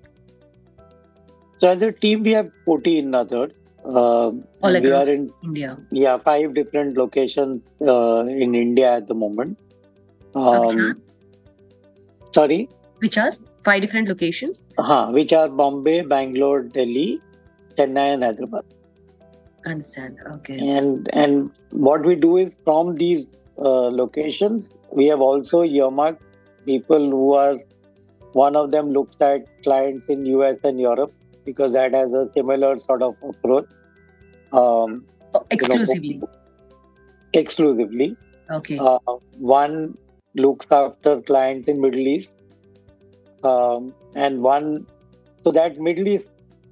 So 1.60 1.70
as 1.70 1.82
a 1.82 1.92
team, 1.92 2.24
we 2.24 2.32
have 2.32 2.52
14 2.66 3.14
others. 3.16 3.52
Uh, 3.86 4.32
All 4.64 4.72
we 4.72 4.76
across 4.78 5.08
are 5.08 5.12
in 5.14 5.28
India. 5.44 5.78
yeah 5.92 6.18
five 6.18 6.54
different 6.56 6.98
locations 6.98 7.66
uh, 7.82 8.26
in 8.46 8.56
India 8.62 8.94
at 8.96 9.08
the 9.08 9.14
moment. 9.14 9.58
Um, 10.34 11.02
sorry, 12.34 12.68
Which 13.00 13.18
are 13.18 13.32
five 13.68 13.82
different 13.84 14.10
locations? 14.10 14.64
uh 14.78 15.06
which 15.18 15.34
are 15.42 15.48
Bombay, 15.62 16.02
Bangalore, 16.16 16.64
Delhi, 16.64 17.22
Chennai, 17.78 18.08
and 18.16 18.24
Hyderabad. 18.30 18.66
Understand. 19.66 20.18
Okay. 20.34 20.58
And 20.80 21.10
and 21.14 21.52
what 21.88 22.04
we 22.12 22.16
do 22.28 22.36
is 22.38 22.56
from 22.66 22.96
these 23.04 23.30
uh, 23.58 23.88
locations, 24.02 24.72
we 24.92 25.06
have 25.14 25.22
also 25.22 25.64
earmarked 25.64 26.22
people 26.66 27.10
who 27.10 27.34
are 27.34 27.58
one 28.34 28.56
of 28.56 28.72
them 28.72 28.92
looks 28.92 29.18
at 29.22 29.46
clients 29.64 30.08
in 30.08 30.26
US 30.26 30.58
and 30.64 30.80
Europe 30.80 31.14
because 31.46 31.74
that 31.74 31.94
has 31.94 32.12
a 32.12 32.30
similar 32.34 32.78
sort 32.80 33.02
of 33.02 33.16
approach. 33.24 33.68
Um, 34.52 35.06
Oh, 35.38 35.46
exclusively. 35.52 36.22
exclusively. 37.34 38.16
Okay. 38.50 38.78
Uh, 38.78 39.00
one 39.38 39.98
looks 40.36 40.66
after 40.72 41.22
clients 41.22 41.68
in 41.68 41.82
Middle 41.82 42.08
East, 42.08 42.32
um, 43.44 43.94
and 44.16 44.42
one 44.42 44.88
so 45.44 45.52
that 45.52 45.78
Middle 45.78 46.08
East 46.08 46.28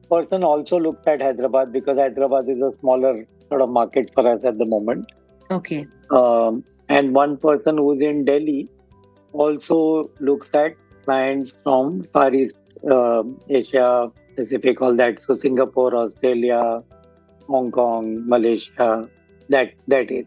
person 0.09 0.43
also 0.43 0.79
looks 0.79 1.05
at 1.07 1.21
Hyderabad 1.21 1.73
because 1.73 1.97
Hyderabad 1.97 2.47
is 2.47 2.61
a 2.61 2.71
smaller 2.79 3.25
sort 3.49 3.61
of 3.61 3.69
market 3.69 4.11
for 4.13 4.25
us 4.27 4.45
at 4.45 4.57
the 4.59 4.65
moment. 4.65 5.11
Okay. 5.51 5.85
Um, 6.09 6.63
and 6.89 7.13
one 7.13 7.35
person 7.37 7.77
who's 7.77 8.01
in 8.01 8.23
Delhi 8.23 8.69
also 9.33 10.09
looks 10.19 10.49
at 10.53 10.75
clients 11.05 11.57
from 11.63 12.03
Far 12.13 12.33
East 12.33 12.55
um 12.89 13.39
Asia, 13.49 14.11
Pacific, 14.35 14.81
all 14.81 14.95
that. 14.95 15.19
So 15.21 15.37
Singapore, 15.37 15.95
Australia, 15.95 16.83
Hong 17.47 17.71
Kong, 17.71 18.27
Malaysia, 18.27 19.09
that 19.49 19.73
that 19.87 20.11
area. 20.11 20.25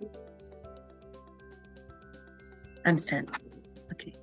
Understand. 2.84 3.30
Okay. 3.92 4.14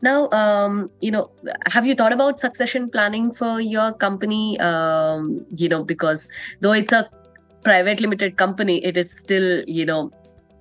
Now, 0.00 0.28
um, 0.30 0.90
you 1.00 1.10
know, 1.10 1.30
have 1.66 1.86
you 1.86 1.94
thought 1.94 2.12
about 2.12 2.40
succession 2.40 2.90
planning 2.90 3.32
for 3.32 3.60
your 3.60 3.92
company? 3.92 4.58
Um, 4.58 5.46
you 5.54 5.68
know, 5.68 5.84
because 5.84 6.28
though 6.60 6.72
it's 6.72 6.92
a 6.92 7.08
private 7.62 8.00
limited 8.00 8.36
company, 8.36 8.84
it 8.84 8.96
is 8.96 9.10
still, 9.12 9.62
you 9.68 9.84
know, 9.86 10.10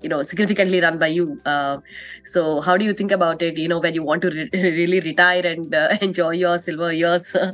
you 0.01 0.09
know, 0.09 0.23
significantly 0.23 0.81
run 0.81 0.97
by 0.97 1.07
you. 1.07 1.39
Uh, 1.45 1.77
so, 2.25 2.61
how 2.61 2.77
do 2.77 2.85
you 2.85 2.93
think 2.93 3.11
about 3.11 3.41
it? 3.41 3.57
You 3.57 3.67
know, 3.67 3.79
when 3.79 3.93
you 3.93 4.03
want 4.03 4.21
to 4.23 4.29
re- 4.29 4.49
really 4.53 4.99
retire 4.99 5.45
and 5.45 5.73
uh, 5.73 5.97
enjoy 6.01 6.31
your 6.31 6.57
silver 6.57 6.91
years? 6.91 7.35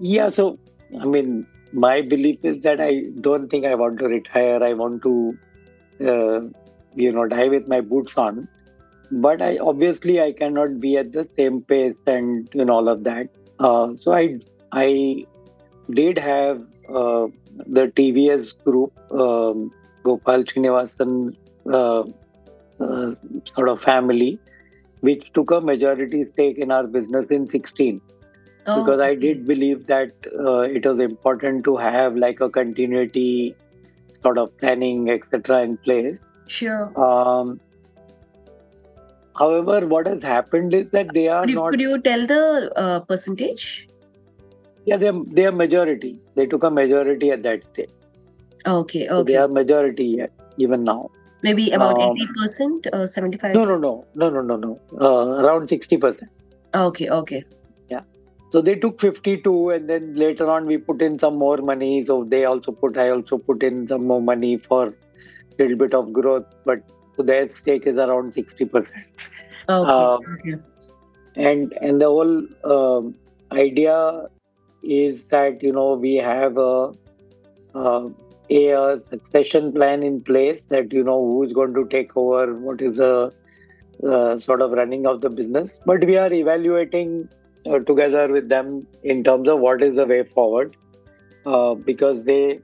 Yeah, 0.00 0.30
so 0.30 0.58
I 1.00 1.04
mean, 1.04 1.46
my 1.72 2.02
belief 2.02 2.44
is 2.44 2.60
that 2.60 2.80
I 2.80 3.04
don't 3.20 3.48
think 3.48 3.64
I 3.64 3.74
want 3.74 3.98
to 4.00 4.08
retire. 4.08 4.62
I 4.62 4.72
want 4.72 5.02
to, 5.02 5.38
uh, 6.00 6.40
you 6.94 7.12
know, 7.12 7.26
die 7.26 7.48
with 7.48 7.68
my 7.68 7.80
boots 7.80 8.16
on. 8.16 8.48
But 9.10 9.42
I 9.42 9.58
obviously 9.58 10.20
I 10.20 10.32
cannot 10.32 10.80
be 10.80 10.96
at 10.96 11.12
the 11.12 11.28
same 11.36 11.62
pace 11.62 11.96
and 12.06 12.48
you 12.52 12.64
know 12.64 12.74
all 12.74 12.88
of 12.88 13.04
that. 13.04 13.28
Uh, 13.58 13.94
so 13.96 14.12
I 14.12 14.40
I 14.72 15.26
did 15.90 16.18
have 16.18 16.62
uh, 16.88 17.26
the 17.66 17.86
TVS 17.96 18.62
group, 18.64 18.92
um, 19.12 19.72
Gopal 20.04 20.44
Srinivasan 20.44 21.36
uh, 21.72 22.04
uh, 22.80 23.14
sort 23.54 23.68
of 23.68 23.82
family, 23.82 24.38
which 25.00 25.32
took 25.32 25.50
a 25.50 25.60
majority 25.60 26.24
stake 26.32 26.58
in 26.58 26.70
our 26.70 26.86
business 26.86 27.26
in 27.26 27.48
16 27.48 28.00
because 28.64 29.00
I 29.00 29.14
did 29.14 29.46
believe 29.46 29.86
that 29.86 30.12
uh, 30.38 30.60
it 30.60 30.86
was 30.86 30.98
important 30.98 31.64
to 31.64 31.76
have 31.76 32.16
like 32.16 32.40
a 32.40 32.48
continuity 32.48 33.54
sort 34.22 34.38
of 34.38 34.56
planning, 34.56 35.10
etc., 35.10 35.62
in 35.62 35.76
place. 35.76 36.18
Sure. 36.46 36.90
Um, 36.98 37.60
however, 39.38 39.86
what 39.86 40.06
has 40.06 40.22
happened 40.22 40.72
is 40.72 40.88
that 40.90 41.12
they 41.12 41.28
are 41.28 41.42
Could 41.42 41.50
you, 41.50 41.56
not. 41.56 41.70
could 41.70 41.80
you 41.80 42.00
tell 42.00 42.26
the 42.26 42.72
uh, 42.76 43.00
percentage? 43.00 43.86
Yeah, 44.86 44.96
they 44.96 45.08
are, 45.08 45.24
they 45.26 45.46
are 45.46 45.52
majority. 45.52 46.18
They 46.34 46.46
took 46.46 46.64
a 46.64 46.70
majority 46.70 47.30
at 47.30 47.42
that 47.42 47.64
stage. 47.72 47.90
Okay. 48.66 49.06
So 49.08 49.22
they 49.22 49.32
Okay. 49.32 49.36
are 49.36 49.48
majority 49.48 50.22
even 50.58 50.84
now. 50.84 51.10
Maybe 51.42 51.72
about 51.72 52.00
um, 52.00 52.16
80%, 52.16 52.86
or 52.94 53.06
75 53.06 53.54
No, 53.54 53.64
no, 53.64 53.76
no, 53.76 54.04
no, 54.14 54.30
no, 54.30 54.40
no, 54.40 54.56
no. 54.56 54.80
Uh, 54.98 55.42
around 55.44 55.68
sixty 55.68 55.98
percent. 55.98 56.30
Okay. 56.74 57.08
Okay. 57.10 57.44
Yeah. 57.88 58.00
So 58.50 58.62
they 58.62 58.76
took 58.76 58.98
52 59.00 59.70
and 59.70 59.90
then 59.90 60.14
later 60.14 60.50
on 60.50 60.64
we 60.64 60.78
put 60.78 61.02
in 61.02 61.18
some 61.18 61.36
more 61.36 61.58
money. 61.58 62.04
So 62.06 62.24
they 62.24 62.46
also 62.46 62.72
put, 62.72 62.96
I 62.96 63.10
also 63.10 63.36
put 63.36 63.62
in 63.62 63.86
some 63.86 64.06
more 64.06 64.22
money 64.22 64.56
for 64.56 64.86
a 64.86 64.94
little 65.58 65.76
bit 65.76 65.92
of 65.92 66.12
growth. 66.12 66.46
But 66.64 66.82
so 67.16 67.22
their 67.22 67.48
stake 67.48 67.86
is 67.86 67.98
around 67.98 68.32
60%. 68.32 68.72
Okay. 68.72 68.88
Um, 69.68 70.20
okay. 70.40 70.62
And, 71.36 71.72
and 71.82 72.00
the 72.00 72.06
whole 72.06 72.46
um, 72.64 73.14
idea 73.52 74.28
is 74.82 75.26
that, 75.26 75.62
you 75.62 75.72
know, 75.72 75.94
we 75.94 76.14
have 76.14 76.56
a, 76.56 76.92
a, 77.74 78.08
a 78.50 79.00
succession 79.08 79.72
plan 79.72 80.02
in 80.02 80.20
place 80.22 80.62
that, 80.64 80.92
you 80.92 81.04
know, 81.04 81.24
who's 81.24 81.52
going 81.52 81.74
to 81.74 81.86
take 81.86 82.16
over, 82.16 82.54
what 82.54 82.80
is 82.80 82.96
the 82.96 83.32
sort 84.38 84.60
of 84.60 84.72
running 84.72 85.06
of 85.06 85.20
the 85.20 85.30
business. 85.30 85.78
But 85.86 86.04
we 86.04 86.16
are 86.16 86.32
evaluating 86.32 87.28
uh, 87.66 87.78
together 87.80 88.28
with 88.28 88.48
them 88.48 88.86
in 89.02 89.24
terms 89.24 89.48
of 89.48 89.60
what 89.60 89.82
is 89.82 89.96
the 89.96 90.06
way 90.06 90.22
forward 90.22 90.76
uh, 91.46 91.74
because 91.74 92.24
they 92.24 92.60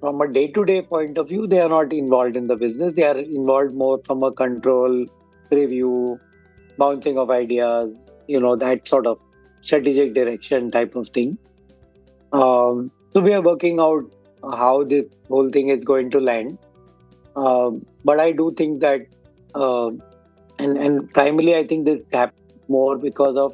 from 0.00 0.20
a 0.22 0.32
day-to-day 0.32 0.82
point 0.82 1.18
of 1.18 1.28
view 1.28 1.46
they 1.46 1.60
are 1.60 1.68
not 1.68 1.92
involved 1.92 2.36
in 2.36 2.46
the 2.46 2.56
business 2.56 2.94
they 2.94 3.02
are 3.02 3.18
involved 3.18 3.74
more 3.74 4.00
from 4.06 4.22
a 4.22 4.32
control 4.32 5.06
review 5.50 6.18
bouncing 6.78 7.18
of 7.18 7.30
ideas 7.30 7.92
you 8.26 8.40
know 8.40 8.56
that 8.56 8.88
sort 8.88 9.06
of 9.06 9.18
strategic 9.62 10.14
direction 10.14 10.70
type 10.70 10.94
of 10.96 11.08
thing 11.10 11.36
um, 12.32 12.90
so 13.12 13.20
we 13.20 13.34
are 13.34 13.42
working 13.42 13.78
out 13.78 14.04
how 14.42 14.84
this 14.84 15.06
whole 15.28 15.50
thing 15.50 15.68
is 15.68 15.84
going 15.84 16.10
to 16.10 16.20
land 16.20 16.58
um, 17.36 17.84
but 18.04 18.20
i 18.20 18.32
do 18.32 18.52
think 18.56 18.80
that 18.80 19.00
uh, 19.54 19.90
and 20.58 20.76
and 20.76 21.12
primarily 21.12 21.56
i 21.56 21.66
think 21.66 21.84
this 21.84 22.02
happened 22.12 22.36
more 22.68 22.96
because 22.96 23.36
of 23.36 23.52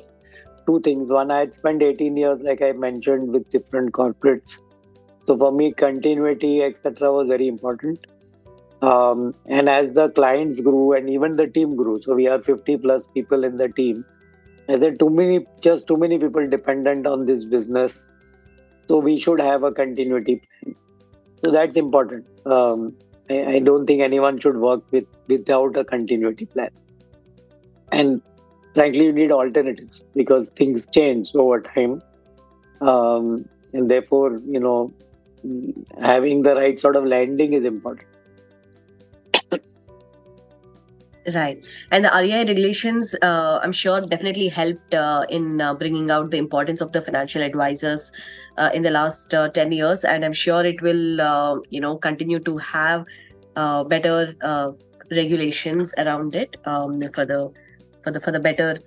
two 0.66 0.80
things. 0.80 1.08
One, 1.08 1.30
I 1.30 1.40
had 1.40 1.54
spent 1.54 1.82
18 1.82 2.16
years, 2.16 2.40
like 2.40 2.60
I 2.60 2.72
mentioned, 2.72 3.32
with 3.32 3.48
different 3.50 3.92
corporates. 3.92 4.58
So 5.26 5.38
for 5.38 5.52
me, 5.52 5.72
continuity, 5.72 6.62
etc., 6.62 7.12
was 7.12 7.28
very 7.28 7.48
important. 7.48 8.06
Um, 8.82 9.34
and 9.46 9.68
as 9.68 9.94
the 9.94 10.10
clients 10.10 10.60
grew 10.60 10.92
and 10.92 11.08
even 11.08 11.36
the 11.36 11.46
team 11.46 11.76
grew, 11.76 12.00
so 12.02 12.14
we 12.14 12.28
are 12.28 12.42
50 12.42 12.76
plus 12.78 13.06
people 13.14 13.44
in 13.44 13.56
the 13.56 13.68
team. 13.68 14.04
I 14.68 14.78
said 14.78 14.98
too 14.98 15.08
many, 15.08 15.46
just 15.62 15.86
too 15.86 15.96
many 15.96 16.18
people 16.18 16.46
dependent 16.48 17.06
on 17.06 17.24
this 17.24 17.44
business. 17.44 18.00
So 18.88 18.98
we 18.98 19.18
should 19.18 19.40
have 19.40 19.62
a 19.62 19.72
continuity 19.72 20.42
plan. 20.46 20.76
So 21.44 21.50
that's 21.50 21.76
important. 21.76 22.24
Um, 22.46 22.96
I, 23.28 23.44
I 23.44 23.58
don't 23.58 23.86
think 23.86 24.02
anyone 24.02 24.38
should 24.38 24.56
work 24.56 24.82
with 24.90 25.06
without 25.28 25.76
a 25.76 25.84
continuity 25.84 26.46
plan. 26.46 26.70
And 27.92 28.22
frankly, 28.74 29.04
you 29.04 29.12
need 29.12 29.32
alternatives 29.32 30.04
because 30.14 30.50
things 30.50 30.86
change 30.92 31.34
over 31.34 31.60
time. 31.60 32.02
Um, 32.80 33.48
and 33.72 33.90
therefore, 33.90 34.40
you 34.46 34.60
know, 34.60 34.92
having 36.00 36.42
the 36.42 36.54
right 36.54 36.78
sort 36.78 36.96
of 36.96 37.04
landing 37.04 37.52
is 37.52 37.64
important. 37.64 38.08
Right. 41.34 41.60
And 41.90 42.04
the 42.04 42.10
RIA 42.14 42.44
regulations, 42.44 43.16
uh, 43.20 43.58
I'm 43.60 43.72
sure, 43.72 44.00
definitely 44.00 44.46
helped 44.48 44.94
uh, 44.94 45.26
in 45.28 45.60
uh, 45.60 45.74
bringing 45.74 46.08
out 46.08 46.30
the 46.30 46.38
importance 46.38 46.80
of 46.80 46.92
the 46.92 47.02
financial 47.02 47.42
advisors 47.42 48.12
uh, 48.58 48.70
in 48.74 48.82
the 48.82 48.90
last 48.90 49.34
uh, 49.34 49.48
10 49.48 49.72
years. 49.72 50.04
And 50.04 50.24
I'm 50.24 50.32
sure 50.32 50.64
it 50.64 50.80
will, 50.82 51.20
uh, 51.20 51.56
you 51.70 51.80
know, 51.80 51.96
continue 51.96 52.38
to 52.40 52.56
have 52.58 53.04
uh, 53.56 53.84
better 53.84 54.34
regulations 55.10 55.94
around 55.98 56.34
it 56.34 56.56
um, 56.64 57.00
for 57.14 57.24
the 57.24 57.52
for 58.02 58.10
the 58.10 58.20
for 58.20 58.32
the 58.32 58.40
better 58.40 58.78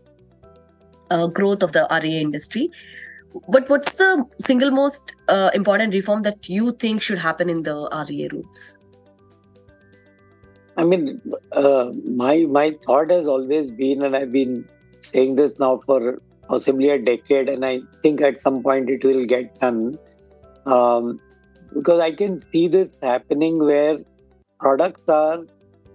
growth 1.34 1.64
of 1.64 1.72
the 1.72 1.88
RIA 1.90 2.20
industry. 2.22 2.70
But 3.48 3.70
what's 3.70 3.94
the 3.94 4.26
single 4.40 4.72
most 4.72 5.16
uh, 5.28 5.52
important 5.54 5.94
reform 5.94 6.24
that 6.24 6.50
you 6.50 6.72
think 6.74 7.02
should 7.02 7.20
happen 7.20 7.50
in 7.50 7.64
the 7.64 8.06
RIA 8.08 8.30
rules? 8.32 8.78
I 10.78 10.84
mean, 10.84 11.22
uh, 11.52 11.92
my 12.06 12.46
my 12.50 12.78
thought 12.84 13.12
has 13.12 13.28
always 13.28 13.70
been, 13.70 14.04
and 14.04 14.16
I've 14.16 14.32
been 14.32 14.68
saying 15.02 15.36
this 15.36 15.60
now 15.60 15.82
for 15.86 16.22
possibly 16.50 16.90
a 16.90 17.00
decade, 17.00 17.48
and 17.48 17.64
I 17.64 17.82
think 18.02 18.22
at 18.22 18.42
some 18.42 18.62
point 18.62 18.90
it 18.90 19.04
will 19.04 19.26
get 19.26 19.60
done. 19.60 19.98
Um, 20.66 21.20
because 21.74 22.00
I 22.02 22.12
can 22.12 22.44
see 22.52 22.68
this 22.68 22.90
happening 23.02 23.60
where 23.64 24.00
products 24.60 25.08
are, 25.08 25.40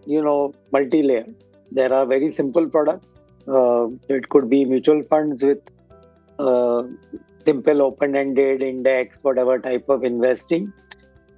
you 0.07 0.23
know, 0.23 0.55
multi-layer. 0.73 1.27
There 1.73 1.93
are 1.93 2.07
very 2.07 2.33
simple 2.33 2.69
products. 2.69 3.09
Uh, 3.49 3.89
it 4.09 4.29
could 4.29 4.49
be 4.49 4.65
mutual 4.65 5.03
funds 5.11 5.43
with 5.43 5.59
uh, 6.39 6.85
simple 7.45 7.83
open-ended 7.83 8.63
index, 8.63 9.19
whatever 9.23 9.59
type 9.59 9.89
of 9.89 10.05
investing. 10.05 10.73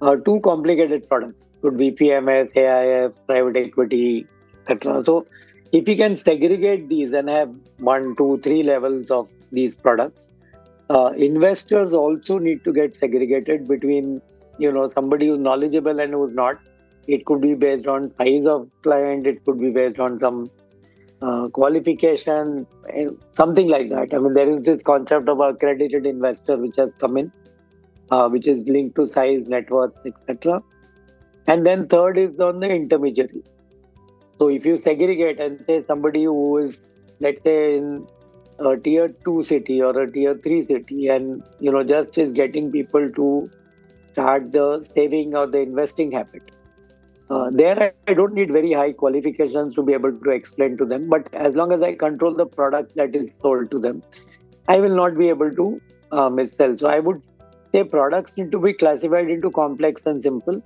Uh, 0.01 0.15
two 0.15 0.39
complicated 0.41 1.09
products 1.09 1.43
could 1.61 1.77
be 1.77 1.91
PMS, 1.91 2.53
AIF, 2.53 3.15
private 3.25 3.57
equity, 3.57 4.27
etc. 4.69 5.03
So 5.03 5.25
if 5.71 5.87
you 5.87 5.97
can 5.97 6.15
segregate 6.15 6.87
these 6.87 7.13
and 7.13 7.29
have 7.29 7.53
one, 7.79 8.15
two, 8.15 8.39
three 8.43 8.63
levels 8.63 9.11
of 9.11 9.27
these 9.51 9.75
products, 9.75 10.29
uh, 10.89 11.11
investors 11.17 11.93
also 11.93 12.37
need 12.37 12.63
to 12.63 12.71
get 12.71 12.95
segregated 12.95 13.67
between 13.67 14.21
you 14.57 14.71
know 14.71 14.89
somebody 14.89 15.27
who's 15.27 15.39
knowledgeable 15.39 15.99
and 15.99 16.13
who's 16.13 16.33
not. 16.33 16.57
It 17.07 17.25
could 17.25 17.41
be 17.41 17.53
based 17.53 17.87
on 17.87 18.09
size 18.11 18.45
of 18.45 18.69
client 18.83 19.27
it 19.27 19.43
could 19.45 19.59
be 19.59 19.69
based 19.69 19.99
on 19.99 20.19
some 20.19 20.49
uh, 21.21 21.47
qualification 21.49 22.67
something 23.33 23.67
like 23.67 23.89
that. 23.89 24.13
I 24.13 24.17
mean 24.17 24.33
there 24.33 24.49
is 24.49 24.63
this 24.63 24.81
concept 24.81 25.27
of 25.29 25.39
accredited 25.39 26.05
investor 26.05 26.57
which 26.57 26.75
has 26.77 26.89
come 26.99 27.17
in 27.17 27.31
uh, 28.11 28.29
which 28.29 28.47
is 28.47 28.67
linked 28.67 28.95
to 28.95 29.07
size 29.07 29.47
net 29.47 29.69
worth 29.69 29.93
etc 30.05 30.61
and 31.47 31.65
then 31.65 31.87
third 31.87 32.17
is 32.17 32.39
on 32.39 32.59
the 32.59 32.69
intermediary 32.69 33.43
so 34.39 34.49
if 34.49 34.65
you 34.65 34.79
segregate 34.81 35.39
and 35.39 35.63
say 35.67 35.83
somebody 35.85 36.23
who 36.23 36.57
is 36.57 36.77
let's 37.19 37.41
say 37.43 37.77
in 37.77 38.07
a 38.59 38.75
tier 38.75 39.09
2 39.25 39.43
city 39.43 39.81
or 39.81 39.99
a 40.01 40.11
tier 40.11 40.35
3 40.35 40.65
city 40.65 41.07
and 41.07 41.43
you 41.59 41.71
know 41.71 41.83
just 41.83 42.17
is 42.17 42.31
getting 42.31 42.71
people 42.71 43.09
to 43.17 43.49
start 44.11 44.51
the 44.51 44.67
saving 44.95 45.35
or 45.35 45.45
the 45.45 45.59
investing 45.59 46.11
habit 46.11 46.51
uh, 47.29 47.49
there 47.51 47.93
i 48.07 48.13
don't 48.13 48.33
need 48.33 48.51
very 48.51 48.73
high 48.73 48.91
qualifications 48.91 49.73
to 49.73 49.83
be 49.83 49.93
able 49.93 50.11
to 50.11 50.29
explain 50.31 50.77
to 50.77 50.85
them. 50.85 51.09
But 51.09 51.33
as 51.33 51.55
long 51.55 51.71
as 51.71 51.81
i 51.81 51.93
control 51.93 52.33
the 52.33 52.45
product 52.45 52.95
that 52.95 53.15
is 53.15 53.29
sold 53.41 53.71
to 53.71 53.79
them 53.79 54.01
i 54.67 54.79
will 54.79 54.95
not 54.95 55.17
be 55.17 55.29
able 55.29 55.51
to 55.51 55.81
uh, 56.11 56.29
missell 56.29 56.79
so 56.79 56.87
i 56.87 56.99
would 56.99 57.21
say 57.71 57.83
products 57.83 58.31
need 58.37 58.51
to 58.51 58.59
be 58.59 58.73
classified 58.73 59.29
into 59.29 59.51
complex 59.51 60.01
and 60.05 60.23
simple. 60.23 60.61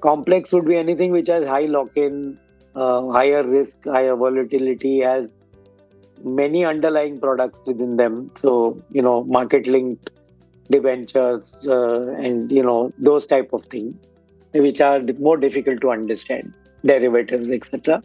Complex 0.00 0.52
would 0.52 0.66
be 0.66 0.76
anything 0.76 1.10
which 1.10 1.28
has 1.28 1.46
high 1.46 1.66
lock-in 1.66 2.38
uh, 2.78 3.10
higher 3.16 3.42
risk 3.42 3.84
higher 3.84 4.16
volatility 4.16 5.00
has 5.00 5.28
many 6.24 6.64
underlying 6.64 7.20
products 7.20 7.60
within 7.66 7.96
them. 7.96 8.30
So, 8.40 8.82
you 8.90 9.02
know, 9.02 9.24
market 9.24 9.66
linked 9.66 10.10
debentures 10.70 11.66
uh, 11.66 12.08
and, 12.26 12.52
you 12.52 12.62
know, 12.62 12.92
those 12.98 13.26
type 13.26 13.52
of 13.52 13.64
things, 13.66 13.94
which 14.54 14.80
are 14.80 15.00
more 15.18 15.36
difficult 15.36 15.80
to 15.82 15.90
understand, 15.90 16.52
derivatives, 16.84 17.50
etc. 17.50 18.02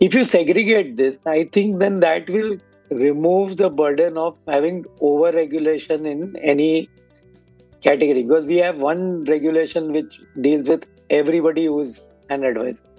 If 0.00 0.14
you 0.14 0.24
segregate 0.24 0.96
this, 0.96 1.18
I 1.26 1.44
think 1.44 1.78
then 1.78 2.00
that 2.00 2.28
will 2.28 2.56
remove 2.90 3.56
the 3.56 3.70
burden 3.70 4.18
of 4.18 4.36
having 4.46 4.84
over 5.00 5.30
regulation 5.32 6.04
in 6.04 6.36
any 6.36 6.90
category 7.82 8.22
because 8.22 8.44
we 8.44 8.56
have 8.56 8.76
one 8.76 9.24
regulation 9.24 9.92
which 9.92 10.20
deals 10.40 10.68
with 10.68 10.86
everybody 11.10 11.66
who's 11.66 12.00
an 12.30 12.44
advisor. 12.44 12.91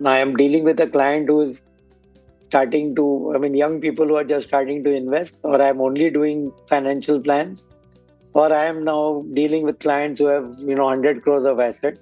Now 0.00 0.12
I 0.12 0.18
am 0.18 0.36
dealing 0.36 0.64
with 0.64 0.80
a 0.80 0.86
client 0.86 1.28
who 1.28 1.40
is 1.40 1.62
starting 2.48 2.94
to 2.98 3.32
i 3.34 3.38
mean 3.38 3.54
young 3.54 3.78
people 3.78 4.06
who 4.06 4.16
are 4.16 4.24
just 4.24 4.48
starting 4.48 4.82
to 4.82 4.90
invest 4.90 5.34
or 5.42 5.60
i'm 5.60 5.82
only 5.86 6.08
doing 6.08 6.50
financial 6.70 7.20
plans 7.20 7.66
or 8.32 8.50
i 8.58 8.64
am 8.64 8.84
now 8.84 9.22
dealing 9.34 9.64
with 9.64 9.78
clients 9.80 10.18
who 10.18 10.26
have 10.26 10.46
you 10.58 10.74
know 10.74 10.86
100 10.86 11.22
crores 11.22 11.44
of 11.44 11.60
asset 11.60 11.98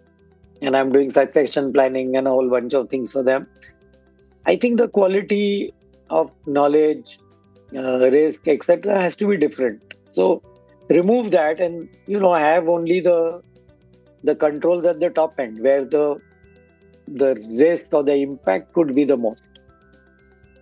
and 0.63 0.77
i'm 0.77 0.93
doing 0.93 1.11
succession 1.11 1.73
planning 1.73 2.17
and 2.17 2.27
a 2.27 2.31
whole 2.31 2.49
bunch 2.49 2.75
of 2.75 2.89
things 2.89 3.13
for 3.13 3.23
them. 3.23 3.47
I 4.47 4.57
think 4.57 4.79
the 4.79 4.89
quality 4.89 5.75
of 6.09 6.31
knowledge 6.47 7.19
uh, 7.77 8.11
risk 8.11 8.47
etc 8.49 9.01
has 9.01 9.17
to 9.17 9.27
be 9.27 9.37
different. 9.37 9.95
So 10.13 10.43
remove 10.89 11.31
that 11.33 11.61
and 11.61 11.89
you 12.07 12.21
know 12.21 12.35
have 12.35 12.69
only 12.69 13.01
the 13.01 13.43
the 14.23 14.35
controls 14.35 14.87
at 14.87 15.01
the 15.01 15.11
top 15.11 15.39
end 15.39 15.61
where 15.61 15.85
the 15.85 16.21
the 17.07 17.35
risk 17.51 17.93
or 17.93 18.03
the 18.03 18.15
impact 18.15 18.73
could 18.73 18.95
be 18.95 19.05
the 19.05 19.17
most 19.17 19.43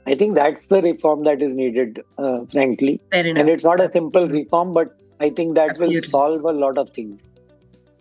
I 0.06 0.14
think 0.14 0.34
that's 0.34 0.66
the 0.66 0.82
reform 0.82 1.24
that 1.24 1.40
is 1.40 1.54
needed, 1.54 2.02
uh, 2.18 2.44
frankly. 2.52 3.00
And 3.12 3.48
it's 3.48 3.64
not 3.64 3.80
a 3.80 3.90
simple 3.90 4.28
reform, 4.28 4.74
but 4.74 4.94
I 5.18 5.30
think 5.30 5.54
that 5.54 5.70
Absolutely. 5.70 6.00
will 6.00 6.08
solve 6.10 6.44
a 6.44 6.52
lot 6.52 6.76
of 6.76 6.90
things. 6.90 7.22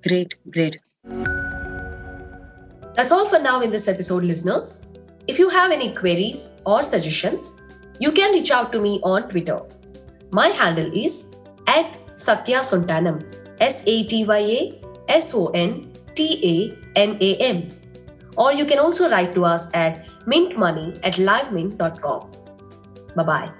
Great, 0.06 0.34
great. 0.50 0.80
That's 2.96 3.12
all 3.12 3.28
for 3.28 3.40
now 3.40 3.62
in 3.62 3.72
this 3.72 3.88
episode, 3.88 4.24
listeners. 4.24 4.86
If 5.28 5.40
you 5.40 5.48
have 5.48 5.72
any 5.72 5.96
queries 5.96 6.52
or 6.66 6.84
suggestions, 6.84 7.62
you 8.00 8.12
can 8.12 8.34
reach 8.34 8.52
out 8.52 8.74
to 8.74 8.82
me 8.82 9.00
on 9.04 9.30
Twitter. 9.30 9.60
My 10.32 10.48
handle 10.48 10.92
is 10.94 11.32
at 11.68 11.98
Satya 12.16 12.60
Sontanam, 12.60 13.24
S 13.62 13.82
A 13.88 14.04
T 14.04 14.26
Y 14.26 14.40
A 14.40 14.82
S 15.08 15.34
O 15.34 15.48
N 15.48 15.90
T 16.16 16.42
A 16.44 17.00
N 17.00 17.18
A 17.22 17.36
M. 17.38 17.70
Or 18.38 18.54
you 18.54 18.66
can 18.66 18.80
also 18.80 19.10
write 19.10 19.34
to 19.36 19.46
us 19.46 19.70
at 19.74 20.06
mintmoney 20.26 21.00
at 21.04 21.16
livemint.com. 21.16 22.32
Bye 23.16 23.24
bye. 23.24 23.52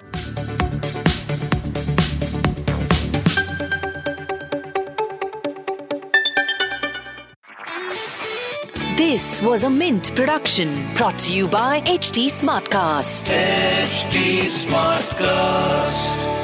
This 8.96 9.42
was 9.42 9.64
a 9.64 9.70
Mint 9.70 10.14
production 10.14 10.92
brought 10.94 11.18
to 11.20 11.32
you 11.34 11.48
by 11.48 11.80
HT 11.80 12.30
Smartcast. 12.30 13.28
HT 13.28 14.46
Smartcast. 14.46 16.43